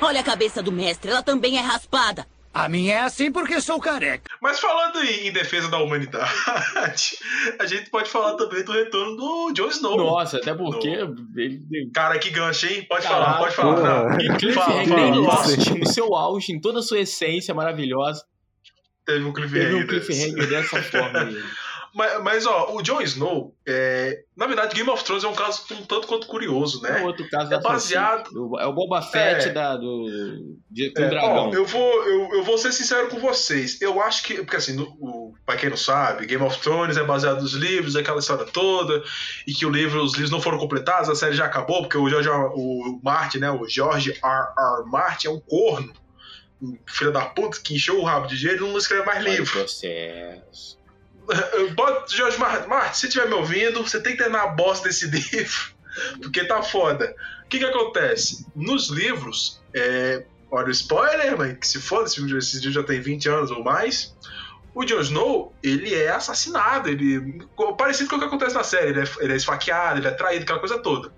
Olha 0.01 0.19
a 0.19 0.23
cabeça 0.23 0.61
do 0.61 0.71
mestre, 0.71 1.09
ela 1.09 1.23
também 1.23 1.57
é 1.57 1.61
raspada. 1.61 2.25
A 2.53 2.67
minha 2.67 2.93
é 2.95 2.99
assim 3.01 3.31
porque 3.31 3.61
sou 3.61 3.79
careca. 3.79 4.23
Mas 4.41 4.59
falando 4.59 5.03
em, 5.03 5.27
em 5.27 5.31
defesa 5.31 5.69
da 5.69 5.77
humanidade, 5.77 7.17
a 7.59 7.65
gente 7.67 7.89
pode 7.91 8.09
falar 8.09 8.33
também 8.35 8.63
do 8.63 8.71
retorno 8.71 9.15
do 9.15 9.51
Jon 9.53 9.67
Snow. 9.67 9.97
Nossa, 9.97 10.37
até 10.37 10.55
porque 10.55 10.87
ele. 10.87 11.91
Cara, 11.93 12.17
que 12.17 12.31
gancho, 12.31 12.65
hein? 12.65 12.83
Pode 12.89 13.03
Caraca, 13.03 13.25
falar, 13.25 13.37
pode 13.39 13.55
falar. 13.55 13.75
porra. 14.05 14.17
Que 14.17 14.27
cliffhanger 14.37 14.87
fala, 14.87 15.11
no 15.11 15.25
fala. 15.25 15.39
auge, 15.43 15.79
no 15.79 15.87
seu 15.87 16.15
auge, 16.15 16.51
em 16.51 16.59
toda 16.59 16.79
a 16.79 16.81
sua 16.81 16.99
essência 16.99 17.53
maravilhosa. 17.53 18.23
Teve 19.05 19.23
um 19.23 19.31
Teve 19.33 19.47
cliffhanger. 19.49 19.83
um 19.83 19.87
cliffhanger 19.87 20.47
dessa 20.49 20.81
forma 20.81 21.19
aí. 21.19 21.43
Mas, 21.97 22.21
mas, 22.23 22.45
ó, 22.45 22.75
o 22.75 22.81
Jon 22.83 23.01
Snow, 23.01 23.55
é, 23.67 24.21
na 24.35 24.45
verdade, 24.45 24.75
Game 24.75 24.87
of 24.89 25.03
Thrones 25.03 25.23
é 25.23 25.27
um 25.27 25.33
caso 25.33 25.63
um 25.71 25.83
tanto 25.83 26.05
quanto 26.07 26.27
curioso, 26.27 26.85
É 26.85 26.91
né? 26.91 27.03
outro 27.03 27.27
caso 27.27 27.51
É 27.51 27.59
baseado-. 27.59 28.29
É 28.59 28.65
o 28.67 28.71
Boba 28.73 29.01
Fett 29.01 29.47
É. 29.47 29.51
da, 29.51 29.75
do, 29.75 30.55
de, 30.69 30.91
com 30.93 31.01
É, 31.01 31.09
dragão. 31.09 31.49
ó, 31.49 31.53
eu, 31.53 31.65
vou, 31.65 32.03
eu, 32.05 32.29
eu 32.35 32.43
vou 32.43 32.55
ser 32.57 32.71
sincero 32.71 33.07
com 33.09 33.19
vocês. 33.19 33.81
Eu 33.81 33.99
acho 33.99 34.21
que, 34.23 34.35
porque 34.35 34.57
assim, 34.57 34.73
no, 34.75 34.83
o, 34.99 35.33
pra 35.43 35.57
quem 35.57 35.71
não 35.71 35.77
sabe, 35.77 36.27
Game 36.27 36.43
of 36.43 36.59
Thrones 36.61 36.97
é 36.97 37.03
baseado 37.03 37.41
nos 37.41 37.53
livros, 37.53 37.95
aquela 37.95 38.19
história 38.19 38.45
toda, 38.45 39.03
e 39.47 39.53
que 39.53 39.65
o 39.65 39.69
livro, 39.71 40.03
os 40.03 40.13
livros 40.13 40.29
não 40.29 40.39
foram 40.39 40.59
completados, 40.59 41.09
a 41.09 41.15
série 41.15 41.33
já 41.33 41.45
acabou, 41.45 41.81
porque 41.81 41.97
o 41.97 42.07
George, 42.07 42.29
o 42.29 42.99
Martin, 43.03 43.39
né, 43.39 43.49
o 43.49 43.67
George 43.67 44.11
R. 44.11 44.19
R. 44.23 44.85
Martin 44.85 45.27
é 45.27 45.31
um 45.31 45.39
corno, 45.39 45.91
um 46.61 46.77
filho 46.87 47.11
da 47.11 47.25
puta, 47.25 47.59
que 47.59 47.73
encheu 47.75 47.99
o 47.99 48.03
rabo 48.03 48.27
de 48.27 48.37
dinheiro 48.37 48.67
e 48.67 48.69
não 48.69 48.77
escreve 48.77 49.03
mais 49.05 49.23
livro. 49.23 49.51
processo. 49.51 50.77
Bota 51.75 52.15
George 52.15 52.37
Martin, 52.37 52.67
Martin, 52.67 52.97
se 52.97 53.07
estiver 53.07 53.27
me 53.27 53.33
ouvindo, 53.33 53.83
você 53.83 53.99
tem 54.01 54.13
que 54.13 54.19
terminar 54.19 54.43
a 54.43 54.47
bosta 54.47 54.87
desse 54.87 55.07
livro, 55.11 55.73
porque 56.21 56.45
tá 56.45 56.61
foda. 56.61 57.15
O 57.43 57.49
que 57.49 57.59
que 57.59 57.65
acontece? 57.65 58.45
Nos 58.55 58.89
livros, 58.89 59.61
é, 59.73 60.23
olha 60.49 60.67
o 60.67 60.71
spoiler, 60.71 61.37
mas 61.37 61.57
que 61.57 61.67
se 61.67 61.79
foda, 61.79 62.05
esse 62.05 62.21
vídeo 62.21 62.71
já 62.71 62.83
tem 62.83 63.01
20 63.01 63.29
anos 63.29 63.51
ou 63.51 63.63
mais. 63.63 64.15
O 64.73 64.85
Jon 64.85 65.01
Snow, 65.01 65.53
ele 65.63 65.93
é 65.93 66.09
assassinado, 66.09 66.87
ele 66.87 67.43
parecido 67.77 68.09
com 68.09 68.15
o 68.15 68.19
que 68.19 68.25
acontece 68.25 68.53
na 68.53 68.63
série, 68.63 68.89
ele 68.89 69.01
é, 69.01 69.05
ele 69.19 69.33
é 69.33 69.35
esfaqueado, 69.35 69.99
ele 69.99 70.07
é 70.07 70.11
traído, 70.11 70.43
aquela 70.43 70.59
coisa 70.59 70.77
toda. 70.77 71.11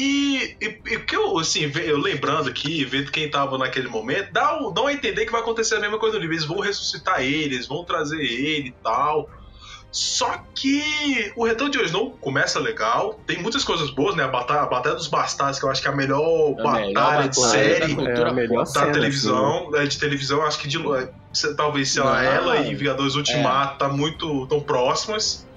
E, 0.00 0.56
e, 0.62 0.66
e 0.94 0.98
que 1.00 1.16
eu, 1.16 1.36
assim, 1.38 1.70
eu 1.84 1.98
lembrando 1.98 2.48
aqui, 2.48 2.84
vendo 2.84 3.10
quem 3.10 3.28
tava 3.28 3.58
naquele 3.58 3.88
momento, 3.88 4.32
dá, 4.32 4.56
um- 4.56 4.72
dá 4.72 4.86
a 4.86 4.92
entender 4.92 5.26
que 5.26 5.32
vai 5.32 5.40
acontecer 5.40 5.74
a 5.74 5.80
mesma 5.80 5.98
coisa 5.98 6.14
no 6.16 6.20
livro. 6.20 6.36
Eles 6.36 6.44
vão 6.46 6.60
ressuscitar 6.60 7.20
ele, 7.20 7.56
eles 7.56 7.66
vão 7.66 7.84
trazer 7.84 8.22
ele 8.22 8.68
e 8.68 8.76
tal. 8.80 9.28
Só 9.90 10.30
que 10.54 11.32
o 11.34 11.44
Retorno 11.44 11.72
de 11.72 11.82
Snow 11.82 12.16
começa 12.18 12.60
legal, 12.60 13.14
tem 13.26 13.38
muitas 13.42 13.64
coisas 13.64 13.90
boas, 13.90 14.14
né? 14.14 14.22
A 14.22 14.28
Batalha, 14.28 14.60
a 14.60 14.66
batalha 14.66 14.94
dos 14.94 15.08
Bastardos, 15.08 15.58
que 15.58 15.64
eu 15.64 15.70
acho 15.70 15.80
que 15.82 15.88
é 15.88 15.90
a 15.90 15.96
melhor 15.96 16.20
A 16.60 16.62
batalha 16.62 16.86
melhor 16.86 17.28
de 17.28 17.28
batalha 17.28 17.32
série 17.32 17.94
da 17.96 18.02
É 18.02 18.22
a 18.22 18.32
melhor 18.32 18.58
da 18.60 18.66
cena, 18.66 18.92
televisão, 18.92 19.70
é, 19.74 19.86
de 19.86 19.98
televisão, 19.98 20.42
acho 20.42 20.58
que 20.60 20.68
de 20.68 20.76
é, 20.94 21.10
se- 21.32 21.56
talvez 21.56 21.90
sei 21.90 22.02
lá, 22.02 22.22
Não, 22.22 22.30
ela 22.30 22.56
é. 22.58 22.70
e 22.70 22.74
Vingadores 22.74 23.14
Ultimato 23.16 23.78
tá 23.78 23.88
muito 23.88 24.46
tão 24.46 24.60
próximas. 24.60 25.48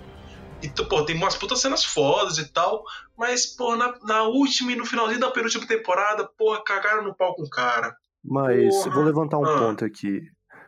E 0.63 0.69
pô, 0.69 1.03
tem 1.03 1.15
umas 1.15 1.35
putas 1.35 1.59
cenas 1.59 1.83
fodas 1.83 2.37
e 2.37 2.45
tal, 2.53 2.83
mas 3.21 3.45
pô, 3.45 3.75
na, 3.75 3.93
na 4.03 4.23
última 4.23 4.71
e 4.71 4.75
no 4.75 4.83
finalzinho 4.85 5.19
da 5.19 5.29
penúltima 5.29 5.65
temporada, 5.67 6.27
porra, 6.37 6.63
cagaram 6.65 7.03
no 7.03 7.15
pau 7.15 7.35
com 7.35 7.43
o 7.43 7.49
cara. 7.49 7.95
Mas 8.25 8.73
Porra. 8.83 8.95
vou 8.95 9.03
levantar 9.03 9.37
um 9.37 9.45
Ah. 9.45 9.59
ponto 9.59 9.85
aqui. 9.85 10.21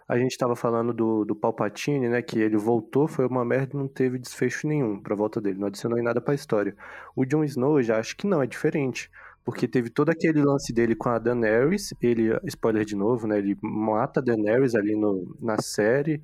A 0.08 0.18
gente 0.20 0.38
tava 0.38 0.56
falando 0.56 0.94
do, 0.94 1.26
do 1.26 1.36
Palpatine, 1.36 2.08
né? 2.10 2.22
Que 2.22 2.38
ele 2.40 2.58
voltou, 2.58 3.08
foi 3.08 3.26
uma 3.26 3.44
merda 3.44 3.72
e 3.74 3.78
não 3.78 3.88
teve 3.88 4.20
desfecho 4.20 4.68
nenhum 4.68 5.02
pra 5.02 5.16
volta 5.16 5.42
dele. 5.42 5.58
Não 5.58 5.68
adicionou 5.68 5.98
em 5.98 6.04
nada 6.04 6.22
pra 6.22 6.36
história. 6.36 6.76
O 7.16 7.26
Jon 7.26 7.44
Snow 7.44 7.80
eu 7.80 7.84
já 7.84 7.98
acho 7.98 8.16
que 8.16 8.28
não, 8.28 8.42
é 8.42 8.46
diferente. 8.46 9.10
Porque 9.46 9.68
teve 9.68 9.90
todo 9.90 10.10
aquele 10.10 10.42
lance 10.44 10.72
dele 10.74 10.94
com 10.96 11.10
a 11.10 11.18
Daenerys. 11.18 11.94
Ele, 12.02 12.38
spoiler 12.46 12.86
de 12.86 12.96
novo, 12.96 13.26
né? 13.28 13.38
Ele 13.40 13.58
mata 13.62 14.20
a 14.20 14.24
Daenerys 14.24 14.76
ali 14.76 14.96
no, 14.96 15.36
na 15.42 15.60
série. 15.62 16.22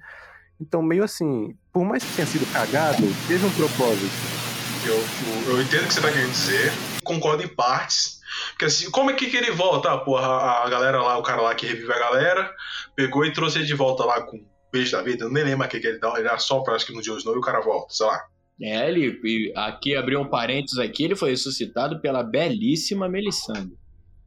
Então, 0.61 0.82
meio 0.84 1.03
assim, 1.03 1.55
por 1.71 1.86
mais 1.86 2.03
que 2.03 2.15
tenha 2.15 2.27
sido 2.27 2.45
cagado, 2.53 3.01
teve 3.27 3.45
um 3.45 3.51
propósito. 3.51 4.49
Eu, 4.86 4.95
eu, 4.95 5.53
eu 5.53 5.61
entendo 5.61 5.84
o 5.84 5.88
que 5.88 5.93
você 5.93 6.01
tá 6.01 6.11
querendo 6.11 6.32
dizer, 6.32 6.71
concordo 7.03 7.43
em 7.43 7.47
partes. 7.47 8.19
Porque 8.51 8.65
assim, 8.65 8.89
como 8.91 9.11
é 9.11 9.13
que, 9.13 9.30
que 9.30 9.38
ele 9.38 9.51
volta? 9.51 9.91
Ah, 9.91 9.97
porra, 9.97 10.25
a, 10.25 10.65
a 10.65 10.69
galera 10.69 11.01
lá, 11.01 11.17
o 11.17 11.23
cara 11.23 11.41
lá 11.41 11.53
que 11.53 11.65
revive 11.65 11.91
a 11.91 11.99
galera, 11.99 12.53
pegou 12.95 13.25
e 13.25 13.34
trouxe 13.34 13.57
ele 13.57 13.67
de 13.67 13.73
volta 13.73 14.05
lá 14.05 14.21
com 14.21 14.38
um 14.38 14.45
beijo 14.71 14.91
da 14.91 15.01
vida. 15.01 15.25
Eu 15.25 15.32
nem 15.32 15.43
lembro 15.43 15.65
o 15.65 15.69
que, 15.69 15.80
que 15.80 15.88
ele 15.88 15.99
dá. 15.99 16.13
Ele 16.17 16.30
assopra, 16.30 16.75
acho 16.75 16.86
que 16.86 16.93
no 16.93 17.01
Jon 17.01 17.17
Snow 17.17 17.36
e 17.36 17.39
o 17.39 17.41
cara 17.41 17.59
volta, 17.59 17.93
sei 17.93 18.05
lá. 18.05 18.21
É, 18.61 18.89
ele, 18.89 19.53
aqui 19.55 19.95
abriu 19.95 20.19
um 20.19 20.30
parênteses 20.30 20.77
aqui, 20.80 21.05
ele 21.05 21.15
foi 21.15 21.30
ressuscitado 21.30 22.01
pela 22.01 22.23
belíssima 22.23 23.07
Melisandre. 23.07 23.77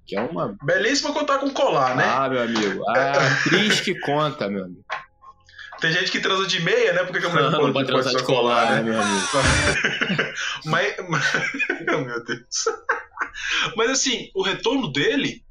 Que 0.06 0.16
é 0.16 0.20
uma. 0.20 0.56
Belíssimo 0.64 1.12
contar 1.12 1.38
com 1.38 1.50
colar, 1.50 1.96
né? 1.96 2.04
Ah, 2.04 2.28
meu 2.28 2.42
amigo. 2.42 2.82
A 2.90 3.12
atriz 3.44 3.80
que 3.80 3.98
conta, 4.00 4.48
meu 4.48 4.64
amigo. 4.64 4.84
Tem 5.82 5.92
gente 5.92 6.10
que 6.12 6.20
transa 6.20 6.46
de 6.46 6.60
meia, 6.62 6.92
né? 6.92 7.00
Porque 7.04 7.18
que 7.20 7.26
a 7.26 7.28
mulher 7.28 7.50
não 7.50 7.60
Não 7.66 7.72
pode, 7.72 7.88
transar 7.88 8.14
de 8.14 8.22
colar, 8.22 8.66
colar, 8.68 8.76
né? 8.76 8.82
meu 8.82 9.00
amigo. 9.02 9.26
mas, 10.64 10.94
mas- 11.08 11.32
meu 12.06 12.24
Deus. 12.24 12.64
Mas 13.76 13.90
assim, 13.90 14.30
o 14.34 14.42
retorno 14.42 14.92
dele, 14.92 15.42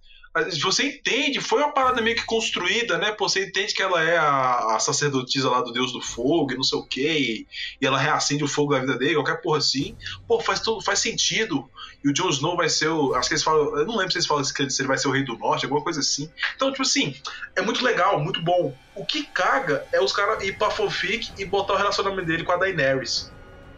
você 0.61 0.84
entende, 0.88 1.41
foi 1.41 1.59
uma 1.59 1.73
parada 1.73 2.01
meio 2.01 2.15
que 2.15 2.25
construída, 2.25 2.97
né? 2.97 3.11
Pô, 3.11 3.27
Você 3.27 3.45
entende 3.45 3.73
que 3.73 3.82
ela 3.82 4.01
é 4.01 4.17
a, 4.17 4.75
a 4.75 4.79
sacerdotisa 4.79 5.49
lá 5.49 5.61
do 5.61 5.73
deus 5.73 5.91
do 5.91 6.01
fogo 6.01 6.53
e 6.53 6.55
não 6.55 6.63
sei 6.63 6.79
o 6.79 6.86
quê, 6.86 7.17
e, 7.19 7.47
e 7.82 7.86
ela 7.86 7.99
reacende 7.99 8.43
o 8.43 8.47
fogo 8.47 8.73
da 8.73 8.79
vida 8.79 8.97
dele, 8.97 9.15
qualquer 9.15 9.41
porra 9.41 9.57
assim. 9.57 9.97
Pô, 10.27 10.39
faz 10.39 10.61
tudo, 10.61 10.82
faz 10.82 10.99
sentido. 10.99 11.69
E 12.03 12.09
o 12.09 12.13
Jon 12.13 12.29
Snow 12.29 12.55
vai 12.55 12.69
ser 12.69 12.88
o. 12.88 13.13
Acho 13.13 13.27
que 13.27 13.34
eles 13.34 13.43
falam. 13.43 13.77
Eu 13.77 13.86
não 13.86 13.97
lembro 13.97 14.11
se 14.11 14.17
eles 14.17 14.27
falam 14.27 14.43
se 14.43 14.53
ele 14.82 14.88
vai 14.88 14.97
ser 14.97 15.07
o 15.07 15.11
rei 15.11 15.23
do 15.23 15.38
norte, 15.38 15.65
alguma 15.65 15.84
coisa 15.84 15.99
assim. 15.99 16.32
Então, 16.55 16.71
tipo 16.71 16.84
assim, 16.84 17.13
é 17.55 17.61
muito 17.61 17.84
legal, 17.84 18.19
muito 18.19 18.41
bom. 18.41 18.73
O 18.95 19.05
que 19.05 19.23
caga 19.23 19.86
é 19.91 20.01
os 20.01 20.13
caras 20.13 20.43
ir 20.43 20.57
pra 20.57 20.71
fanfic 20.71 21.29
e 21.38 21.45
botar 21.45 21.73
o 21.73 21.77
relacionamento 21.77 22.25
dele 22.25 22.43
com 22.43 22.51
a 22.53 22.57
Daenerys. 22.57 23.32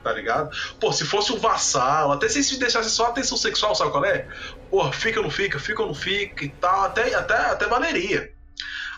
Tá 0.04 0.12
ligado? 0.12 0.50
Pô, 0.82 0.92
se 0.92 1.06
fosse 1.06 1.32
um 1.32 1.38
vassalo, 1.38 2.12
até 2.12 2.28
se 2.28 2.40
eles 2.40 2.58
deixassem 2.58 2.92
só 2.92 3.06
atenção 3.06 3.38
sexual, 3.38 3.74
sabe 3.74 3.90
qual 3.90 4.04
é? 4.04 4.28
Pô, 4.74 4.92
fica 4.92 5.20
ou 5.20 5.24
não 5.26 5.30
fica, 5.30 5.60
fica 5.60 5.84
ou 5.84 5.90
não 5.90 5.94
fica 5.94 6.44
e 6.44 6.50
tal, 6.58 6.86
até, 6.86 7.14
até, 7.14 7.36
até 7.36 7.68
valeria. 7.68 8.28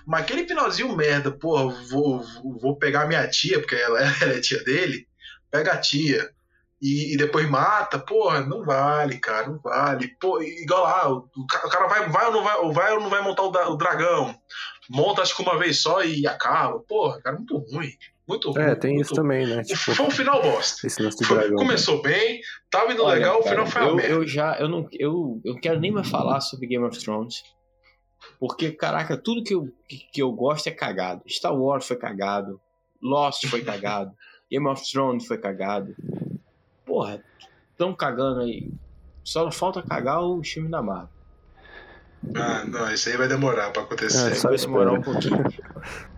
Mas 0.08 0.22
aquele 0.24 0.48
finalzinho 0.48 0.96
merda, 0.96 1.32
pô, 1.32 1.70
vou, 1.70 2.24
vou- 2.62 2.78
pegar 2.78 3.08
minha 3.08 3.28
tia, 3.30 3.60
porque 3.60 3.76
ela, 3.76 4.00
ela 4.24 4.34
é 4.34 4.42
tia 4.42 4.64
dele, 4.64 5.08
pega 5.52 5.74
a 5.74 5.78
tia 5.78 6.30
e, 6.82 7.14
e 7.14 7.18
depois 7.18 7.50
mata, 7.50 8.00
porra, 8.00 8.42
não 8.42 8.64
vale, 8.64 9.20
cara, 9.20 9.48
não 9.50 9.60
vale. 9.60 10.10
Pô, 10.22 10.42
igual 10.42 10.84
lá, 10.84 11.10
o, 11.12 11.30
o 11.38 11.48
ca- 11.48 11.68
o 11.68 11.70
cara 11.70 11.88
vai, 11.88 12.10
vai, 12.10 12.26
ou 12.28 12.32
não 12.34 12.44
vai, 12.44 12.58
ou 12.58 12.74
vai 12.74 12.94
ou 12.94 13.02
não 13.02 13.10
vai 13.10 13.22
montar 13.22 13.44
o, 13.44 13.74
o 13.74 13.78
dragão? 13.78 14.34
Monta 14.90 15.22
acho 15.22 15.36
que 15.36 15.42
uma 15.42 15.58
vez 15.58 15.80
só 15.82 16.04
e 16.04 16.26
acaba. 16.28 16.80
Porra, 16.80 17.20
cara, 17.22 17.36
muito 17.38 17.58
ruim. 17.58 17.92
Muito 18.28 18.52
ruim. 18.52 18.62
É, 18.62 18.76
tem 18.76 18.94
muito 18.96 19.06
isso 19.06 19.14
também, 19.16 19.46
né? 19.46 19.64
Tipo, 19.64 19.94
Foi 19.94 20.06
um 20.06 20.12
final 20.12 20.42
bosta. 20.42 20.86
esse 20.88 21.02
lance 21.02 21.18
do 21.18 21.26
Foi- 21.26 21.38
dragão. 21.38 21.56
começou 21.58 22.02
bem, 22.02 22.42
tava 22.72 22.92
indo 22.94 23.04
Olha, 23.04 23.16
legal, 23.16 23.40
o 23.40 23.44
final 23.44 23.66
foi 23.68 23.82
eu, 23.84 23.96
merda. 23.96 24.14
eu 24.14 24.28
já, 24.28 24.58
eu 24.60 24.68
não, 24.68 24.88
eu, 24.94 25.42
eu 25.46 25.56
quero 25.60 25.80
nem 25.80 25.92
mais 25.92 26.10
falar 26.10 26.42
sobre 26.42 26.68
Game 26.68 26.84
of 26.86 26.98
Thrones. 27.00 27.44
Porque, 28.40 28.72
caraca, 28.72 29.16
tudo 29.16 29.44
que 29.44 29.54
eu, 29.54 29.72
que, 29.88 29.98
que 30.12 30.22
eu 30.22 30.32
gosto 30.32 30.68
é 30.68 30.72
cagado. 30.72 31.22
Star 31.30 31.56
Wars 31.56 31.86
foi 31.88 31.96
cagado. 31.98 32.60
Lost 33.02 33.46
foi 33.48 33.62
cagado. 33.64 34.12
Game 34.50 34.68
of 34.68 34.82
Thrones 34.92 35.28
foi 35.28 35.38
cagado. 35.38 35.96
Porra, 36.86 37.24
tão 37.78 37.94
cagando 37.94 38.42
aí. 38.42 38.72
Só 39.24 39.50
falta 39.52 39.82
cagar 39.84 40.22
o 40.24 40.44
filme 40.44 40.70
da 40.70 40.82
Marvel. 40.82 41.10
Ah, 42.36 42.64
não, 42.66 42.92
isso 42.92 43.10
aí 43.10 43.18
vai 43.18 43.28
demorar 43.28 43.72
pra 43.72 43.84
acontecer. 43.84 44.32
É, 44.32 44.36
só 44.36 44.50
Vai 44.50 44.58
demorar 44.58 44.94
um 44.94 45.02
pouquinho. 45.02 45.44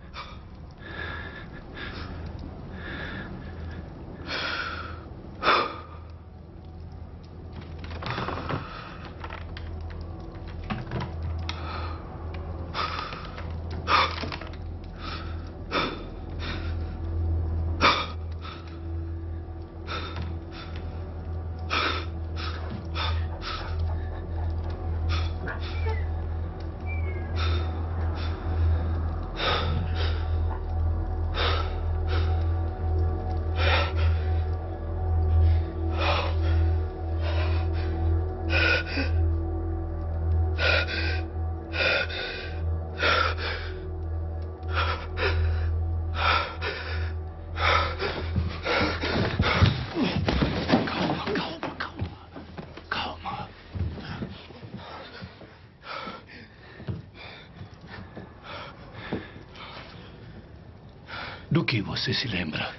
você 62.08 62.14
se 62.14 62.28
lembra? 62.28 62.72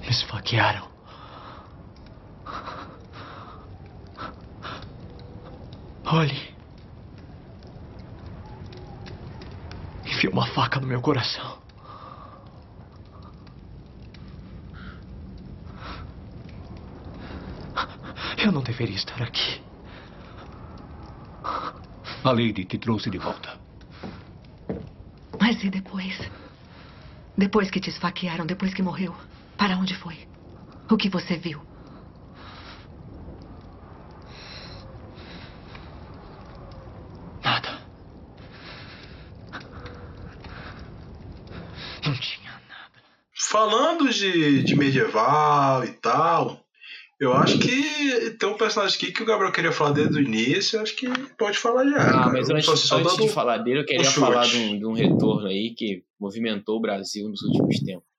Me 0.00 0.08
esfaquearam. 0.08 0.88
Olhe. 6.04 6.54
Enfiou 10.06 10.32
uma 10.32 10.46
faca 10.46 10.78
no 10.78 10.86
meu 10.86 11.02
coração. 11.02 11.58
Eu 18.38 18.52
não 18.52 18.62
deveria 18.62 18.94
estar 18.94 19.20
aqui. 19.20 19.69
A 22.22 22.32
Lady 22.32 22.66
te 22.66 22.78
trouxe 22.78 23.08
de 23.10 23.18
volta. 23.18 23.58
Mas 25.40 25.64
e 25.64 25.70
depois? 25.70 26.30
Depois 27.36 27.70
que 27.70 27.80
te 27.80 27.88
esfaquearam, 27.88 28.44
depois 28.44 28.74
que 28.74 28.82
morreu, 28.82 29.16
para 29.56 29.76
onde 29.78 29.94
foi? 29.94 30.18
O 30.90 30.98
que 30.98 31.08
você 31.08 31.38
viu? 31.38 31.62
Nada. 37.42 37.80
Não 42.04 42.14
tinha 42.18 42.52
nada. 42.68 43.02
Falando 43.32 44.10
de, 44.10 44.62
de 44.62 44.76
medieval 44.76 45.84
e 45.84 45.92
tal, 45.92 46.59
eu 47.20 47.32
acho 47.34 47.58
que 47.58 48.30
tem 48.38 48.48
um 48.48 48.56
personagem 48.56 48.96
aqui 48.96 49.12
que 49.12 49.22
o 49.22 49.26
Gabriel 49.26 49.52
queria 49.52 49.70
falar 49.72 49.92
desde 49.92 50.16
o 50.18 50.20
início, 50.22 50.80
acho 50.80 50.96
que 50.96 51.06
pode 51.38 51.58
falar 51.58 51.84
já. 51.86 51.96
Ah, 51.96 52.12
cara. 52.12 52.32
mas 52.32 52.50
antes, 52.50 52.64
só- 52.64 52.74
só 52.76 52.98
antes 52.98 53.16
de 53.16 53.28
falar 53.28 53.58
dele, 53.58 53.80
eu 53.80 53.84
queria 53.86 54.10
falar 54.10 54.46
de 54.46 54.56
um, 54.56 54.78
de 54.78 54.86
um 54.86 54.92
retorno 54.92 55.46
aí 55.46 55.74
que 55.76 56.02
movimentou 56.18 56.78
o 56.78 56.80
Brasil 56.80 57.28
nos 57.28 57.42
últimos 57.42 57.78
tempos. 57.80 58.09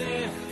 ser 0.00 0.49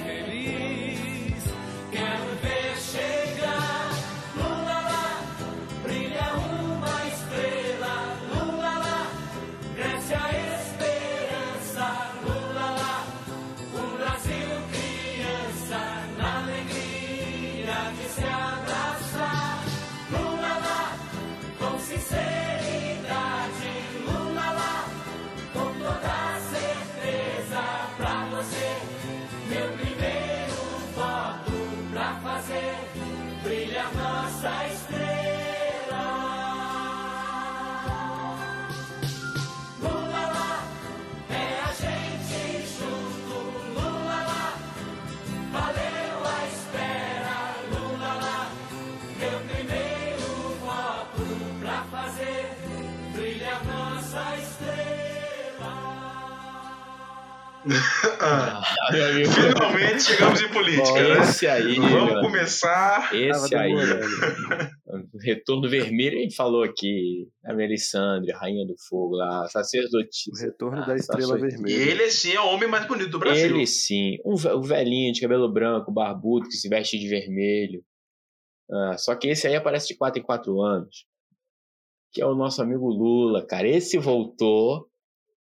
chegamos 60.07 60.41
em 60.41 60.49
política, 60.49 61.03
né? 61.15 61.21
Esse 61.21 61.47
aí, 61.47 61.75
Vamos 61.77 62.13
meu. 62.13 62.21
começar. 62.23 63.15
Esse 63.15 63.55
aí. 63.55 63.73
O 65.13 65.19
Retorno 65.23 65.69
Vermelho, 65.69 66.19
a 66.19 66.23
gente 66.23 66.35
falou 66.35 66.63
aqui. 66.63 67.29
A 67.45 67.53
Melisandre, 67.55 68.33
a 68.33 68.39
Rainha 68.39 68.67
do 68.67 68.75
Fogo 68.89 69.17
lá, 69.17 69.45
O 69.45 69.49
sacerdotisa. 69.49 70.47
retorno 70.47 70.83
Ah, 70.83 70.87
da 70.87 70.97
Estrela 70.97 71.23
sacerdotisa. 71.39 71.63
E 71.63 71.73
Vermelha. 71.75 71.91
ele, 72.03 72.11
sim, 72.11 72.33
é 72.33 72.41
o 72.41 72.49
homem 72.49 72.69
mais 72.69 72.87
bonito 72.87 73.11
do 73.11 73.19
Brasil. 73.19 73.45
Ele 73.47 73.67
sim. 73.67 74.17
Um, 74.25 74.37
ve- 74.37 74.53
o 74.53 74.63
velhinho 74.63 75.13
de 75.13 75.21
cabelo 75.21 75.53
branco, 75.53 75.93
barbudo, 75.93 76.47
que 76.49 76.57
se 76.57 76.69
veste 76.69 76.99
de 76.99 77.09
vermelho. 77.09 77.83
Ah, 78.71 78.97
só 78.99 79.15
que 79.15 79.29
esse 79.29 79.47
aí 79.47 79.57
aparece 79.57 79.89
de 79.89 79.97
4 79.97 80.21
em 80.21 80.25
4 80.25 80.61
anos. 80.61 81.07
Que 82.13 82.23
é 82.23 82.27
o 82.27 82.35
nosso 82.35 82.63
amigo 82.63 82.89
Lula, 82.89 83.47
cara. 83.47 83.69
Esse 83.69 83.99
voltou 83.99 84.87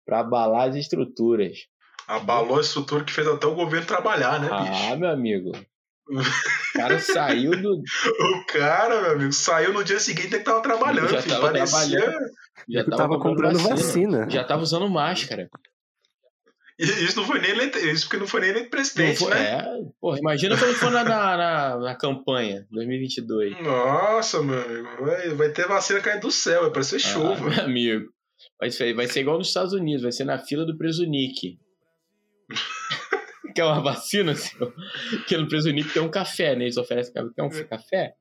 pra 0.07 0.21
abalar 0.21 0.69
as 0.71 0.77
estruturas. 0.77 1.59
Abalou 2.07 2.59
a 2.59 2.61
estrutura 2.61 3.05
que 3.05 3.13
fez 3.13 3.27
até 3.27 3.47
o 3.47 3.55
governo 3.55 3.87
trabalhar, 3.87 4.39
né, 4.41 4.49
bicho? 4.49 4.93
Ah, 4.93 4.97
meu 4.97 5.11
amigo. 5.11 5.53
O 6.75 6.77
cara 6.79 6.99
saiu 6.99 7.51
do. 7.53 7.77
O 7.77 8.47
cara, 8.53 9.01
meu 9.01 9.13
amigo, 9.13 9.33
saiu 9.33 9.73
no 9.73 9.83
dia 9.85 9.99
seguinte 10.01 10.29
que 10.29 10.41
tava 10.41 10.61
trabalhando, 10.61 11.09
Já 11.09 11.23
filho. 11.23 11.35
tava 11.37 11.47
Parecia. 11.53 12.01
trabalhando. 12.01 12.27
Já 12.69 12.81
Eu 12.81 12.91
tava 12.91 13.19
comprando 13.21 13.59
vacina. 13.61 14.29
Já 14.29 14.45
tava 14.45 14.63
usando 14.63 14.89
máscara. 14.91 15.49
Isso 16.79 17.17
não 17.21 17.25
foi 17.27 17.39
nem 17.41 17.53
eleito, 17.53 17.79
isso 17.79 18.07
porque 18.07 18.17
não 18.19 18.27
foi 18.27 18.41
nem 18.41 18.51
eleito 18.51 18.65
Não 18.67 18.71
presidente, 18.71 19.19
foi- 19.21 19.31
né? 19.31 19.59
É, 19.61 19.65
porra, 20.01 20.19
imagina 20.19 20.59
quando 20.59 20.75
for 20.75 20.91
na, 20.91 21.05
na, 21.05 21.37
na, 21.37 21.79
na 21.79 21.95
campanha 21.95 22.67
2022. 22.73 23.63
Nossa, 23.63 24.43
meu 24.43 24.61
amigo, 24.61 25.05
vai, 25.07 25.29
vai 25.31 25.49
ter 25.51 25.69
vacina 25.69 26.01
caindo 26.01 26.23
do 26.23 26.33
céu, 26.33 26.63
vai 26.63 26.71
parecer 26.73 26.97
Ah, 26.97 26.99
chuva. 26.99 27.49
meu 27.49 27.63
amigo. 27.65 28.07
Vai 28.59 28.71
ser, 28.73 28.93
vai 28.93 29.07
ser 29.07 29.21
igual 29.21 29.39
nos 29.39 29.47
Estados 29.49 29.73
Unidos, 29.73 30.03
vai 30.03 30.11
ser 30.13 30.25
na 30.25 30.37
fila 30.39 30.67
do 30.67 30.77
Presunic. 30.77 31.57
que 33.55 33.61
é 33.61 33.65
uma 33.65 33.81
vacina, 33.81 34.33
assim, 34.33 34.57
que 35.27 35.37
no 35.37 35.49
Presunic 35.49 35.89
tem 35.93 36.03
um 36.03 36.11
café, 36.11 36.57
né? 36.57 36.65
Eles 36.65 36.77
oferecem 36.77 37.13
café. 37.13 37.31
Quer 37.35 37.43
um 37.43 37.69
café? 37.69 38.15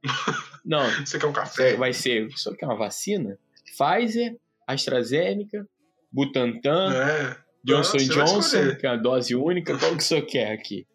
Não, 0.64 0.84
Você 1.06 1.18
quer 1.20 1.26
um 1.26 1.34
café? 1.34 1.76
vai 1.76 1.94
ser. 1.94 2.30
Só 2.36 2.54
que 2.54 2.64
é 2.64 2.68
uma 2.68 2.78
vacina? 2.78 3.38
Pfizer, 3.66 4.38
AstraZeneca, 4.68 5.68
Butantan, 6.12 6.94
É. 6.94 7.44
Johnson 7.64 7.98
Johnson, 7.98 8.76
que 8.76 8.86
é 8.86 8.90
a 8.90 8.96
dose 8.98 9.36
única. 9.36 9.76
Qual 9.80 9.92
que 9.92 9.98
o 9.98 10.02
senhor 10.02 10.26
quer 10.26 10.52
aqui? 10.52 10.86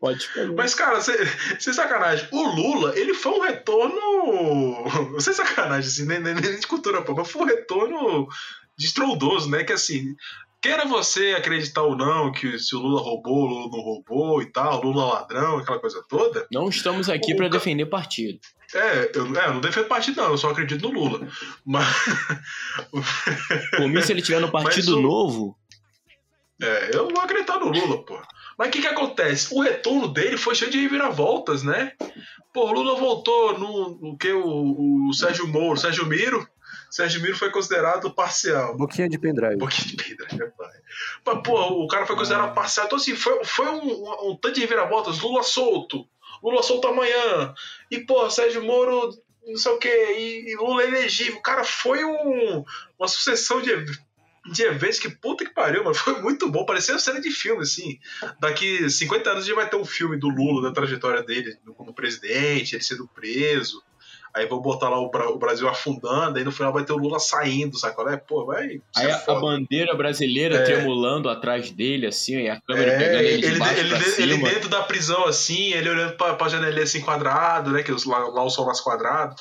Pode 0.00 0.18
escolher. 0.18 0.52
Mas, 0.56 0.74
cara, 0.74 1.00
sem, 1.00 1.14
sem 1.58 1.72
sacanagem, 1.74 2.26
o 2.32 2.42
Lula, 2.42 2.98
ele 2.98 3.12
foi 3.12 3.32
um 3.32 3.42
retorno. 3.42 5.20
Sem 5.20 5.34
sacanagem, 5.34 5.90
assim, 5.90 6.06
nem, 6.06 6.18
nem, 6.18 6.34
nem 6.34 6.58
de 6.58 6.66
cultura 6.66 7.02
pop, 7.02 7.18
mas 7.18 7.30
foi 7.30 7.42
um 7.42 7.46
retorno 7.46 8.26
estrondoso, 8.78 9.50
né? 9.50 9.62
Que 9.62 9.74
assim, 9.74 10.16
queira 10.64 10.86
você 10.86 11.34
acreditar 11.36 11.82
ou 11.82 11.94
não 11.94 12.32
que 12.32 12.58
se 12.58 12.74
o 12.74 12.78
Lula 12.78 13.02
roubou, 13.02 13.42
o 13.44 13.46
Lula 13.46 13.70
não 13.70 13.80
roubou 13.80 14.40
e 14.40 14.46
tal, 14.50 14.82
Lula 14.82 15.04
ladrão, 15.04 15.58
aquela 15.58 15.78
coisa 15.78 16.02
toda. 16.08 16.46
Não 16.50 16.68
estamos 16.70 17.08
aqui 17.10 17.34
O 17.34 17.36
para 17.36 17.50
ca- 17.50 17.58
defender 17.58 17.86
partido. 17.86 18.38
É 18.74 19.10
eu, 19.14 19.26
é, 19.36 19.52
não 19.52 19.60
defendo 19.60 19.86
partido, 19.88 20.22
não, 20.22 20.30
eu 20.30 20.38
só 20.38 20.50
acredito 20.50 20.88
no 20.88 20.94
Lula. 20.98 21.28
Mas. 21.66 21.86
Por 23.76 23.88
mim, 23.88 24.00
se 24.02 24.12
ele 24.12 24.22
tiver 24.22 24.40
no 24.40 24.50
Partido 24.50 24.98
o- 24.98 25.02
Novo, 25.02 25.56
É, 26.62 26.96
eu 26.96 27.08
vou 27.08 27.20
acreditar 27.20 27.58
no 27.58 27.66
Lula, 27.68 28.04
pô. 28.04 28.18
Mas 28.58 28.68
o 28.68 28.70
que 28.70 28.80
que 28.80 28.86
acontece? 28.86 29.52
O 29.54 29.60
retorno 29.60 30.08
dele 30.08 30.36
foi 30.38 30.54
cheio 30.54 30.70
de 30.70 30.80
reviravoltas, 30.80 31.62
né? 31.64 31.92
Pô, 32.52 32.68
o 32.68 32.72
Lula 32.72 32.94
voltou 32.98 33.58
no, 33.58 33.98
no 34.00 34.16
que 34.16 34.32
o, 34.32 35.08
o 35.08 35.12
Sérgio 35.12 35.46
Moro, 35.48 35.76
Sérgio 35.78 36.06
Miro. 36.06 36.48
Sérgio 36.94 37.20
Miro 37.20 37.36
foi 37.36 37.50
considerado 37.50 38.08
parcial. 38.08 38.76
Boquinha 38.76 39.08
de 39.08 39.18
pendrive. 39.18 39.58
Pouquinho 39.58 39.88
de 39.88 39.96
pedra, 39.96 40.28
né, 40.32 40.52
pai? 40.56 40.72
Mas, 41.26 41.42
pô, 41.42 41.60
o 41.82 41.88
cara 41.88 42.06
foi 42.06 42.14
considerado 42.14 42.54
parcial. 42.54 42.86
Então, 42.86 42.96
assim, 42.96 43.16
foi, 43.16 43.44
foi 43.44 43.66
um, 43.66 43.82
um, 43.82 44.30
um 44.30 44.36
tanto 44.36 44.54
de 44.54 44.60
reviravoltas. 44.60 45.20
Lula 45.20 45.42
solto. 45.42 46.06
Lula 46.40 46.62
solto 46.62 46.86
amanhã. 46.86 47.52
E, 47.90 47.98
pô, 47.98 48.30
Sérgio 48.30 48.62
Moro, 48.62 49.10
não 49.44 49.56
sei 49.56 49.72
o 49.72 49.78
quê. 49.78 49.88
E, 50.16 50.52
e 50.52 50.56
Lula 50.56 50.84
elegível. 50.84 51.40
Cara, 51.40 51.64
foi 51.64 52.04
um, 52.04 52.64
uma 52.96 53.08
sucessão 53.08 53.60
de, 53.60 53.74
de 54.52 54.62
eventos 54.62 55.00
que, 55.00 55.08
puta 55.08 55.44
que 55.44 55.52
pariu, 55.52 55.82
mano. 55.82 55.96
Foi 55.96 56.22
muito 56.22 56.48
bom. 56.48 56.64
Parecia 56.64 56.94
uma 56.94 57.00
cena 57.00 57.20
de 57.20 57.32
filme, 57.32 57.62
assim. 57.62 57.98
Daqui 58.38 58.88
50 58.88 59.30
anos 59.30 59.42
a 59.42 59.46
gente 59.48 59.56
vai 59.56 59.68
ter 59.68 59.76
um 59.76 59.84
filme 59.84 60.16
do 60.16 60.28
Lula, 60.28 60.62
da 60.62 60.72
trajetória 60.72 61.24
dele 61.24 61.58
como 61.76 61.92
presidente, 61.92 62.76
ele 62.76 62.84
sendo 62.84 63.08
preso. 63.08 63.82
Aí 64.36 64.46
vão 64.48 64.60
botar 64.60 64.88
lá 64.88 64.98
o, 64.98 65.04
o 65.06 65.38
Brasil 65.38 65.68
afundando, 65.68 66.38
aí 66.38 66.44
no 66.44 66.50
final 66.50 66.72
vai 66.72 66.84
ter 66.84 66.92
o 66.92 66.96
Lula 66.96 67.20
saindo, 67.20 67.78
sabe 67.78 67.94
qual 67.94 68.08
é? 68.08 68.16
Pô, 68.16 68.44
vai. 68.44 68.80
aí 68.96 69.06
é 69.06 69.12
a, 69.12 69.22
a 69.28 69.34
bandeira 69.40 69.94
brasileira 69.94 70.56
É. 70.56 70.62
tremulando 70.64 71.28
atrás 71.28 71.70
dele, 71.70 72.06
assim, 72.08 72.36
e 72.42 72.48
a 72.50 72.60
câmera 72.60 72.92
É, 72.92 72.98
pegando 72.98 73.22
ele 73.22 73.38
de 73.40 73.46
ele, 73.46 73.58
baixo 73.60 73.80
ele, 73.80 73.94
ele 73.94 74.34
cima. 74.34 74.48
dentro 74.48 74.68
da 74.68 74.82
prisão, 74.82 75.24
assim, 75.26 75.72
ele 75.72 75.88
olhando 75.88 76.16
pra, 76.16 76.34
pra 76.34 76.48
janelinha 76.48 76.82
assim 76.82 77.00
quadrado, 77.00 77.70
né? 77.70 77.82
Que 77.84 77.92
os- 77.92 78.04
lá, 78.04 78.18
lá 78.26 78.42
o 78.42 78.50
sol 78.50 78.66
nasce 78.66 78.82
quadrado, 78.82 79.36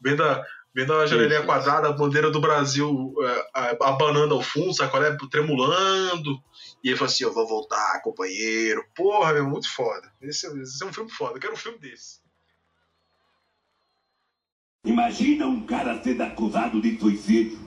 vendo 0.00 0.22
a, 0.22 0.40
vendo 0.72 0.94
a 0.94 1.04
janelinha 1.06 1.42
quadrada, 1.42 1.88
a 1.88 1.92
bandeira 1.92 2.30
do 2.30 2.40
Brasil 2.40 3.12
é, 3.56 3.76
abanando 3.82 4.34
ao 4.34 4.42
fundo, 4.42 4.72
sabe 4.72 4.92
qual 4.92 5.02
é? 5.02 5.16
Tremulando. 5.30 6.38
E 6.84 6.90
ele 6.90 6.96
falou 6.96 7.10
assim: 7.12 7.24
Eu 7.24 7.32
vou 7.34 7.46
voltar, 7.48 8.00
companheiro. 8.02 8.84
Porra, 8.94 9.32
meu, 9.32 9.48
muito 9.48 9.68
foda. 9.74 10.12
Esse, 10.22 10.46
é- 10.46 10.62
esse 10.62 10.82
é 10.82 10.86
um 10.86 10.92
filme 10.92 11.10
foda, 11.10 11.36
eu 11.36 11.40
quero 11.40 11.54
um 11.54 11.56
filme 11.56 11.78
desse. 11.80 12.20
Imagina 14.84 15.46
um 15.46 15.62
cara 15.62 16.00
sendo 16.02 16.22
acusado 16.22 16.80
de 16.80 16.98
suicídio 16.98 17.58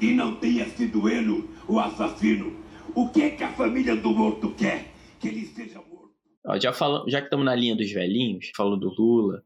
e 0.00 0.12
não 0.12 0.36
tenha 0.36 0.66
sido 0.66 1.08
ele 1.08 1.48
o 1.66 1.78
assassino. 1.78 2.56
O 2.94 3.08
que 3.08 3.22
é 3.22 3.30
que 3.30 3.42
a 3.42 3.52
família 3.52 3.96
do 3.96 4.10
morto 4.10 4.54
quer? 4.54 4.92
Que 5.18 5.28
ele 5.28 5.46
seja 5.46 5.80
morto. 5.80 6.60
Já, 6.60 6.72
falamos, 6.72 7.10
já 7.10 7.20
que 7.20 7.26
estamos 7.26 7.44
na 7.44 7.54
linha 7.54 7.76
dos 7.76 7.90
velhinhos, 7.90 8.50
falando 8.56 8.78
do 8.80 8.94
Lula, 8.94 9.42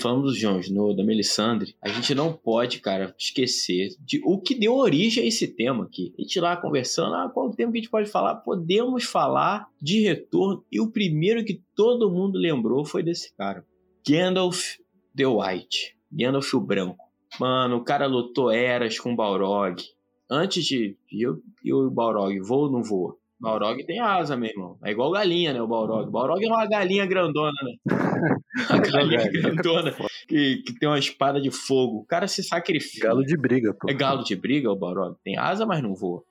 falamos 0.00 0.32
do 0.32 0.38
Jon 0.38 0.58
Snow, 0.58 0.94
da 0.94 1.04
Melisandre, 1.04 1.76
a 1.80 1.88
gente 1.88 2.14
não 2.14 2.32
pode, 2.32 2.80
cara, 2.80 3.14
esquecer 3.18 3.90
de 4.00 4.20
o 4.24 4.40
que 4.40 4.54
deu 4.54 4.74
origem 4.74 5.22
a 5.22 5.26
esse 5.26 5.46
tema 5.46 5.84
aqui. 5.84 6.14
A 6.18 6.22
gente 6.22 6.40
lá 6.40 6.56
conversando, 6.56 7.14
ah, 7.14 7.30
qual 7.32 7.48
o 7.48 7.54
tema 7.54 7.72
que 7.72 7.78
a 7.78 7.80
gente 7.80 7.90
pode 7.90 8.10
falar? 8.10 8.36
Podemos 8.36 9.04
falar 9.04 9.68
de 9.80 10.00
retorno, 10.00 10.64
e 10.70 10.80
o 10.80 10.90
primeiro 10.90 11.44
que 11.44 11.62
todo 11.74 12.10
mundo 12.10 12.38
lembrou 12.38 12.84
foi 12.84 13.02
desse 13.02 13.34
cara, 13.36 13.64
Gandalf 14.08 14.76
the 15.16 15.26
White, 15.26 15.95
Gandalf 16.12 16.52
o 16.54 16.60
Branco. 16.60 17.04
Mano, 17.38 17.76
o 17.76 17.84
cara 17.84 18.06
lutou 18.06 18.50
eras 18.50 18.98
com 18.98 19.12
o 19.12 19.16
Balrog. 19.16 19.82
Antes 20.30 20.64
de 20.64 20.96
eu 21.12 21.40
e 21.62 21.72
o 21.72 21.90
Balrog, 21.90 22.38
voa 22.40 22.66
ou 22.66 22.72
não 22.72 22.82
voa? 22.82 23.16
Balrog 23.38 23.84
tem 23.84 24.00
asa, 24.00 24.36
meu 24.36 24.48
irmão. 24.48 24.78
É 24.82 24.90
igual 24.90 25.12
galinha, 25.12 25.52
né? 25.52 25.60
O 25.60 25.66
Balrog. 25.66 26.10
Balrog 26.10 26.42
é 26.42 26.48
uma 26.48 26.66
galinha 26.66 27.04
grandona, 27.06 27.52
né? 27.62 27.76
Uma 28.70 28.78
galinha 28.78 29.30
grandona 29.30 29.92
que, 30.26 30.62
que 30.62 30.78
tem 30.78 30.88
uma 30.88 30.98
espada 30.98 31.38
de 31.38 31.50
fogo. 31.50 31.98
O 31.98 32.04
cara 32.06 32.26
se 32.26 32.42
sacrifica. 32.42 33.08
Galo 33.08 33.22
de 33.22 33.36
briga, 33.36 33.74
pô. 33.74 33.90
É 33.90 33.92
galo 33.92 34.24
de 34.24 34.34
briga, 34.34 34.72
o 34.72 34.76
Balrog. 34.76 35.14
Tem 35.22 35.36
asa, 35.36 35.66
mas 35.66 35.82
não 35.82 35.94
voa. 35.94 36.24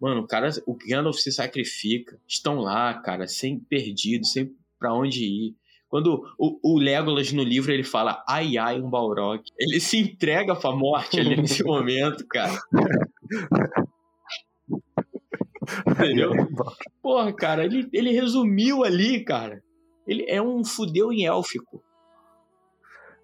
Mano, 0.00 0.20
o 0.20 0.26
cara, 0.26 0.48
o 0.64 0.76
Gandalf 0.76 1.16
se 1.18 1.32
sacrifica. 1.32 2.16
Estão 2.28 2.60
lá, 2.60 2.94
cara, 2.94 3.26
sem 3.26 3.58
perdido, 3.58 4.24
sem 4.24 4.54
pra 4.78 4.94
onde 4.94 5.24
ir. 5.24 5.56
Quando 5.88 6.22
o, 6.38 6.58
o 6.62 6.78
Legolas 6.78 7.32
no 7.32 7.42
livro 7.42 7.72
ele 7.72 7.82
fala 7.82 8.22
ai 8.28 8.58
ai 8.58 8.80
um 8.80 8.90
Balrog, 8.90 9.42
ele 9.58 9.80
se 9.80 9.98
entrega 9.98 10.54
pra 10.54 10.70
morte 10.72 11.18
ali 11.18 11.36
nesse 11.36 11.64
momento, 11.64 12.26
cara. 12.26 12.58
Entendeu? 15.86 16.32
Porra, 17.02 17.32
cara, 17.32 17.64
ele, 17.64 17.88
ele 17.92 18.10
resumiu 18.12 18.84
ali, 18.84 19.24
cara. 19.24 19.62
Ele 20.06 20.24
é 20.28 20.40
um 20.40 20.64
fudeu 20.64 21.12
em 21.12 21.26
élfico. 21.26 21.82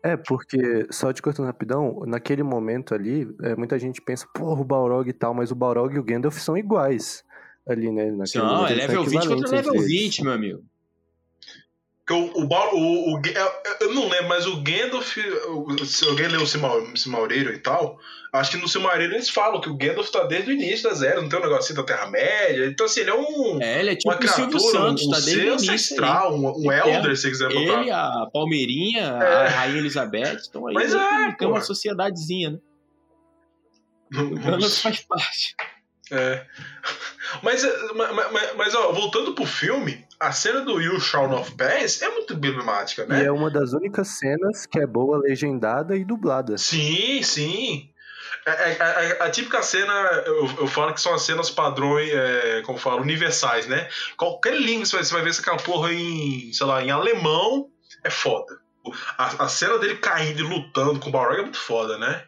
É, 0.03 0.19
porque, 0.19 0.87
só 0.91 1.11
te 1.15 1.23
cortando 1.23 1.47
rapidão, 1.47 2.03
naquele 2.07 2.43
momento 2.43 2.95
ali, 2.95 3.27
é, 3.43 3.57
muita 3.57 3.79
gente 3.79 4.03
pensa, 4.03 4.27
porra, 4.35 4.61
o 4.61 4.65
Balrog 4.65 5.09
e 5.09 5.15
tal, 5.15 5.33
mas 5.33 5.51
o 5.51 5.55
Balrog 5.55 5.95
e 5.95 5.99
o 5.99 6.05
Gandalf 6.05 6.37
são 6.39 6.59
iguais 6.59 7.25
ali, 7.67 7.91
né? 7.91 8.11
naquele 8.11 8.45
Não, 8.45 8.67
é 8.67 8.75
level 8.75 9.05
20 9.05 9.29
contra 9.29 9.57
level 9.57 9.75
entre 9.75 9.79
eles. 9.79 10.03
20, 10.03 10.25
meu 10.25 10.33
amigo. 10.33 10.63
Que 12.07 12.13
o, 12.13 12.31
o, 12.35 12.45
o, 12.45 13.15
o, 13.15 13.23
eu 13.81 13.95
não 13.95 14.09
lembro, 14.11 14.29
mas 14.29 14.47
o 14.47 14.61
Gandalf, 14.63 15.17
se 15.87 16.07
alguém 16.07 16.29
leu 16.29 16.43
o 16.43 16.47
Silmarillion 16.47 17.53
e 17.55 17.59
tal, 17.59 17.99
acho 18.31 18.51
que 18.51 18.57
no 18.59 18.69
Silmarillion 18.69 19.15
eles 19.15 19.31
falam 19.31 19.59
que 19.59 19.71
o 19.71 19.75
Gandalf 19.77 20.11
tá 20.11 20.25
desde 20.25 20.51
o 20.51 20.53
início 20.53 20.87
da 20.91 20.95
Zero, 20.95 21.23
não 21.23 21.31
tem 21.31 21.39
um 21.39 21.43
negocinho 21.43 21.77
da 21.77 21.83
Terra-média, 21.83 22.67
então 22.67 22.85
assim, 22.85 23.01
ele 23.01 23.11
é 23.11 23.15
um... 23.15 23.59
É, 23.63 23.81
ele 23.81 23.91
é 23.93 23.97
tipo 23.97 24.11
uma 24.11 24.19
criatura, 24.19 24.59
Santos, 24.61 25.07
um 25.07 25.11
tá 25.11 25.17
desde 25.21 25.33
ser 25.33 25.41
o 25.41 25.55
início. 25.55 25.73
ancestral, 25.73 26.35
um, 26.35 26.67
um 26.67 26.71
É. 26.71 26.95
elder, 26.95 27.17
se 27.17 27.31
quiser 27.31 27.49
botar. 27.49 27.81
Ele, 27.81 27.91
a 27.91 28.29
Palmeirinha, 28.31 29.19
É. 29.23 29.47
a 29.47 29.49
Rainha 29.49 29.79
Elizabeth, 29.79 30.35
estão 30.37 30.67
aí. 30.67 30.75
Mas 30.75 30.95
é, 30.95 31.33
tem, 31.39 31.49
uma 31.49 31.63
sociedadezinha, 31.63 32.51
né? 32.51 32.59
O 34.15 34.35
Gandalf 34.35 34.79
faz 34.83 35.01
parte. 35.01 35.57
É. 36.13 36.45
Mas, 37.43 37.63
mas, 37.95 38.33
mas, 38.33 38.57
mas, 38.57 38.75
ó, 38.75 38.93
voltando 38.93 39.35
pro 39.35 39.47
filme, 39.47 40.05
a 40.19 40.33
cena 40.33 40.61
do 40.61 40.81
You 40.81 41.01
Shall 41.01 41.29
Not 41.29 41.53
Pass 41.53 42.03
é 42.03 42.09
muito 42.09 42.35
emblemática, 42.35 43.07
né? 43.07 43.23
E 43.23 43.27
é 43.27 43.33
uma 43.33 43.51
das 43.51 43.73
únicas 43.73 44.09
cenas 44.09 44.67
que 44.67 44.79
é 44.79 44.87
boa 44.87 45.19
legendada 45.19 45.97
e 45.97 46.05
dublada. 46.05 46.57
Sim, 46.59 47.23
sim. 47.23 47.91
É, 48.47 48.51
é, 48.51 48.77
é, 48.79 49.23
a 49.23 49.31
típica 49.31 49.63
cena, 49.63 49.93
eu, 50.27 50.51
eu 50.59 50.67
falo 50.67 50.93
que 50.93 51.01
são 51.01 51.15
as 51.15 51.23
cenas 51.23 51.51
padrões, 51.51 52.11
é, 52.13 52.63
como 52.63 52.79
falo, 52.79 53.01
universais, 53.01 53.67
né? 53.67 53.89
Qualquer 54.17 54.61
língua 54.61 54.85
você 54.85 54.97
vai, 54.97 55.05
você 55.05 55.15
vai 55.15 55.23
ver 55.23 55.31
essa 55.31 55.57
porra 55.57 55.93
em, 55.93 56.53
sei 56.53 56.67
lá, 56.67 56.83
em 56.83 56.91
alemão, 56.91 57.69
é 58.03 58.11
foda. 58.11 58.59
A, 59.17 59.45
a 59.45 59.49
cena 59.49 59.79
dele 59.79 59.97
caindo 59.97 60.41
e 60.41 60.43
lutando 60.43 61.01
com 61.01 61.09
o 61.09 61.13
Balrog 61.13 61.39
é 61.39 61.43
muito 61.43 61.59
foda, 61.59 61.97
né? 61.97 62.25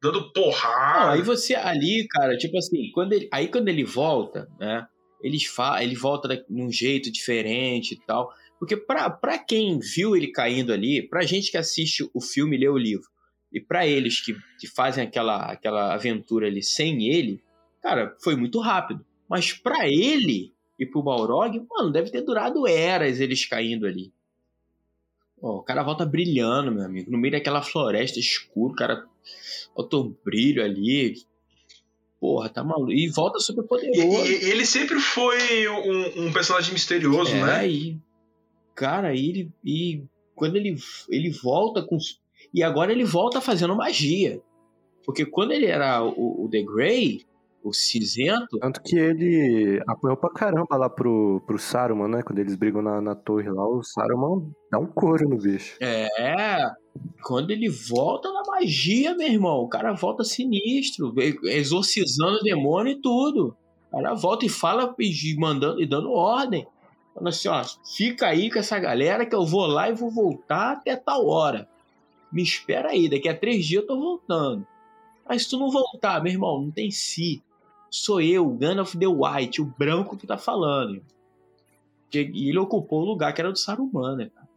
Dando 0.00 0.32
porrada. 0.32 1.06
Não, 1.06 1.12
aí 1.12 1.22
você 1.22 1.54
ali, 1.54 2.06
cara, 2.08 2.36
tipo 2.36 2.56
assim, 2.56 2.90
quando 2.92 3.12
ele, 3.12 3.28
aí 3.32 3.48
quando 3.48 3.68
ele 3.68 3.84
volta, 3.84 4.48
né? 4.58 4.86
Ele, 5.20 5.40
fa, 5.40 5.82
ele 5.82 5.96
volta 5.96 6.28
de 6.28 6.62
um 6.62 6.70
jeito 6.70 7.10
diferente 7.10 7.94
e 7.94 8.06
tal. 8.06 8.32
Porque 8.58 8.76
pra, 8.76 9.10
pra 9.10 9.38
quem 9.38 9.78
viu 9.78 10.16
ele 10.16 10.30
caindo 10.30 10.72
ali, 10.72 11.02
pra 11.02 11.22
gente 11.22 11.50
que 11.50 11.56
assiste 11.56 12.08
o 12.14 12.20
filme 12.20 12.56
e 12.56 12.60
lê 12.60 12.68
o 12.68 12.78
livro, 12.78 13.08
e 13.52 13.60
para 13.60 13.86
eles 13.86 14.20
que, 14.20 14.36
que 14.58 14.66
fazem 14.66 15.04
aquela, 15.04 15.50
aquela 15.50 15.94
aventura 15.94 16.46
ali 16.46 16.62
sem 16.62 17.08
ele, 17.08 17.42
cara, 17.82 18.16
foi 18.22 18.36
muito 18.36 18.60
rápido. 18.60 19.04
Mas 19.28 19.52
para 19.52 19.88
ele 19.88 20.52
e 20.78 20.86
pro 20.86 21.02
Balrog, 21.02 21.60
mano, 21.68 21.90
deve 21.90 22.10
ter 22.10 22.22
durado 22.22 22.66
eras 22.66 23.20
eles 23.20 23.44
caindo 23.46 23.86
ali. 23.86 24.12
Ó, 25.40 25.58
o 25.58 25.62
cara 25.62 25.82
volta 25.82 26.04
brilhando, 26.04 26.72
meu 26.72 26.84
amigo, 26.84 27.10
no 27.10 27.18
meio 27.18 27.32
daquela 27.32 27.62
floresta 27.62 28.18
escura, 28.18 28.72
o 28.72 28.76
cara 28.76 29.06
botou 29.78 30.06
um 30.06 30.16
brilho 30.24 30.62
ali. 30.62 31.14
Porra, 32.20 32.48
tá 32.48 32.64
maluco. 32.64 32.90
E 32.90 33.08
volta 33.08 33.38
super 33.38 33.62
poderoso. 33.62 34.26
E, 34.26 34.44
e, 34.44 34.50
ele 34.50 34.66
sempre 34.66 34.98
foi 34.98 35.68
um, 35.68 36.26
um 36.26 36.32
personagem 36.32 36.72
misterioso, 36.72 37.30
é, 37.30 37.44
né? 37.44 37.68
E, 37.68 37.96
cara, 38.74 39.14
ele, 39.14 39.52
e 39.64 40.02
quando 40.34 40.56
ele, 40.56 40.76
ele 41.08 41.30
volta 41.30 41.80
com 41.82 41.96
e 42.52 42.62
agora 42.62 42.90
ele 42.90 43.04
volta 43.04 43.40
fazendo 43.40 43.76
magia. 43.76 44.40
Porque 45.04 45.24
quando 45.24 45.52
ele 45.52 45.66
era 45.66 46.02
o, 46.02 46.44
o 46.44 46.48
The 46.50 46.62
Grey, 46.62 47.24
o 47.62 47.72
cinzento. 47.72 48.58
Tanto 48.58 48.82
que 48.82 48.96
ele 48.96 49.82
apanhou 49.86 50.16
pra 50.16 50.30
caramba 50.30 50.76
lá 50.76 50.88
pro, 50.88 51.42
pro 51.46 51.58
Saruman, 51.58 52.08
né? 52.08 52.22
Quando 52.22 52.38
eles 52.38 52.56
brigam 52.56 52.82
na, 52.82 53.00
na 53.00 53.14
torre 53.14 53.48
lá, 53.48 53.66
o 53.66 53.82
Saruman 53.82 54.50
dá 54.70 54.78
um 54.78 54.86
couro 54.86 55.28
no 55.28 55.38
bicho. 55.38 55.76
É. 55.80 56.08
Quando 57.22 57.50
ele 57.50 57.68
volta 57.68 58.32
na 58.32 58.37
magia, 58.60 59.14
meu 59.14 59.28
irmão, 59.28 59.58
o 59.58 59.68
cara 59.68 59.92
volta 59.92 60.24
sinistro, 60.24 61.14
exorcizando 61.44 62.38
o 62.38 62.42
demônio 62.42 62.92
e 62.92 63.00
tudo. 63.00 63.56
O 63.88 63.96
cara 63.96 64.14
volta 64.14 64.46
e 64.46 64.48
fala 64.48 64.94
mandando 65.38 65.80
e 65.80 65.86
dando 65.86 66.12
ordem. 66.12 66.66
Falando 67.14 67.28
assim, 67.28 67.48
ó, 67.48 67.64
fica 67.96 68.26
aí 68.26 68.50
com 68.50 68.58
essa 68.58 68.78
galera 68.78 69.26
que 69.26 69.34
eu 69.34 69.44
vou 69.44 69.66
lá 69.66 69.88
e 69.88 69.94
vou 69.94 70.10
voltar 70.10 70.72
até 70.72 70.94
tal 70.96 71.26
hora 71.26 71.68
me 72.30 72.42
espera 72.42 72.90
aí, 72.90 73.08
daqui 73.08 73.28
a 73.28 73.36
três 73.36 73.66
dias 73.66 73.82
eu 73.82 73.86
tô 73.86 73.98
voltando. 73.98 74.66
Mas 75.26 75.42
se 75.42 75.50
tu 75.50 75.58
não 75.58 75.70
voltar, 75.70 76.22
meu 76.22 76.32
irmão, 76.32 76.62
não 76.62 76.70
tem 76.70 76.90
si. 76.90 77.42
Sou 77.90 78.20
eu, 78.20 78.58
of 78.80 78.98
the 78.98 79.06
White, 79.06 79.60
o 79.60 79.64
branco 79.64 80.16
que 80.16 80.26
tá 80.26 80.38
falando. 80.38 81.02
E 82.12 82.48
ele 82.48 82.58
ocupou 82.58 83.02
o 83.02 83.04
lugar 83.04 83.32
que 83.32 83.40
era 83.40 83.52
do 83.52 83.58
Saruman, 83.58 84.16
né, 84.16 84.30
cara? 84.34 84.47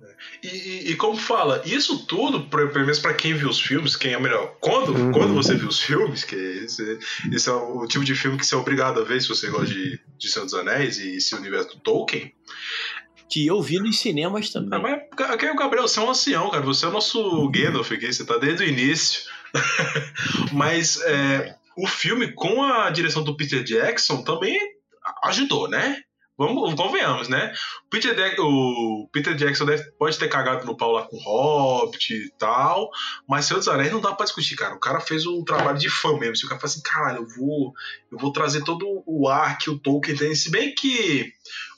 E, 0.43 0.47
e, 0.47 0.91
e, 0.91 0.95
como 0.95 1.17
fala, 1.17 1.61
isso 1.65 2.05
tudo, 2.05 2.41
pelo 2.47 2.73
menos 2.73 2.99
para 2.99 3.13
quem 3.13 3.33
viu 3.33 3.49
os 3.49 3.59
filmes, 3.59 3.95
quem 3.95 4.13
é 4.13 4.19
melhor, 4.19 4.55
quando, 4.59 4.93
uhum. 4.93 5.11
quando 5.11 5.33
você 5.33 5.55
viu 5.55 5.67
os 5.67 5.79
filmes, 5.79 6.23
que 6.23 6.35
esse, 6.35 6.99
esse, 7.31 7.49
é 7.49 7.53
o 7.53 7.85
tipo 7.87 8.03
de 8.03 8.15
filme 8.15 8.37
que 8.37 8.45
você 8.45 8.55
é 8.55 8.57
obrigado 8.57 8.99
a 8.99 9.03
ver 9.03 9.21
se 9.21 9.27
você 9.27 9.49
gosta 9.49 9.67
de, 9.67 9.99
de 10.17 10.29
Senhor 10.29 10.45
dos 10.45 10.53
Anéis 10.55 10.97
e 10.97 11.17
esse 11.17 11.35
universo 11.35 11.75
do 11.75 11.81
Tolkien, 11.81 12.33
que 13.29 13.47
eu 13.47 13.61
vi 13.61 13.79
nos 13.79 13.99
cinemas 13.99 14.49
também. 14.49 14.77
Ah, 14.77 14.81
mas, 14.81 15.55
Gabriel, 15.55 15.87
você 15.87 15.99
é 15.99 16.03
um 16.03 16.09
ancião, 16.09 16.49
cara. 16.49 16.63
Você 16.65 16.85
é 16.85 16.89
o 16.89 16.91
nosso 16.91 17.49
Gandalf 17.49 17.89
aqui, 17.91 18.11
você 18.11 18.25
tá 18.25 18.37
desde 18.37 18.65
o 18.65 18.67
início. 18.67 19.21
mas 20.51 20.99
é, 21.01 21.55
o 21.77 21.87
filme, 21.87 22.33
com 22.33 22.61
a 22.61 22.89
direção 22.89 23.23
do 23.23 23.35
Peter 23.35 23.63
Jackson, 23.63 24.23
também 24.23 24.59
ajudou, 25.23 25.69
né? 25.69 26.01
Vamos, 26.41 26.73
convenhamos, 26.73 27.29
né? 27.29 27.53
O 27.85 27.89
Peter, 27.91 28.15
De 28.15 28.41
o 28.41 29.07
Peter 29.11 29.35
Jackson 29.35 29.63
deve, 29.63 29.91
pode 29.91 30.17
ter 30.17 30.27
cagado 30.27 30.65
no 30.65 30.75
pau 30.75 30.91
lá 30.91 31.03
com 31.03 31.15
o 31.15 31.19
Hobbit 31.19 32.15
e 32.15 32.31
tal, 32.31 32.89
mas 33.29 33.45
Senhor 33.45 33.59
dos 33.59 33.67
Anéis 33.67 33.91
não 33.91 34.01
dá 34.01 34.11
pra 34.11 34.25
discutir, 34.25 34.55
cara. 34.55 34.73
O 34.73 34.79
cara 34.79 34.99
fez 34.99 35.27
um 35.27 35.43
trabalho 35.43 35.77
de 35.77 35.87
fã 35.87 36.17
mesmo. 36.17 36.35
Se 36.35 36.43
o 36.43 36.49
cara 36.49 36.59
fala 36.59 36.71
assim, 36.71 36.81
caralho, 36.81 37.19
eu 37.19 37.27
vou, 37.27 37.73
eu 38.11 38.17
vou 38.17 38.33
trazer 38.33 38.63
todo 38.63 39.03
o 39.05 39.27
ar 39.27 39.59
que 39.59 39.69
o 39.69 39.77
Tolkien 39.77 40.17
tem. 40.17 40.33
Se 40.33 40.49
bem 40.49 40.73
que 40.73 41.31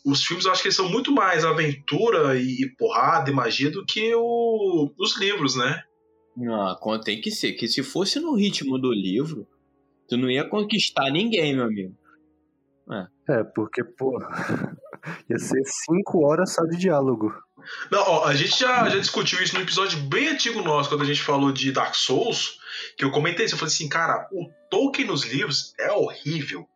os 0.05 0.23
filmes 0.23 0.45
eu 0.45 0.53
acho 0.53 0.63
que 0.63 0.71
são 0.71 0.87
muito 0.87 1.11
mais 1.11 1.43
aventura 1.43 2.39
e, 2.39 2.73
porrada 2.77 3.29
e 3.29 3.33
magia 3.33 3.69
do 3.69 3.85
que 3.85 4.15
o, 4.15 4.89
os 4.97 5.17
livros, 5.17 5.57
né? 5.57 5.83
Não, 6.37 7.01
tem 7.01 7.19
que 7.19 7.31
ser. 7.31 7.51
Que 7.51 7.67
se 7.67 7.83
fosse 7.83 8.17
no 8.17 8.33
ritmo 8.33 8.79
do 8.79 8.93
livro, 8.93 9.45
tu 10.07 10.15
não 10.15 10.31
ia 10.31 10.47
conquistar 10.47 11.11
ninguém, 11.11 11.53
meu 11.53 11.65
amigo. 11.65 11.97
É, 13.29 13.39
é 13.39 13.43
porque, 13.43 13.83
pô, 13.83 14.19
ia 15.29 15.39
ser 15.39 15.61
cinco 15.65 16.25
horas 16.25 16.53
só 16.53 16.63
de 16.65 16.77
diálogo. 16.77 17.33
Não, 17.91 18.01
ó, 18.01 18.25
a 18.25 18.35
gente 18.35 18.59
já, 18.59 18.89
já 18.89 18.99
discutiu 18.99 19.41
isso 19.41 19.55
num 19.55 19.61
episódio 19.61 19.97
bem 19.99 20.27
antigo 20.27 20.61
nosso, 20.61 20.89
quando 20.89 21.03
a 21.03 21.05
gente 21.05 21.21
falou 21.21 21.51
de 21.51 21.71
Dark 21.71 21.95
Souls, 21.95 22.59
que 22.97 23.05
eu 23.05 23.11
comentei 23.11 23.45
isso, 23.45 23.55
eu 23.55 23.59
falei 23.59 23.73
assim, 23.73 23.87
cara, 23.87 24.27
o 24.31 24.49
Tolkien 24.69 25.07
nos 25.07 25.25
livros 25.25 25.73
é 25.79 25.91
horrível 25.91 26.67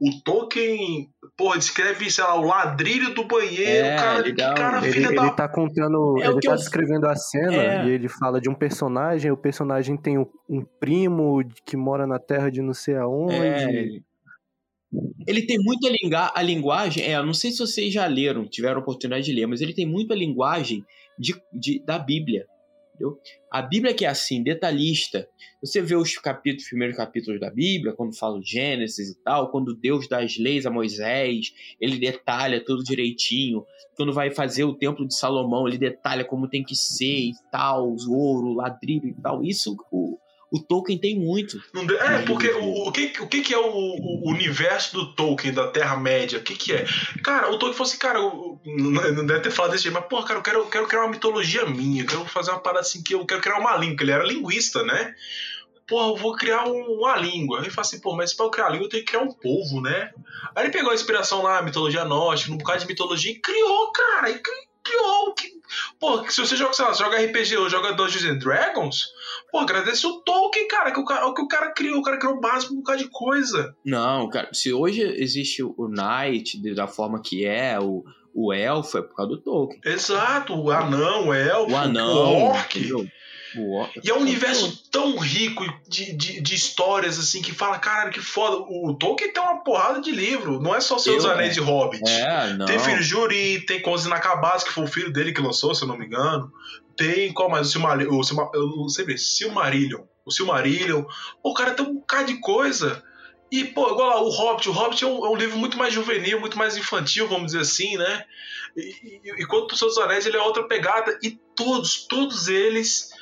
o 0.00 0.22
Tolkien, 0.22 1.08
porra, 1.36 1.56
descreve, 1.56 2.10
sei 2.10 2.24
lá, 2.24 2.34
o 2.34 2.44
ladrilho 2.44 3.14
do 3.14 3.24
banheiro, 3.24 3.86
é, 3.86 3.96
cara, 3.96 4.18
legal. 4.18 4.54
que 4.54 4.60
cara 4.60 4.78
ele, 4.78 4.92
filha 4.92 5.06
ele 5.06 5.16
da... 5.16 5.30
tá 5.30 5.48
contando, 5.48 6.20
é 6.20 6.26
ele 6.26 6.40
tá 6.40 6.52
eu... 6.52 6.56
descrevendo 6.56 7.06
a 7.06 7.14
cena 7.14 7.54
é. 7.54 7.86
e 7.86 7.90
ele 7.90 8.08
fala 8.08 8.40
de 8.40 8.50
um 8.50 8.54
personagem, 8.54 9.30
o 9.30 9.36
personagem 9.36 9.96
tem 9.96 10.18
um, 10.18 10.26
um, 10.48 10.64
primo 10.80 11.42
que 11.64 11.76
mora 11.76 12.06
na 12.06 12.18
terra 12.18 12.50
de 12.50 12.60
não 12.60 12.74
sei 12.74 12.96
aonde. 12.96 13.34
É. 13.34 14.13
Ele 15.26 15.42
tem 15.42 15.58
muito 15.58 15.88
a, 16.14 16.32
a 16.38 16.42
linguagem, 16.42 17.04
é, 17.04 17.20
não 17.22 17.34
sei 17.34 17.50
se 17.50 17.58
vocês 17.58 17.92
já 17.92 18.06
leram, 18.06 18.46
tiveram 18.46 18.80
oportunidade 18.80 19.24
de 19.24 19.32
ler, 19.32 19.46
mas 19.46 19.60
ele 19.60 19.72
tem 19.72 19.86
muito 19.86 20.12
a 20.12 20.16
linguagem 20.16 20.84
de, 21.18 21.34
de 21.52 21.82
da 21.84 21.98
Bíblia. 21.98 22.46
Entendeu? 22.94 23.18
A 23.50 23.60
Bíblia 23.60 23.92
que 23.92 24.04
é 24.04 24.08
assim, 24.08 24.42
detalhista. 24.42 25.28
Você 25.60 25.82
vê 25.82 25.96
os 25.96 26.16
capítulos, 26.16 26.68
primeiros 26.68 26.96
capítulos 26.96 27.40
da 27.40 27.50
Bíblia, 27.50 27.92
quando 27.92 28.16
fala 28.16 28.38
o 28.38 28.42
Gênesis 28.42 29.10
e 29.10 29.22
tal, 29.22 29.50
quando 29.50 29.74
Deus 29.74 30.08
dá 30.08 30.22
as 30.22 30.38
leis 30.38 30.64
a 30.64 30.70
Moisés, 30.70 31.52
ele 31.80 31.98
detalha 31.98 32.64
tudo 32.64 32.84
direitinho. 32.84 33.64
Quando 33.96 34.12
vai 34.12 34.30
fazer 34.30 34.64
o 34.64 34.74
templo 34.74 35.06
de 35.06 35.16
Salomão, 35.16 35.66
ele 35.66 35.78
detalha 35.78 36.24
como 36.24 36.48
tem 36.48 36.62
que 36.62 36.76
ser 36.76 37.30
e 37.30 37.32
tal, 37.50 37.88
o 37.88 38.12
ouro, 38.12 38.48
o 38.48 38.54
ladrilho 38.54 39.08
e 39.08 39.14
tal. 39.14 39.42
Isso 39.42 39.76
o, 39.90 40.18
o 40.54 40.60
Tolkien 40.60 40.96
tem 40.96 41.18
muito. 41.18 41.60
É, 42.00 42.22
porque 42.22 42.48
o, 42.48 42.86
o, 42.86 42.92
que, 42.92 43.12
o 43.20 43.26
que, 43.26 43.52
é 43.52 43.58
o, 43.58 43.66
o, 43.66 44.30
universo 44.30 44.94
do 44.94 45.12
Tolkien, 45.12 45.52
da 45.52 45.66
Terra-média? 45.66 46.38
O 46.38 46.42
que, 46.42 46.54
que 46.54 46.72
é? 46.72 46.86
Cara, 47.24 47.48
o 47.48 47.58
Tolkien 47.58 47.72
falou 47.72 47.90
assim, 47.90 47.98
cara, 47.98 48.20
não 49.12 49.26
deve 49.26 49.40
ter 49.40 49.50
falado 49.50 49.72
desse 49.72 49.82
jeito, 49.82 49.94
mas, 49.94 50.06
pô, 50.08 50.22
cara, 50.22 50.38
eu 50.38 50.42
quero, 50.44 50.58
eu 50.60 50.66
quero 50.66 50.86
criar 50.86 51.00
uma 51.00 51.10
mitologia 51.10 51.66
minha, 51.66 52.04
eu 52.04 52.06
quero 52.06 52.24
fazer 52.26 52.52
uma 52.52 52.60
parada 52.60 52.82
assim 52.82 53.02
que 53.02 53.16
eu 53.16 53.26
quero 53.26 53.40
criar 53.40 53.58
uma 53.58 53.76
língua, 53.76 54.04
ele 54.04 54.12
era 54.12 54.22
linguista, 54.22 54.84
né? 54.84 55.12
Pô, 55.88 56.00
eu 56.10 56.16
vou 56.16 56.36
criar 56.36 56.64
uma 56.66 57.16
língua. 57.16 57.58
Aí 57.58 57.64
ele 57.64 57.70
fala 57.70 57.86
assim, 57.86 58.00
pô, 58.00 58.14
mas 58.14 58.32
pra 58.32 58.46
eu 58.46 58.50
criar 58.50 58.66
a 58.66 58.70
língua 58.70 58.86
eu 58.86 58.90
tenho 58.90 59.04
que 59.04 59.10
criar 59.10 59.24
um 59.24 59.32
povo, 59.32 59.80
né? 59.80 60.12
Aí 60.54 60.64
ele 60.64 60.72
pegou 60.72 60.92
a 60.92 60.94
inspiração 60.94 61.42
lá, 61.42 61.60
mitologia 61.62 62.04
nórdica, 62.04 62.52
um 62.52 62.58
bocado 62.58 62.78
de 62.78 62.86
mitologia 62.86 63.32
e 63.32 63.40
criou, 63.40 63.90
cara, 63.90 64.30
e 64.30 64.40
criou. 64.84 65.34
Que... 65.34 65.53
Pô, 65.98 66.28
se 66.28 66.40
você 66.40 66.56
joga, 66.56 66.74
sei 66.74 66.84
lá, 66.84 66.92
joga 66.92 67.18
RPG 67.18 67.56
ou 67.56 67.68
joga 67.68 67.92
Dungeons 67.92 68.24
and 68.24 68.38
Dragons, 68.38 69.12
Pô, 69.54 69.60
agradece 69.60 70.04
o 70.04 70.20
Tolkien, 70.20 70.66
cara, 70.66 70.90
que 70.90 70.98
o 70.98 71.04
cara, 71.04 71.32
que 71.32 71.40
o 71.40 71.46
cara 71.46 71.70
criou. 71.70 72.00
O 72.00 72.02
cara 72.02 72.18
criou 72.18 72.34
o 72.34 72.40
básico 72.40 72.74
um 72.74 72.78
bocado 72.78 72.98
de 72.98 73.08
coisa. 73.08 73.72
Não, 73.84 74.28
cara, 74.28 74.48
se 74.52 74.72
hoje 74.72 75.00
existe 75.00 75.62
o 75.62 75.88
Knight 75.88 76.58
da 76.74 76.88
forma 76.88 77.22
que 77.22 77.44
é, 77.44 77.78
o, 77.78 78.04
o 78.34 78.52
elfo 78.52 78.98
é 78.98 79.02
por 79.02 79.14
causa 79.14 79.30
do 79.30 79.40
Tolkien. 79.40 79.80
Exato, 79.84 80.60
o 80.60 80.72
anão, 80.72 81.28
o 81.28 81.32
elfo, 81.32 81.70
o, 81.70 81.76
anão, 81.76 82.16
o 82.16 82.44
orc. 82.46 82.78
Entendeu? 82.80 83.06
E 84.02 84.10
é 84.10 84.14
um 84.14 84.20
universo 84.20 84.88
tão 84.90 85.16
rico 85.16 85.64
de, 85.88 86.12
de, 86.12 86.40
de, 86.40 86.54
histórias, 86.54 87.18
assim, 87.18 87.42
que 87.42 87.52
fala, 87.52 87.78
cara, 87.78 88.10
que 88.10 88.20
foda. 88.20 88.56
O 88.56 88.94
Tolkien 88.94 89.32
tem 89.32 89.42
uma 89.42 89.62
porrada 89.62 90.00
de 90.00 90.10
livro, 90.10 90.60
não 90.60 90.74
é 90.74 90.80
só 90.80 90.98
Seus 90.98 91.24
Anéis 91.24 91.54
de 91.54 91.60
Hobbit. 91.60 92.08
É, 92.08 92.52
não. 92.54 92.66
Tem 92.66 92.78
Filho 92.78 93.02
de 93.02 93.16
Urim, 93.16 93.60
tem 93.60 93.80
Contos 93.80 94.06
Inacabados, 94.06 94.64
que 94.64 94.72
foi 94.72 94.84
o 94.84 94.88
filho 94.88 95.12
dele 95.12 95.32
que 95.32 95.40
lançou, 95.40 95.74
se 95.74 95.82
eu 95.82 95.88
não 95.88 95.96
me 95.96 96.06
engano. 96.06 96.52
Tem 96.96 97.32
qual 97.32 97.48
mais? 97.48 97.68
O 97.68 97.70
Silmarillion, 97.70 98.12
o 98.12 98.46
eu 98.54 99.06
ver, 99.06 99.18
Silmarillion. 99.18 100.02
O 100.24 100.30
Silmarillion. 100.30 101.04
o 101.42 101.54
cara 101.54 101.72
tem 101.72 101.84
um 101.84 101.94
bocado 101.94 102.26
de 102.26 102.40
coisa. 102.40 103.02
E, 103.50 103.64
pô, 103.64 103.88
igual 103.90 104.08
lá, 104.08 104.20
o 104.20 104.30
Hobbit. 104.30 104.68
O 104.68 104.72
Hobbit 104.72 105.04
é 105.04 105.06
um, 105.06 105.26
é 105.26 105.28
um, 105.28 105.36
livro 105.36 105.56
muito 105.56 105.76
mais 105.76 105.92
juvenil, 105.92 106.40
muito 106.40 106.58
mais 106.58 106.76
infantil, 106.76 107.28
vamos 107.28 107.52
dizer 107.52 107.60
assim, 107.60 107.96
né? 107.96 108.24
E, 108.76 109.20
e, 109.24 109.42
enquanto 109.42 109.72
o 109.72 109.76
Senhor 109.76 109.90
dos 109.90 109.98
Anéis 109.98 110.26
ele 110.26 110.36
é 110.36 110.42
outra 110.42 110.64
pegada. 110.64 111.16
E 111.22 111.30
todos, 111.54 112.06
todos 112.06 112.48
eles 112.48 113.13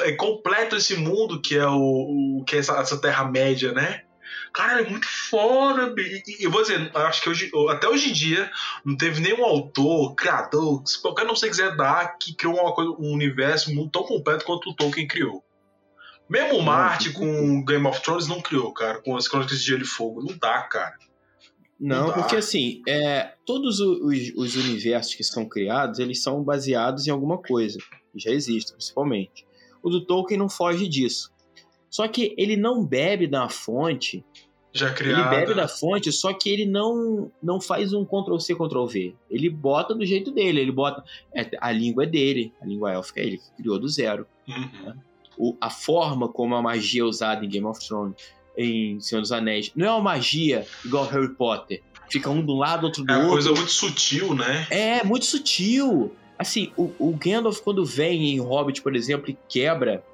é, 0.00 0.12
completam 0.12 0.78
esse 0.78 0.96
mundo 0.96 1.40
que 1.40 1.56
é 1.56 1.66
o, 1.66 2.38
o 2.40 2.44
que 2.44 2.56
é 2.56 2.58
essa, 2.58 2.74
essa 2.78 3.00
Terra-média, 3.00 3.72
né? 3.72 4.02
Cara, 4.52 4.82
é 4.82 4.88
muito 4.88 5.06
foda, 5.06 5.94
e, 5.98 6.44
eu 6.44 6.50
vou 6.50 6.60
dizer, 6.60 6.90
acho 6.94 7.22
que 7.22 7.30
hoje, 7.30 7.50
até 7.70 7.88
hoje 7.88 8.10
em 8.10 8.12
dia 8.12 8.50
não 8.84 8.96
teve 8.96 9.20
nenhum 9.20 9.44
autor, 9.44 10.14
criador, 10.14 10.82
se 10.86 11.00
qualquer 11.00 11.24
não 11.24 11.34
você 11.34 11.48
quiser 11.48 11.74
dar, 11.74 12.18
que 12.18 12.34
criou 12.34 12.60
uma 12.60 12.74
coisa, 12.74 12.90
um 12.92 13.12
universo 13.12 13.70
um 13.70 13.74
mundo 13.74 13.90
tão 13.90 14.02
completo 14.02 14.44
quanto 14.44 14.68
o 14.68 14.74
Tolkien 14.74 15.06
criou. 15.06 15.42
Mesmo 16.28 16.58
o 16.58 16.62
Marte 16.62 17.12
com 17.12 17.64
Game 17.64 17.86
of 17.86 18.02
Thrones 18.02 18.26
não 18.26 18.40
criou, 18.40 18.72
cara, 18.72 19.00
com 19.02 19.16
as 19.16 19.26
Crônicas 19.26 19.58
de 19.58 19.66
Gelo 19.66 19.82
e 19.82 19.86
Fogo. 19.86 20.22
Não 20.22 20.36
dá, 20.38 20.62
cara. 20.62 20.96
Não, 21.78 22.06
Não 22.06 22.14
porque 22.14 22.36
assim, 22.36 22.80
é, 22.88 23.34
todos 23.44 23.80
os, 23.80 24.32
os 24.36 24.56
universos 24.56 25.14
que 25.14 25.24
são 25.24 25.46
criados, 25.46 25.98
eles 25.98 26.22
são 26.22 26.42
baseados 26.42 27.06
em 27.06 27.10
alguma 27.10 27.38
coisa, 27.38 27.78
que 28.12 28.18
já 28.18 28.30
existe, 28.30 28.72
principalmente. 28.72 29.44
O 29.82 29.90
do 29.90 30.00
Tolkien 30.04 30.38
não 30.38 30.48
foge 30.48 30.88
disso. 30.88 31.30
Só 31.90 32.06
que 32.08 32.34
ele 32.38 32.56
não 32.56 32.84
bebe 32.84 33.26
da 33.26 33.48
fonte, 33.48 34.24
Já 34.72 34.86
ele 34.86 34.94
criado. 34.94 35.30
bebe 35.30 35.54
da 35.54 35.68
fonte, 35.68 36.10
só 36.10 36.32
que 36.32 36.48
ele 36.48 36.64
não, 36.64 37.30
não 37.42 37.60
faz 37.60 37.92
um 37.92 38.04
Ctrl-C, 38.04 38.54
Ctrl-V. 38.54 39.14
Ele 39.30 39.50
bota 39.50 39.94
do 39.94 40.04
jeito 40.06 40.30
dele, 40.30 40.60
ele 40.60 40.72
bota... 40.72 41.04
é, 41.34 41.50
a 41.60 41.70
língua 41.70 42.04
é 42.04 42.06
dele, 42.06 42.52
a 42.62 42.64
língua 42.66 42.92
élfica 42.92 43.20
é 43.20 43.24
ele 43.26 43.36
que 43.38 43.50
criou 43.58 43.78
do 43.78 43.88
zero. 43.88 44.26
Uhum. 44.48 44.94
O- 45.36 45.56
a 45.60 45.68
forma 45.68 46.28
como 46.28 46.54
a 46.54 46.62
magia 46.62 47.02
é 47.02 47.04
usada 47.04 47.44
em 47.44 47.48
Game 47.48 47.66
of 47.66 47.78
Thrones, 47.86 48.14
em 48.56 49.00
Senhor 49.00 49.20
dos 49.20 49.32
Anéis, 49.32 49.72
não 49.74 49.86
é 49.86 49.90
uma 49.90 50.00
magia 50.00 50.66
igual 50.84 51.06
Harry 51.08 51.34
Potter. 51.34 51.82
Fica 52.10 52.28
um 52.28 52.44
do 52.44 52.54
lado, 52.54 52.84
outro 52.84 53.02
do 53.04 53.10
É 53.10 53.16
uma 53.16 53.24
outro. 53.24 53.32
coisa 53.34 53.52
muito 53.52 53.70
sutil, 53.70 54.34
né? 54.34 54.66
É, 54.70 55.02
muito 55.04 55.24
sutil. 55.24 56.14
Assim, 56.42 56.72
o, 56.76 56.92
o 56.98 57.16
Gandalf, 57.16 57.60
quando 57.60 57.84
vem 57.84 58.30
em 58.34 58.40
Hobbit, 58.40 58.82
por 58.82 58.94
exemplo, 58.94 59.30
e 59.30 59.38
quebra 59.48 60.04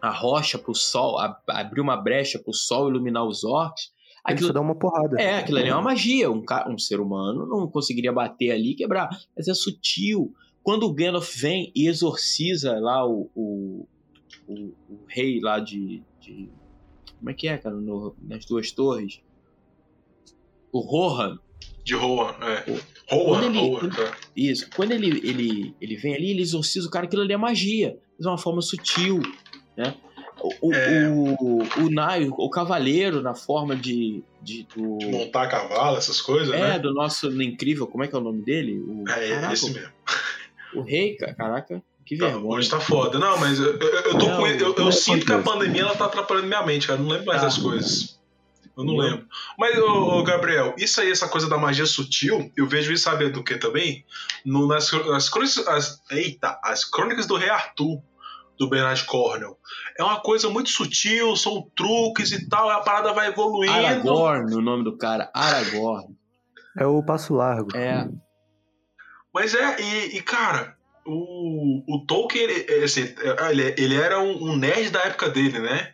a 0.00 0.10
rocha 0.10 0.58
pro 0.58 0.74
sol, 0.74 1.18
a- 1.18 1.40
abrir 1.48 1.80
uma 1.80 1.96
brecha 1.96 2.38
pro 2.38 2.52
sol 2.52 2.88
iluminar 2.88 3.24
os 3.24 3.44
orcs, 3.44 3.92
Ele 4.26 4.34
aquilo, 4.34 4.46
só 4.48 4.52
dá 4.52 4.60
uma 4.60 4.74
porrada. 4.74 5.20
é, 5.20 5.38
aquilo 5.38 5.58
ali 5.58 5.68
é 5.68 5.74
uma 5.74 5.82
magia. 5.82 6.30
Um, 6.30 6.42
ca- 6.44 6.68
um 6.68 6.78
ser 6.78 7.00
humano 7.00 7.46
não 7.46 7.66
conseguiria 7.68 8.12
bater 8.12 8.50
ali 8.50 8.72
e 8.72 8.74
quebrar. 8.74 9.08
Mas 9.36 9.48
é 9.48 9.54
sutil. 9.54 10.34
Quando 10.62 10.84
o 10.84 10.92
Gandalf 10.92 11.34
vem 11.36 11.72
e 11.74 11.88
exorciza 11.88 12.78
lá 12.78 13.04
o, 13.06 13.28
o, 13.34 13.86
o, 14.46 14.54
o 14.88 15.00
rei 15.08 15.40
lá 15.40 15.58
de, 15.58 16.02
de- 16.20 16.48
Como 17.18 17.30
é 17.30 17.34
que 17.34 17.48
é, 17.48 17.56
cara? 17.58 17.74
No- 17.74 18.14
nas 18.22 18.44
duas 18.44 18.70
torres. 18.70 19.20
O 20.72 20.80
Rohan. 20.80 21.38
De 21.84 21.94
Rohan, 21.94 22.34
é. 22.44 22.64
Quando 23.08 23.22
Rohan, 23.24 23.44
ele- 23.46 23.78
quando- 23.78 23.96
tá. 23.96 24.16
Isso. 24.36 24.68
Quando 24.74 24.92
ele, 24.92 25.08
ele, 25.28 25.74
ele 25.80 25.96
vem 25.96 26.14
ali, 26.14 26.30
ele 26.30 26.42
exorciza 26.42 26.86
o 26.86 26.90
cara, 26.90 27.06
aquilo 27.06 27.22
ali 27.22 27.32
é 27.32 27.36
magia. 27.36 27.96
De 28.18 28.26
uma 28.26 28.38
forma 28.38 28.62
sutil, 28.62 29.20
né? 29.76 29.94
O, 30.60 30.72
É. 30.74 31.08
o, 31.08 31.62
o 31.84 31.90
Naio, 31.90 32.32
o 32.36 32.50
cavaleiro 32.50 33.22
na 33.22 33.34
forma 33.34 33.76
de, 33.76 34.22
de 34.42 34.66
do, 34.74 34.98
De 34.98 35.06
montar 35.06 35.46
cavalo, 35.48 35.96
essas 35.96 36.20
coisas, 36.20 36.52
é, 36.54 36.58
né? 36.58 36.78
do 36.78 36.92
nosso 36.92 37.30
incrível, 37.42 37.86
como 37.86 38.02
é 38.02 38.08
que 38.08 38.14
é 38.14 38.18
o 38.18 38.22
nome 38.22 38.42
dele? 38.42 38.78
O, 38.80 39.04
É, 39.08 39.28
caraca, 39.28 39.52
esse 39.54 39.70
mesmo. 39.72 39.88
o 40.74 40.80
rei, 40.82 41.14
ca- 41.16 41.32
caraca, 41.34 41.82
que 42.04 42.16
Tá, 42.16 42.26
vergonha. 42.28 42.58
hoje 42.58 42.68
tá 42.68 42.80
foda. 42.80 43.18
Não, 43.20 43.38
mas 43.38 43.58
eu, 43.60 43.76
eu, 43.78 43.88
eu 43.88 44.18
tô 44.18 44.26
Não, 44.26 44.36
com. 44.38 44.46
Eu, 44.48 44.74
eu 44.74 44.88
é 44.88 44.92
sinto 44.92 45.24
que 45.26 45.32
a 45.32 45.38
pandemia 45.42 45.82
ela 45.82 45.94
tá 45.94 46.06
atrapalhando 46.06 46.48
minha 46.48 46.64
mente, 46.66 46.86
cara. 46.88 46.98
Eu 46.98 47.04
não 47.04 47.10
lembro 47.12 47.26
mais 47.26 47.40
Tá. 47.40 47.46
das 47.46 47.58
coisas. 47.58 48.18
Eu 48.76 48.84
não 48.84 48.96
lembro. 48.96 49.26
Mas, 49.58 49.78
ô, 49.78 50.18
ô, 50.18 50.22
Gabriel, 50.22 50.74
isso 50.78 51.00
aí, 51.00 51.10
essa 51.10 51.28
coisa 51.28 51.48
da 51.48 51.58
magia 51.58 51.84
sutil, 51.84 52.50
eu 52.56 52.66
vejo 52.66 52.92
isso, 52.92 53.04
sabe 53.04 53.28
do 53.28 53.44
que 53.44 53.56
também? 53.56 54.04
No, 54.44 54.66
nas, 54.66 54.90
nas 55.06 55.28
crônicas. 55.28 55.66
As, 55.68 56.02
eita, 56.10 56.58
as 56.62 56.84
crônicas 56.84 57.26
do 57.26 57.36
Rei 57.36 57.50
Arthur, 57.50 58.02
do 58.58 58.68
Bernard 58.68 59.04
Cornell. 59.04 59.58
É 59.98 60.02
uma 60.02 60.20
coisa 60.20 60.48
muito 60.48 60.70
sutil, 60.70 61.36
são 61.36 61.70
truques 61.76 62.32
e 62.32 62.48
tal, 62.48 62.70
a 62.70 62.80
parada 62.80 63.12
vai 63.12 63.28
evoluindo. 63.28 63.72
Aragorn, 63.72 64.54
o 64.54 64.60
nome 64.62 64.84
do 64.84 64.96
cara, 64.96 65.30
Aragorn. 65.34 66.16
É 66.78 66.86
o 66.86 67.02
passo 67.02 67.34
largo. 67.34 67.76
É, 67.76 68.08
Mas 69.34 69.54
é, 69.54 69.80
e, 69.80 70.16
e, 70.16 70.22
cara, 70.22 70.76
o, 71.04 71.82
o 71.86 72.06
Tolkien, 72.06 72.44
ele, 72.44 72.84
assim, 72.84 73.14
ele, 73.50 73.74
ele 73.76 73.96
era 73.96 74.20
um, 74.20 74.50
um 74.50 74.56
nerd 74.56 74.90
da 74.90 75.00
época 75.00 75.28
dele, 75.28 75.58
né? 75.58 75.92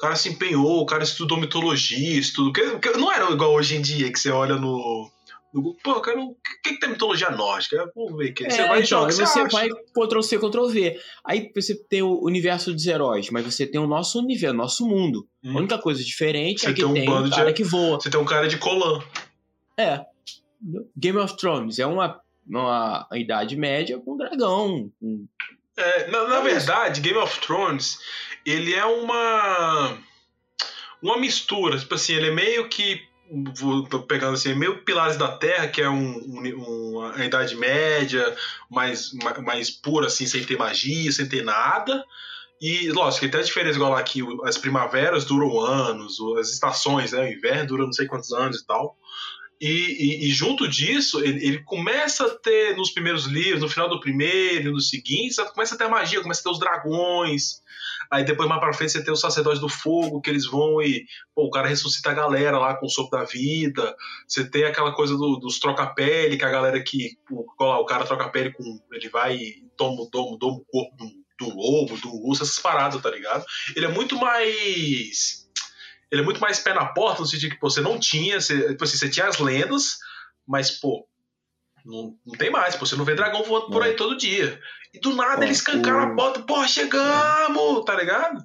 O 0.00 0.06
cara 0.08 0.16
se 0.16 0.30
empenhou, 0.30 0.80
o 0.80 0.86
cara 0.86 1.02
estudou 1.04 1.36
mitologia, 1.38 2.18
estudou. 2.18 2.54
que- 2.54 2.78
que 2.78 2.90
Não 2.96 3.12
era 3.12 3.30
igual 3.30 3.52
hoje 3.52 3.76
em 3.76 3.82
dia 3.82 4.10
que 4.10 4.18
você 4.18 4.30
olha 4.30 4.54
no. 4.56 5.10
no 5.52 5.74
Pô, 5.84 6.00
cara, 6.00 6.18
o 6.18 6.34
que, 6.62 6.72
que 6.72 6.80
tem 6.80 6.88
mitologia 6.88 7.28
nórdica? 7.30 7.92
Vamos 7.94 8.16
ver. 8.16 8.32
Você 8.34 8.62
É, 8.62 8.66
vai 8.66 8.80
e 8.80 8.82
então, 8.84 9.00
joga, 9.00 9.06
aí 9.08 9.12
você 9.12 9.26
você 9.26 9.48
vai 9.48 9.68
Ctrl 9.68 10.22
C, 10.22 10.38
Ctrl 10.38 10.66
V. 10.68 10.98
Aí 11.22 11.52
você 11.54 11.74
tem 11.74 12.00
o 12.00 12.18
universo 12.24 12.72
dos 12.72 12.86
heróis, 12.86 13.28
mas 13.28 13.44
você 13.44 13.66
tem 13.66 13.78
o 13.78 13.86
nosso 13.86 14.18
universo, 14.20 14.56
nosso 14.56 14.86
mundo. 14.88 15.28
Hum. 15.44 15.52
A 15.54 15.58
única 15.58 15.76
coisa 15.76 16.02
diferente 16.02 16.60
Você 16.62 16.70
é 16.70 16.72
que 16.72 16.80
tem 16.80 16.88
um 16.88 16.94
tem 16.94 17.10
um 17.10 17.24
de- 17.24 17.36
cara 17.36 17.52
que 17.52 17.62
voa. 17.62 18.00
Você 18.00 18.08
tem 18.08 18.18
um 18.18 18.24
cara 18.24 18.48
de 18.48 18.56
colã. 18.56 19.02
É. 19.76 20.00
Game 20.96 21.18
of 21.18 21.36
Thrones 21.36 21.78
é 21.78 21.84
uma, 21.84 22.18
uma 22.48 23.06
Idade 23.12 23.54
Média 23.54 23.98
com 23.98 24.16
dragão. 24.16 24.90
com- 24.98 25.26
É, 25.76 26.10
na, 26.10 26.28
na 26.28 26.40
verdade, 26.40 27.00
Game 27.00 27.18
of 27.18 27.40
Thrones, 27.40 27.98
ele 28.44 28.74
é 28.74 28.84
uma 28.84 29.98
uma 31.02 31.16
mistura, 31.18 31.78
tipo 31.78 31.94
assim, 31.94 32.12
ele 32.14 32.28
é 32.28 32.30
meio 32.30 32.68
que 32.68 33.08
vou 33.56 33.86
pegando 34.02 34.34
assim, 34.34 34.54
meio 34.54 34.84
Pilares 34.84 35.16
da 35.16 35.28
Terra, 35.28 35.68
que 35.68 35.80
é 35.80 35.88
um, 35.88 36.16
um- 36.18 36.98
uma 36.98 37.24
Idade 37.24 37.54
Média, 37.56 38.36
mais, 38.68 39.12
ma- 39.12 39.40
mais 39.40 39.70
pura 39.70 40.08
assim, 40.08 40.26
sem 40.26 40.42
ter 40.44 40.58
magia, 40.58 41.12
sem 41.12 41.28
ter 41.28 41.42
nada. 41.44 42.04
E, 42.60 42.90
lógico, 42.90 43.20
tem 43.20 43.28
até 43.28 43.38
a 43.38 43.42
diferença 43.42 43.76
igual 43.76 43.94
o- 44.22 44.44
as 44.44 44.58
primaveras 44.58 45.24
duram 45.24 45.60
anos, 45.60 46.18
as 46.38 46.50
estações, 46.50 47.12
né? 47.12 47.20
O 47.22 47.32
inverno 47.32 47.68
dura 47.68 47.84
não 47.84 47.92
sei 47.92 48.06
quantos 48.06 48.32
anos 48.32 48.58
e 48.60 48.66
tal. 48.66 48.96
E, 49.60 49.66
e- 49.68 50.28
e 50.28 50.30
junto 50.30 50.66
disso, 50.66 51.20
ele, 51.22 51.44
ele 51.46 51.58
começa 51.64 52.24
a 52.26 52.30
ter, 52.30 52.74
nos 52.76 52.90
primeiros 52.90 53.26
livros, 53.26 53.60
no 53.60 53.68
final 53.68 53.88
do 53.90 54.00
primeiro 54.00 54.68
e 54.70 54.72
nos 54.72 54.88
seguintes, 54.88 55.36
começa 55.52 55.74
a 55.74 55.78
ter 55.78 55.84
a 55.84 55.88
magia, 55.88 56.22
começa 56.22 56.40
a 56.40 56.44
ter 56.44 56.50
os 56.50 56.58
dragões. 56.58 57.60
Aí 58.10 58.24
depois, 58.24 58.48
mais 58.48 58.60
pra 58.60 58.72
frente, 58.72 58.92
você 58.92 59.04
tem 59.04 59.12
os 59.12 59.20
sacerdotes 59.20 59.60
do 59.60 59.68
fogo, 59.68 60.20
que 60.20 60.30
eles 60.30 60.46
vão 60.46 60.80
e 60.82 61.04
pô, 61.34 61.44
o 61.44 61.50
cara 61.50 61.68
ressuscita 61.68 62.10
a 62.10 62.14
galera 62.14 62.58
lá 62.58 62.74
com 62.74 62.86
o 62.86 62.90
sopro 62.90 63.18
da 63.18 63.24
vida. 63.24 63.94
Você 64.26 64.48
tem 64.48 64.64
aquela 64.64 64.92
coisa 64.92 65.14
do- 65.16 65.36
dos 65.36 65.58
troca-pele, 65.60 66.36
que 66.38 66.44
a 66.44 66.50
galera 66.50 66.82
que. 66.82 67.18
O, 67.30 67.44
o 67.58 67.84
cara 67.84 68.04
troca 68.06 68.28
pele 68.30 68.52
com. 68.52 68.80
Ele 68.92 69.08
vai 69.10 69.36
e 69.36 69.64
toma, 69.76 70.08
toma, 70.10 70.38
toma 70.38 70.56
o 70.56 70.64
corpo 70.64 70.96
do, 70.96 71.10
do 71.38 71.54
lobo, 71.54 71.96
do 71.98 72.26
urso, 72.26 72.42
essas 72.42 72.58
paradas, 72.58 73.00
tá 73.00 73.10
ligado? 73.10 73.44
Ele 73.76 73.86
é 73.86 73.88
muito 73.88 74.16
mais. 74.16 75.39
Ele 76.10 76.22
é 76.22 76.24
muito 76.24 76.40
mais 76.40 76.58
pé 76.58 76.74
na 76.74 76.86
porta, 76.86 77.20
no 77.22 77.26
sentido 77.26 77.50
que 77.52 77.58
pô, 77.60 77.70
você 77.70 77.80
não 77.80 77.98
tinha. 77.98 78.40
Você, 78.40 78.68
tipo 78.70 78.84
assim, 78.84 78.96
você 78.96 79.08
tinha 79.08 79.26
as 79.26 79.38
lendas, 79.38 79.98
mas, 80.46 80.70
pô, 80.70 81.06
não, 81.84 82.16
não 82.26 82.36
tem 82.36 82.50
mais, 82.50 82.74
pô, 82.76 82.84
você 82.84 82.96
não 82.96 83.04
vê 83.04 83.14
dragão 83.14 83.42
voando 83.44 83.70
por 83.70 83.82
aí 83.82 83.94
todo 83.94 84.16
dia. 84.16 84.60
E 84.92 84.98
do 84.98 85.14
nada 85.14 85.42
É, 85.42 85.46
eles 85.46 85.58
escancaram 85.58 86.00
a 86.00 86.14
porta, 86.16 86.42
pô, 86.42 86.66
chegamos, 86.66 87.84
tá 87.84 87.94
ligado? 87.94 88.44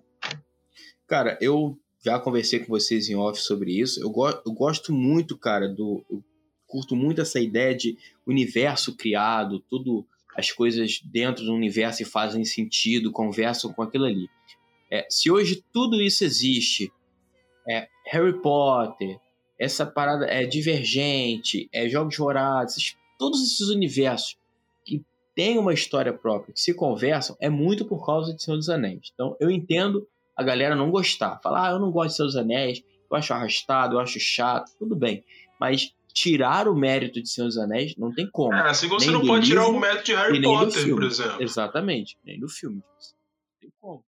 Cara, 1.07 1.37
eu 1.41 1.77
já 2.03 2.19
conversei 2.19 2.59
com 2.59 2.67
vocês 2.67 3.09
em 3.09 3.15
off 3.15 3.41
sobre 3.41 3.79
isso. 3.79 3.99
Eu, 4.01 4.09
go- 4.09 4.41
eu 4.45 4.51
gosto 4.51 4.93
muito, 4.93 5.37
cara, 5.37 5.67
do. 5.67 6.05
Eu 6.09 6.23
curto 6.67 6.95
muito 6.95 7.21
essa 7.21 7.39
ideia 7.39 7.75
de 7.75 7.97
universo 8.27 8.95
criado, 8.95 9.59
tudo. 9.69 10.05
As 10.37 10.51
coisas 10.51 10.99
dentro 11.01 11.45
do 11.45 11.53
universo 11.53 12.01
e 12.01 12.05
fazem 12.05 12.43
sentido, 12.43 13.09
conversam 13.11 13.71
com 13.71 13.81
aquilo 13.81 14.03
ali. 14.03 14.27
É, 14.91 15.07
se 15.09 15.31
hoje 15.31 15.63
tudo 15.71 16.01
isso 16.01 16.25
existe, 16.25 16.91
é 17.67 17.87
Harry 18.07 18.39
Potter, 18.41 19.19
essa 19.59 19.85
parada 19.85 20.25
é 20.25 20.45
Divergente, 20.45 21.69
é 21.73 21.87
Jogos 21.87 22.17
Vorazes, 22.17 22.95
todos 23.17 23.41
esses 23.41 23.69
universos 23.69 24.37
que 24.83 25.03
têm 25.35 25.57
uma 25.57 25.73
história 25.73 26.13
própria, 26.13 26.53
que 26.53 26.61
se 26.61 26.73
conversam, 26.73 27.35
é 27.39 27.49
muito 27.49 27.85
por 27.85 28.05
causa 28.05 28.33
de 28.33 28.43
Senhor 28.43 28.57
dos 28.57 28.69
Anéis. 28.69 29.11
Então 29.13 29.35
eu 29.39 29.49
entendo 29.49 30.07
a 30.35 30.43
galera 30.43 30.75
não 30.75 30.91
gostar. 30.91 31.39
Falar, 31.41 31.69
ah, 31.69 31.71
eu 31.71 31.79
não 31.79 31.91
gosto 31.91 32.09
de 32.09 32.15
Senhor 32.17 32.27
dos 32.27 32.35
Anéis, 32.35 32.83
eu 33.09 33.17
acho 33.17 33.33
arrastado, 33.33 33.95
eu 33.95 33.99
acho 33.99 34.19
chato, 34.19 34.71
tudo 34.77 34.95
bem. 34.95 35.23
Mas 35.59 35.93
tirar 36.13 36.67
o 36.67 36.75
mérito 36.75 37.21
de 37.21 37.29
Senhor 37.29 37.47
dos 37.47 37.57
Anéis 37.57 37.95
não 37.97 38.13
tem 38.13 38.29
como. 38.29 38.53
É, 38.53 38.69
assim 38.69 38.87
como 38.87 38.99
você 38.99 39.11
Nem 39.11 39.19
não 39.19 39.25
pode 39.25 39.47
tirar 39.47 39.63
o 39.63 39.65
livro 39.65 39.79
mérito 39.79 40.05
de 40.05 40.15
Harry 40.15 40.41
Potter, 40.41 40.83
filme. 40.83 40.93
por 40.93 41.03
exemplo. 41.03 41.43
Exatamente, 41.43 42.17
nem 42.23 42.39
do 42.39 42.49
filme. 42.49 42.77
Não 42.77 43.59
tem 43.59 43.71
como. 43.79 44.03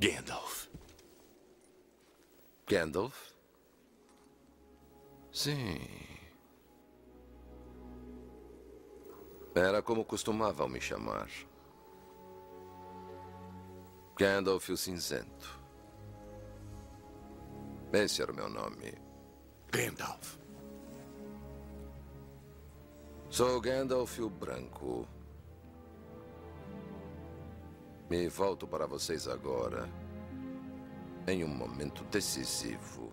Gandalf. 0.00 0.65
Gandalf? 2.68 3.32
Sim. 5.30 5.78
Era 9.54 9.80
como 9.80 10.04
costumavam 10.04 10.68
me 10.68 10.80
chamar. 10.80 11.30
Gandalf 14.18 14.68
o 14.68 14.76
Cinzento. 14.76 15.60
Esse 17.92 18.20
era 18.20 18.32
o 18.32 18.34
meu 18.34 18.48
nome. 18.48 18.92
Gandalf. 19.70 20.36
Sou 23.30 23.60
Gandalf 23.60 24.18
o 24.18 24.28
Branco. 24.28 25.06
E 28.10 28.28
volto 28.28 28.66
para 28.66 28.86
vocês 28.86 29.28
agora. 29.28 29.88
Em 31.26 31.44
um 31.44 31.48
momento 31.48 32.04
decisivo. 32.04 33.12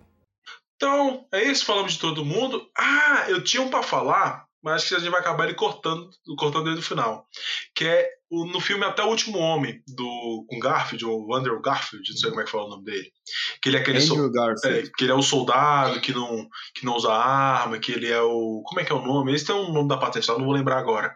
Então, 0.76 1.26
é 1.32 1.42
isso, 1.44 1.64
falamos 1.64 1.94
de 1.94 1.98
todo 1.98 2.24
mundo. 2.24 2.68
Ah, 2.76 3.26
eu 3.28 3.42
tinha 3.42 3.62
um 3.62 3.70
pra 3.70 3.82
falar 3.82 4.46
mas 4.64 4.76
acho 4.76 4.88
que 4.88 4.94
a 4.94 4.98
gente 4.98 5.10
vai 5.10 5.20
acabar 5.20 5.44
ele 5.44 5.52
cortando, 5.54 6.08
cortando 6.38 6.68
ele 6.68 6.76
no 6.76 6.82
final. 6.82 7.28
Que 7.74 7.84
é 7.84 8.08
o, 8.30 8.46
no 8.46 8.62
filme 8.62 8.82
Até 8.82 9.02
o 9.02 9.08
Último 9.08 9.38
Homem, 9.38 9.82
do, 9.86 10.46
com 10.48 10.58
Garfield, 10.58 11.04
ou 11.04 11.34
Andrew 11.34 11.60
Garfield, 11.60 12.10
não 12.10 12.16
sei 12.16 12.30
como 12.30 12.40
é 12.40 12.44
que 12.46 12.50
fala 12.50 12.64
o 12.64 12.70
nome 12.70 12.84
dele. 12.84 13.12
Que 13.60 13.68
ele 13.68 13.76
é 13.76 13.80
aquele 13.80 13.98
Garfield. 13.98 14.88
é, 14.88 14.90
que 14.96 15.04
ele 15.04 15.12
é 15.12 15.14
o 15.14 15.20
soldado 15.20 16.00
que 16.00 16.14
não, 16.14 16.48
que 16.74 16.86
não 16.86 16.96
usa 16.96 17.12
arma, 17.12 17.78
que 17.78 17.92
ele 17.92 18.10
é 18.10 18.22
o. 18.22 18.62
Como 18.64 18.80
é 18.80 18.84
que 18.84 18.90
é 18.90 18.94
o 18.94 19.04
nome? 19.04 19.34
Esse 19.34 19.44
tem 19.44 19.54
um 19.54 19.70
nome 19.70 19.86
da 19.86 19.98
patente, 19.98 20.26
não 20.28 20.42
vou 20.42 20.54
lembrar 20.54 20.78
agora. 20.78 21.14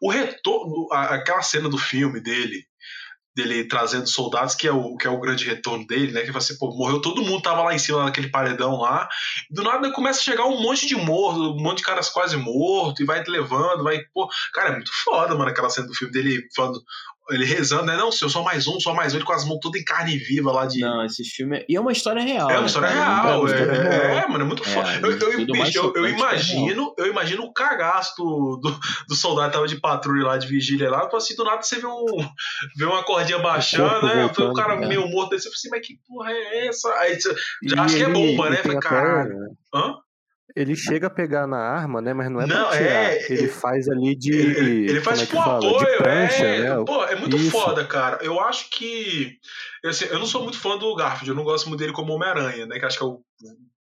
O 0.00 0.08
retorno, 0.08 0.86
a- 0.92 1.16
aquela 1.16 1.42
cena 1.42 1.68
do 1.68 1.76
filme 1.78 2.20
dele, 2.20 2.64
dele 3.34 3.66
trazendo 3.66 4.08
soldados, 4.08 4.54
que 4.54 4.68
é 4.68 4.72
o, 4.72 4.96
que 4.96 5.06
é 5.06 5.10
o 5.10 5.20
grande 5.20 5.44
retorno 5.44 5.86
dele, 5.86 6.12
né? 6.12 6.22
Que 6.22 6.30
vai 6.30 6.40
ser, 6.40 6.56
pô, 6.56 6.74
morreu 6.74 7.00
todo 7.00 7.22
mundo, 7.22 7.42
tava 7.42 7.62
lá 7.62 7.74
em 7.74 7.78
cima 7.78 8.04
naquele 8.04 8.28
paredão 8.28 8.76
lá. 8.76 9.08
Do 9.50 9.62
nada 9.62 9.92
começa 9.92 10.20
a 10.20 10.24
chegar 10.24 10.44
um 10.46 10.62
monte 10.62 10.86
de 10.86 10.94
morto, 10.94 11.40
um 11.40 11.62
monte 11.62 11.78
de 11.78 11.84
caras 11.84 12.08
quase 12.08 12.36
mortos, 12.36 13.00
e 13.00 13.04
vai 13.04 13.22
levando, 13.26 13.82
vai. 13.82 13.98
Pô, 14.12 14.28
cara, 14.52 14.70
é 14.70 14.72
muito 14.72 14.90
foda, 15.04 15.34
mano, 15.34 15.50
aquela 15.50 15.70
cena 15.70 15.86
do 15.86 15.94
filme 15.94 16.12
dele 16.12 16.48
falando. 16.54 16.80
Ele 17.30 17.44
rezando, 17.44 17.84
né? 17.84 17.96
Não, 17.96 18.06
eu 18.06 18.12
sou 18.12 18.42
mais 18.42 18.66
um, 18.66 18.78
sou 18.78 18.94
mais 18.94 19.14
um, 19.14 19.16
ele 19.16 19.24
com 19.24 19.32
as 19.32 19.46
mãos 19.46 19.58
todas 19.60 19.80
em 19.80 19.84
carne 19.84 20.18
viva 20.18 20.52
lá 20.52 20.66
de. 20.66 20.80
Não, 20.80 21.04
esse 21.04 21.24
filme 21.24 21.58
é... 21.58 21.64
E 21.68 21.76
é 21.76 21.80
uma 21.80 21.92
história 21.92 22.22
real. 22.22 22.50
É 22.50 22.54
uma 22.54 22.60
né, 22.60 22.66
história 22.66 22.88
real, 22.88 23.40
uma 23.40 23.50
história 23.50 23.72
é, 23.72 23.82
real. 23.82 24.18
é, 24.18 24.28
mano, 24.28 24.44
é 24.44 24.46
muito 24.46 24.62
É, 24.62 24.66
foda. 24.66 24.90
eu, 25.02 25.32
eu, 25.32 25.46
bicho, 25.46 25.78
eu, 25.78 25.92
eu 25.94 26.06
é 26.06 26.10
imagino, 26.10 26.94
eu 26.98 27.06
imagino 27.06 27.44
o 27.44 27.52
cagaço 27.52 28.14
do, 28.16 28.56
do, 28.62 28.80
do 29.08 29.14
soldado 29.14 29.48
que 29.48 29.54
tava 29.54 29.68
de 29.68 29.80
patrulha 29.80 30.26
lá, 30.26 30.36
de 30.36 30.46
vigília 30.46 30.90
lá, 30.90 31.02
tipo 31.02 31.16
assim, 31.16 31.34
do 31.34 31.44
nada 31.44 31.62
você 31.62 31.78
vê 31.78 31.86
um 31.86 32.04
vê 32.76 32.84
uma 32.84 33.02
cordinha 33.02 33.38
baixando, 33.38 34.06
né? 34.06 34.28
Foi 34.34 34.44
o 34.44 34.48
voltando, 34.48 34.54
cara 34.54 34.76
né? 34.80 34.86
meio 34.86 35.08
morto 35.08 35.30
desse, 35.30 35.48
eu 35.48 35.52
falei 35.52 35.58
assim, 35.58 35.70
mas 35.70 35.86
que 35.86 35.98
porra 36.06 36.30
é 36.30 36.66
essa? 36.66 36.92
Aí 36.98 37.20
você 37.20 37.34
E 37.62 37.68
já 37.70 37.82
acha 37.82 37.96
que 37.96 38.02
é 38.02 38.08
bomba, 38.08 38.50
né? 38.50 38.56
Falei, 38.56 38.78
caralho. 38.80 39.56
Hã? 39.74 39.94
Ele 40.56 40.76
chega 40.76 41.08
a 41.08 41.10
pegar 41.10 41.46
na 41.48 41.58
arma, 41.58 42.00
né? 42.00 42.14
Mas 42.14 42.30
não 42.30 42.40
é 42.40 42.46
Não, 42.46 42.68
pra 42.68 42.78
tirar. 42.78 43.12
é, 43.12 43.32
ele 43.32 43.48
faz 43.48 43.88
ali 43.88 44.14
de. 44.14 44.32
Ele, 44.32 44.90
ele- 44.90 45.00
faz 45.00 45.20
é 45.22 45.26
tipo 45.26 45.38
apoio, 45.40 45.78
de 45.78 45.96
prancha, 45.96 46.44
é, 46.44 46.60
né? 46.76 46.84
pô, 46.86 47.04
é 47.04 47.16
muito 47.16 47.36
Isso. 47.36 47.50
foda, 47.50 47.84
cara. 47.84 48.18
Eu 48.22 48.38
acho 48.40 48.70
que. 48.70 49.36
Eu, 49.82 49.90
assim, 49.90 50.04
eu 50.06 50.18
não 50.18 50.26
sou 50.26 50.42
muito 50.44 50.58
fã 50.58 50.78
do 50.78 50.94
Garfield, 50.94 51.30
eu 51.30 51.34
não 51.34 51.42
gosto 51.44 51.68
muito 51.68 51.80
dele 51.80 51.92
como 51.92 52.12
Homem-Aranha, 52.12 52.66
né? 52.66 52.78
Que 52.78 52.84
acho 52.86 52.98
que 52.98 53.02
é 53.04 53.06
o 53.06 53.20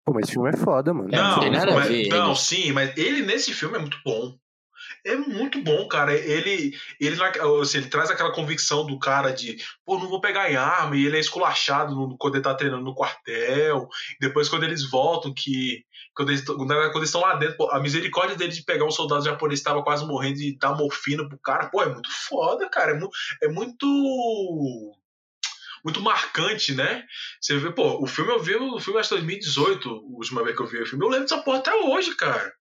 Pô, 0.04 0.12
mas 0.14 0.24
esse 0.24 0.32
filme 0.32 0.48
é 0.48 0.56
foda, 0.56 0.92
mano. 0.94 1.08
Não, 1.12 1.30
não 1.32 1.40
tem 1.40 1.50
nada 1.50 1.70
a 1.70 1.74
mas- 1.74 1.88
ver, 1.88 2.08
não, 2.08 2.34
sim, 2.34 2.72
mas 2.72 2.96
ele 2.96 3.22
nesse 3.22 3.52
filme 3.52 3.76
é 3.76 3.78
muito 3.78 3.98
bom. 4.04 4.34
É 5.04 5.16
muito 5.16 5.60
bom, 5.62 5.88
cara. 5.88 6.14
Ele, 6.14 6.72
ele, 7.00 7.16
assim, 7.60 7.78
ele 7.78 7.88
traz 7.88 8.08
aquela 8.08 8.32
convicção 8.32 8.86
do 8.86 8.98
cara 9.00 9.32
de, 9.32 9.56
pô, 9.84 9.98
não 9.98 10.08
vou 10.08 10.20
pegar 10.20 10.50
em 10.50 10.54
arma, 10.56 10.96
e 10.96 11.04
ele 11.04 11.16
é 11.16 11.20
esculachado 11.20 11.94
no- 11.94 12.16
quando 12.16 12.36
ele 12.36 12.44
tá 12.44 12.54
treinando 12.54 12.84
no 12.84 12.94
quartel. 12.94 13.88
Depois, 14.20 14.48
quando 14.48 14.62
eles 14.64 14.88
voltam, 14.88 15.34
que. 15.34 15.84
Quando 16.14 16.30
eles, 16.30 16.44
quando 16.44 16.70
eles 16.96 17.08
estão 17.08 17.22
lá 17.22 17.34
dentro, 17.36 17.56
pô, 17.56 17.70
a 17.70 17.80
misericórdia 17.80 18.36
dele 18.36 18.52
de 18.52 18.62
pegar 18.64 18.84
um 18.84 18.90
soldado 18.90 19.24
japonês 19.24 19.60
que 19.60 19.64
tava 19.64 19.82
quase 19.82 20.06
morrendo 20.06 20.40
e 20.40 20.56
dar 20.58 20.76
morfina 20.76 21.26
pro 21.28 21.38
cara, 21.38 21.68
pô, 21.68 21.82
é 21.82 21.88
muito 21.88 22.10
foda, 22.28 22.68
cara. 22.68 22.92
É, 23.42 23.46
é 23.46 23.48
muito. 23.48 23.86
Muito 25.84 26.00
marcante, 26.00 26.74
né? 26.74 27.04
Você 27.40 27.56
vê, 27.58 27.70
pô, 27.72 28.00
o 28.02 28.06
filme 28.06 28.30
eu 28.32 28.38
vi, 28.40 28.54
o 28.54 28.78
filme 28.80 29.00
acho 29.00 29.08
que 29.08 29.16
2018, 29.16 29.88
a 29.88 29.92
última 30.16 30.42
vez 30.44 30.56
que 30.56 30.62
eu 30.62 30.66
vi 30.66 30.80
o 30.82 30.86
filme, 30.86 31.04
eu 31.04 31.08
lembro 31.08 31.24
dessa 31.28 31.42
porra 31.42 31.58
até 31.58 31.74
hoje, 31.74 32.14
cara. 32.14 32.52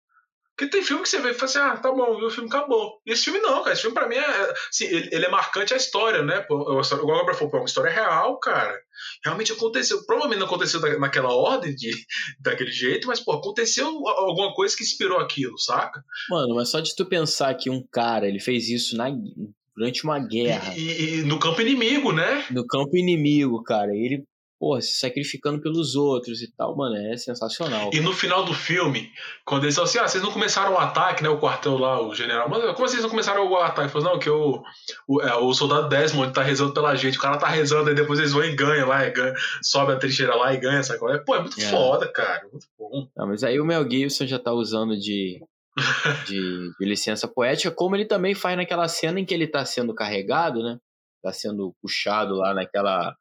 Porque 0.62 0.78
tem 0.78 0.84
filme 0.84 1.02
que 1.02 1.10
você 1.10 1.20
vê 1.20 1.32
e 1.32 1.34
fala 1.34 1.46
assim, 1.46 1.58
ah, 1.58 1.78
tá 1.78 1.92
bom, 1.92 2.24
o 2.24 2.30
filme 2.30 2.48
acabou. 2.48 3.02
E 3.04 3.12
esse 3.12 3.24
filme 3.24 3.40
não, 3.40 3.64
cara. 3.64 3.74
Esse 3.74 3.82
filme 3.82 3.96
pra 3.96 4.08
mim 4.08 4.14
é. 4.16 4.54
Assim, 4.70 4.86
ele, 4.86 5.10
ele 5.12 5.26
é 5.26 5.30
marcante 5.30 5.74
a 5.74 5.78
história, 5.78 6.22
né? 6.22 6.42
Pô, 6.42 6.78
é 6.78 6.82
história- 6.82 7.02
igual 7.02 7.16
o 7.16 7.20
Gabriel 7.22 7.38
falou, 7.40 7.50
pô, 7.50 7.58
é 7.58 7.60
uma 7.62 7.66
história 7.66 7.92
real, 7.92 8.40
cara. 8.40 8.80
Realmente 9.26 9.54
aconteceu. 9.54 10.06
Provavelmente 10.06 10.38
não 10.38 10.46
aconteceu 10.46 10.80
naquela 11.00 11.34
ordem, 11.34 11.74
de, 11.74 11.90
daquele 12.40 12.72
jeito, 12.72 13.08
mas, 13.08 13.20
pô, 13.20 13.32
aconteceu 13.32 13.88
alguma 14.08 14.54
coisa 14.54 14.78
que 14.78 14.84
inspirou 14.84 15.18
aquilo, 15.18 15.58
saca? 15.58 16.04
Mano, 16.30 16.54
mas 16.54 16.70
só 16.70 16.80
de 16.80 16.96
tu 16.96 17.08
pensar 17.08 17.56
que 17.56 17.68
um 17.68 17.84
cara, 17.92 18.28
ele 18.28 18.40
fez 18.40 18.70
isso 18.70 18.96
na... 18.96 19.10
durante 19.76 20.04
uma 20.04 20.20
guerra, 20.20 20.76
E, 20.78 21.22
e 21.22 21.24
no 21.24 21.40
campo 21.40 21.60
inimigo, 21.62 22.12
né? 22.12 22.46
no 22.52 22.68
campo 22.68 22.96
inimigo, 22.96 23.64
cara, 23.64 23.90
ele, 23.96 24.24
porra, 24.62 24.80
se 24.80 25.00
sacrificando 25.00 25.60
pelos 25.60 25.96
outros 25.96 26.44
e 26.44 26.52
tal, 26.56 26.78
mano, 26.78 26.96
é 26.96 27.18
sensacional. 27.18 27.90
E 27.92 28.00
no 28.00 28.14
final 28.14 28.46
do 28.46 28.54
filme, 28.54 29.10
quando 29.44 29.64
eles 29.64 29.74
falam 29.74 29.90
assim, 29.90 29.98
ah, 29.98 30.08
vocês 30.08 30.24
não 30.24 30.32
começaram 30.32 30.74
o 30.74 30.78
ataque, 30.78 31.24
né? 31.24 31.30
O 31.30 31.40
quartel 31.40 31.80
lá, 31.80 32.00
o 32.00 32.14
general, 32.14 32.48
mas 32.48 32.64
como 32.76 32.88
vocês 32.88 33.02
não 33.02 33.10
começaram 33.10 33.50
o 33.50 33.58
ataque? 33.58 33.82
Ele 33.82 33.90
falou, 33.90 34.12
não, 34.12 34.20
que 34.20 34.30
o, 34.30 34.62
o, 35.08 35.20
é, 35.20 35.36
o 35.36 35.52
soldado 35.52 35.90
Desmond 35.90 36.32
tá 36.32 36.44
rezando 36.44 36.76
pela 36.76 36.94
gente, 36.94 37.18
o 37.18 37.22
cara 37.22 37.40
tá 37.40 37.48
rezando, 37.48 37.90
aí 37.90 37.96
depois 37.96 38.20
eles 38.20 38.34
vão 38.34 38.44
e 38.44 38.56
ganham 38.56 38.88
lá, 38.88 39.04
e 39.08 39.10
ganha, 39.10 39.34
sobe 39.64 39.94
a 39.94 39.96
trincheira 39.96 40.36
lá 40.36 40.54
e 40.54 40.58
ganha, 40.58 40.84
sabe? 40.84 41.00
é? 41.12 41.18
Pô, 41.18 41.36
é 41.36 41.42
muito 41.42 41.60
É. 41.60 41.64
foda, 41.64 42.08
cara, 42.08 42.48
muito 42.52 42.68
bom. 42.78 43.08
Não, 43.18 43.26
mas 43.26 43.44
aí 43.44 43.60
o 43.60 43.66
Mel 43.66 43.90
Gibson 43.90 44.28
já 44.28 44.38
tá 44.38 44.54
usando 44.54 44.96
de, 44.96 45.44
de, 46.28 46.72
de 46.80 46.86
licença 46.86 47.28
poética, 47.28 47.72
como 47.74 47.96
ele 47.96 48.06
também 48.06 48.36
faz 48.36 48.56
naquela 48.56 48.88
cena 48.88 49.20
em 49.20 49.26
que 49.26 49.34
ele 49.34 49.48
tá 49.48 49.66
sendo 49.66 49.92
carregado, 49.96 50.62
né? 50.62 50.78
Tá 51.24 51.34
sendo 51.34 51.74
puxado 51.82 52.36
lá 52.36 52.54
naquela 52.54 53.16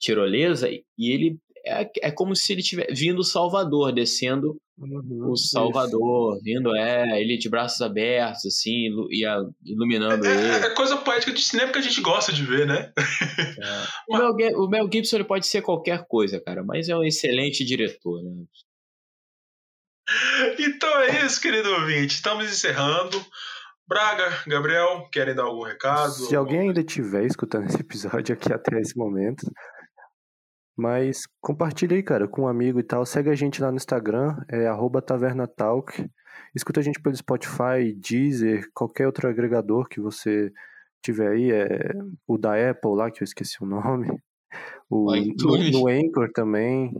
tirolesa, 0.00 0.68
e 0.70 0.82
ele 0.98 1.38
é, 1.64 1.90
é 2.02 2.10
como 2.10 2.34
se 2.34 2.52
ele 2.52 2.62
tivesse 2.62 2.94
vindo 2.94 3.18
o 3.20 3.24
Salvador, 3.24 3.92
descendo 3.92 4.56
Uhum, 4.78 5.30
o 5.30 5.36
Salvador, 5.36 6.40
vindo, 6.42 6.74
é, 6.74 7.20
ele 7.20 7.36
de 7.36 7.50
braços 7.50 7.82
abertos, 7.82 8.46
assim, 8.46 8.86
ilu- 8.86 9.12
e 9.12 9.26
a- 9.26 9.44
iluminando 9.62 10.24
É, 10.26 10.30
ele. 10.30 10.64
é 10.64 10.70
coisa 10.70 10.96
poética 10.96 11.30
de 11.32 11.42
cinema 11.42 11.70
que 11.70 11.76
a 11.76 11.82
gente 11.82 12.00
gosta 12.00 12.32
de 12.32 12.42
ver, 12.42 12.66
né? 12.66 12.90
O 14.08 14.16
Mel, 14.16 14.32
o 14.58 14.68
Mel 14.70 14.88
Gibson 14.90 15.16
ele 15.16 15.24
pode 15.24 15.46
ser 15.46 15.60
qualquer 15.60 16.06
coisa, 16.08 16.40
cara, 16.40 16.64
mas 16.64 16.88
é 16.88 16.96
um 16.96 17.04
excelente 17.04 17.62
diretor, 17.62 18.22
né? 18.22 18.44
Então 20.58 21.00
é 21.02 21.24
isso, 21.26 21.40
querido 21.40 21.68
ouvinte, 21.70 22.14
estamos 22.14 22.46
encerrando. 22.50 23.22
Braga, 23.86 24.42
Gabriel, 24.46 25.08
querem 25.12 25.34
dar 25.34 25.42
algum 25.44 25.62
recado? 25.62 26.10
Se 26.12 26.34
alguém 26.34 26.60
ainda 26.60 26.80
estiver 26.80 27.24
escutando 27.26 27.66
esse 27.66 27.80
episódio 27.80 28.34
aqui 28.34 28.52
até 28.52 28.80
esse 28.80 28.96
momento, 28.96 29.44
mas 30.80 31.22
compartilha 31.40 31.94
aí, 31.96 32.02
cara, 32.02 32.26
com 32.26 32.42
um 32.42 32.48
amigo 32.48 32.80
e 32.80 32.82
tal. 32.82 33.04
Segue 33.04 33.28
a 33.30 33.34
gente 33.34 33.60
lá 33.62 33.70
no 33.70 33.76
Instagram, 33.76 34.36
é 34.50 34.66
arroba 34.66 35.02
tavernatalk. 35.02 36.06
Escuta 36.54 36.80
a 36.80 36.82
gente 36.82 37.00
pelo 37.00 37.14
Spotify, 37.14 37.92
Deezer, 37.96 38.64
qualquer 38.74 39.06
outro 39.06 39.28
agregador 39.28 39.86
que 39.88 40.00
você 40.00 40.50
tiver 41.04 41.28
aí. 41.28 41.50
É 41.52 41.92
o 42.26 42.36
da 42.38 42.54
Apple 42.70 42.94
lá, 42.96 43.10
que 43.10 43.22
eu 43.22 43.24
esqueci 43.24 43.62
o 43.62 43.66
nome. 43.66 44.08
O, 44.90 45.14
no, 45.14 45.70
no 45.70 45.88
Anchor 45.88 46.32
também. 46.34 46.90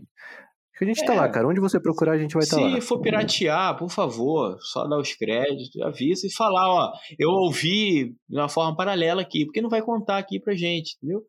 A 0.81 0.85
gente 0.85 1.05
tá 1.05 1.13
É. 1.15 1.17
lá, 1.17 1.29
cara. 1.29 1.47
Onde 1.47 1.61
você 1.61 1.79
procurar, 1.81 2.13
a 2.13 2.19
gente 2.19 2.33
vai 2.33 2.43
estar 2.45 2.57
Se 2.57 2.63
lá. 2.63 2.81
for 2.81 3.01
piratear, 3.01 3.77
por 3.77 3.91
favor, 3.91 4.57
só 4.61 4.87
dá 4.87 4.97
os 4.97 5.13
créditos, 5.15 5.79
avisa 5.83 6.27
e 6.27 6.33
falar, 6.33 6.71
ó, 6.71 6.93
eu 7.19 7.29
ouvi 7.29 8.15
de 8.29 8.37
uma 8.39 8.49
forma 8.49 8.75
paralela 8.75 9.21
aqui, 9.21 9.45
porque 9.45 9.61
não 9.61 9.69
vai 9.69 9.83
contar 9.83 10.17
aqui 10.17 10.41
pra 10.41 10.55
gente, 10.55 10.97
entendeu? 10.97 11.23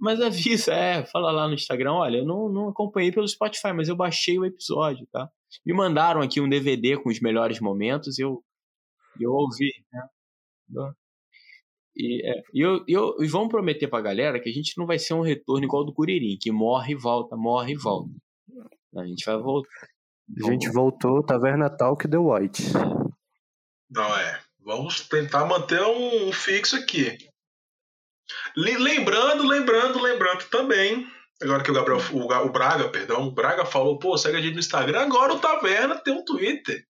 Mas, 0.00 0.20
avisa, 0.20 0.72
é, 0.72 1.04
fala 1.04 1.30
lá 1.30 1.46
no 1.46 1.54
Instagram, 1.54 1.92
olha, 1.92 2.18
eu 2.18 2.24
não, 2.24 2.48
não 2.48 2.68
acompanhei 2.68 3.12
pelo 3.12 3.28
Spotify, 3.28 3.72
mas 3.74 3.88
eu 3.88 3.94
baixei 3.94 4.38
o 4.38 4.46
episódio, 4.46 5.06
tá? 5.12 5.30
Me 5.64 5.74
mandaram 5.74 6.22
aqui 6.22 6.40
um 6.40 6.48
DVD 6.48 6.96
com 6.96 7.10
os 7.10 7.20
melhores 7.20 7.60
momentos, 7.60 8.18
eu, 8.18 8.42
eu 9.20 9.30
ouvi, 9.30 9.72
né? 9.92 10.08
E, 11.94 12.26
é, 12.26 12.42
e, 12.54 12.60
eu, 12.60 12.84
e 12.88 12.92
eu, 12.92 13.16
e 13.20 13.26
vamos 13.26 13.48
prometer 13.48 13.88
pra 13.88 14.00
galera 14.00 14.40
que 14.40 14.48
a 14.48 14.52
gente 14.52 14.78
não 14.78 14.86
vai 14.86 14.98
ser 14.98 15.12
um 15.12 15.20
retorno 15.20 15.64
igual 15.64 15.84
do 15.84 15.92
Curirim, 15.92 16.38
que 16.40 16.50
morre 16.50 16.94
e 16.94 16.96
volta, 16.96 17.36
morre 17.36 17.72
e 17.72 17.76
volta. 17.76 18.10
A 18.96 19.04
gente 19.04 19.24
vai 19.24 19.36
voltar. 19.36 19.68
A 20.44 20.50
gente 20.50 20.70
voltou, 20.70 21.22
Taverna 21.22 21.68
Talk 21.68 22.08
The 22.08 22.16
White. 22.16 22.62
Não 23.90 24.16
é. 24.16 24.40
Vamos 24.60 25.08
tentar 25.08 25.44
manter 25.44 25.82
um, 25.82 26.28
um 26.28 26.32
fixo 26.32 26.76
aqui. 26.76 27.18
Le- 28.56 28.78
Lembrando, 28.78 29.46
lembrando, 29.46 30.00
lembrando 30.02 30.44
também. 30.44 31.06
Agora 31.42 31.62
que 31.62 31.70
o 31.70 31.74
Gabriel, 31.74 32.00
o, 32.12 32.26
Ga- 32.28 32.42
o 32.42 32.50
Braga, 32.50 32.88
perdão, 32.90 33.22
o 33.26 33.30
Braga 33.30 33.64
falou, 33.64 33.98
pô, 33.98 34.16
segue 34.18 34.36
a 34.36 34.40
gente 34.42 34.54
no 34.54 34.60
Instagram. 34.60 35.00
Agora 35.00 35.32
o 35.34 35.38
Taverna 35.38 35.96
tem 35.96 36.12
um 36.12 36.24
Twitter. 36.24 36.84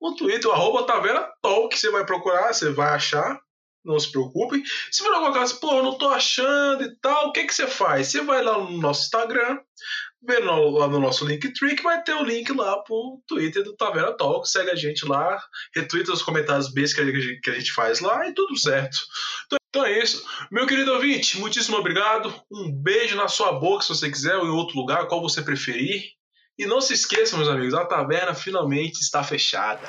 O 0.00 0.14
Twitter, 0.14 0.48
o 0.48 0.52
arroba 0.52 0.84
Taverna 0.84 1.26
Talk, 1.42 1.76
você 1.76 1.90
vai 1.90 2.04
procurar, 2.06 2.52
você 2.52 2.70
vai 2.70 2.94
achar. 2.94 3.40
Não 3.84 3.98
se 4.00 4.10
preocupe. 4.10 4.62
Se 4.90 5.02
for 5.02 5.12
alguma 5.14 5.32
coisa, 5.32 5.54
pô, 5.56 5.80
não 5.82 5.96
tô 5.96 6.08
achando 6.08 6.82
e 6.84 6.96
tal, 7.00 7.28
o 7.28 7.32
que 7.32 7.44
que 7.44 7.54
você 7.54 7.66
faz? 7.68 8.08
Você 8.08 8.20
vai 8.20 8.42
lá 8.42 8.58
no 8.58 8.78
nosso 8.78 9.02
Instagram, 9.04 9.58
vê 10.22 10.40
no- 10.40 10.70
lá 10.70 10.88
no 10.88 10.98
nosso 11.00 11.24
Linktree 11.24 11.76
que 11.76 11.84
vai 11.84 12.02
ter 12.02 12.14
o 12.14 12.24
link 12.24 12.52
lá 12.52 12.82
pro 12.82 13.20
Twitter 13.28 13.62
do 13.62 13.76
Taverna 13.76 14.12
Talk. 14.16 14.48
Segue 14.48 14.70
a 14.70 14.74
gente 14.76 15.06
lá, 15.06 15.40
retweeta 15.74 16.12
os 16.12 16.22
comentários 16.22 16.72
bestas 16.72 17.04
que 17.04 17.40
que 17.40 17.50
a 17.50 17.54
gente 17.54 17.72
faz 17.72 18.00
lá 18.00 18.28
e 18.28 18.34
tudo 18.34 18.56
certo. 18.58 18.96
Então, 19.46 19.58
então 19.76 19.84
é 19.84 20.02
isso. 20.02 20.24
Meu 20.50 20.66
querido 20.66 20.90
ouvinte, 20.94 21.38
muitíssimo 21.38 21.76
obrigado. 21.76 22.32
Um 22.50 22.72
beijo 22.72 23.14
na 23.14 23.28
sua 23.28 23.52
boca 23.52 23.82
se 23.82 23.90
você 23.90 24.10
quiser, 24.10 24.34
ou 24.36 24.46
em 24.46 24.50
outro 24.50 24.74
lugar, 24.74 25.06
qual 25.06 25.20
você 25.20 25.42
preferir. 25.42 26.12
E 26.58 26.64
não 26.64 26.80
se 26.80 26.94
esqueçam, 26.94 27.38
meus 27.38 27.50
amigos, 27.50 27.74
a 27.74 27.84
taverna 27.84 28.34
finalmente 28.34 28.98
está 29.00 29.22
fechada. 29.22 29.86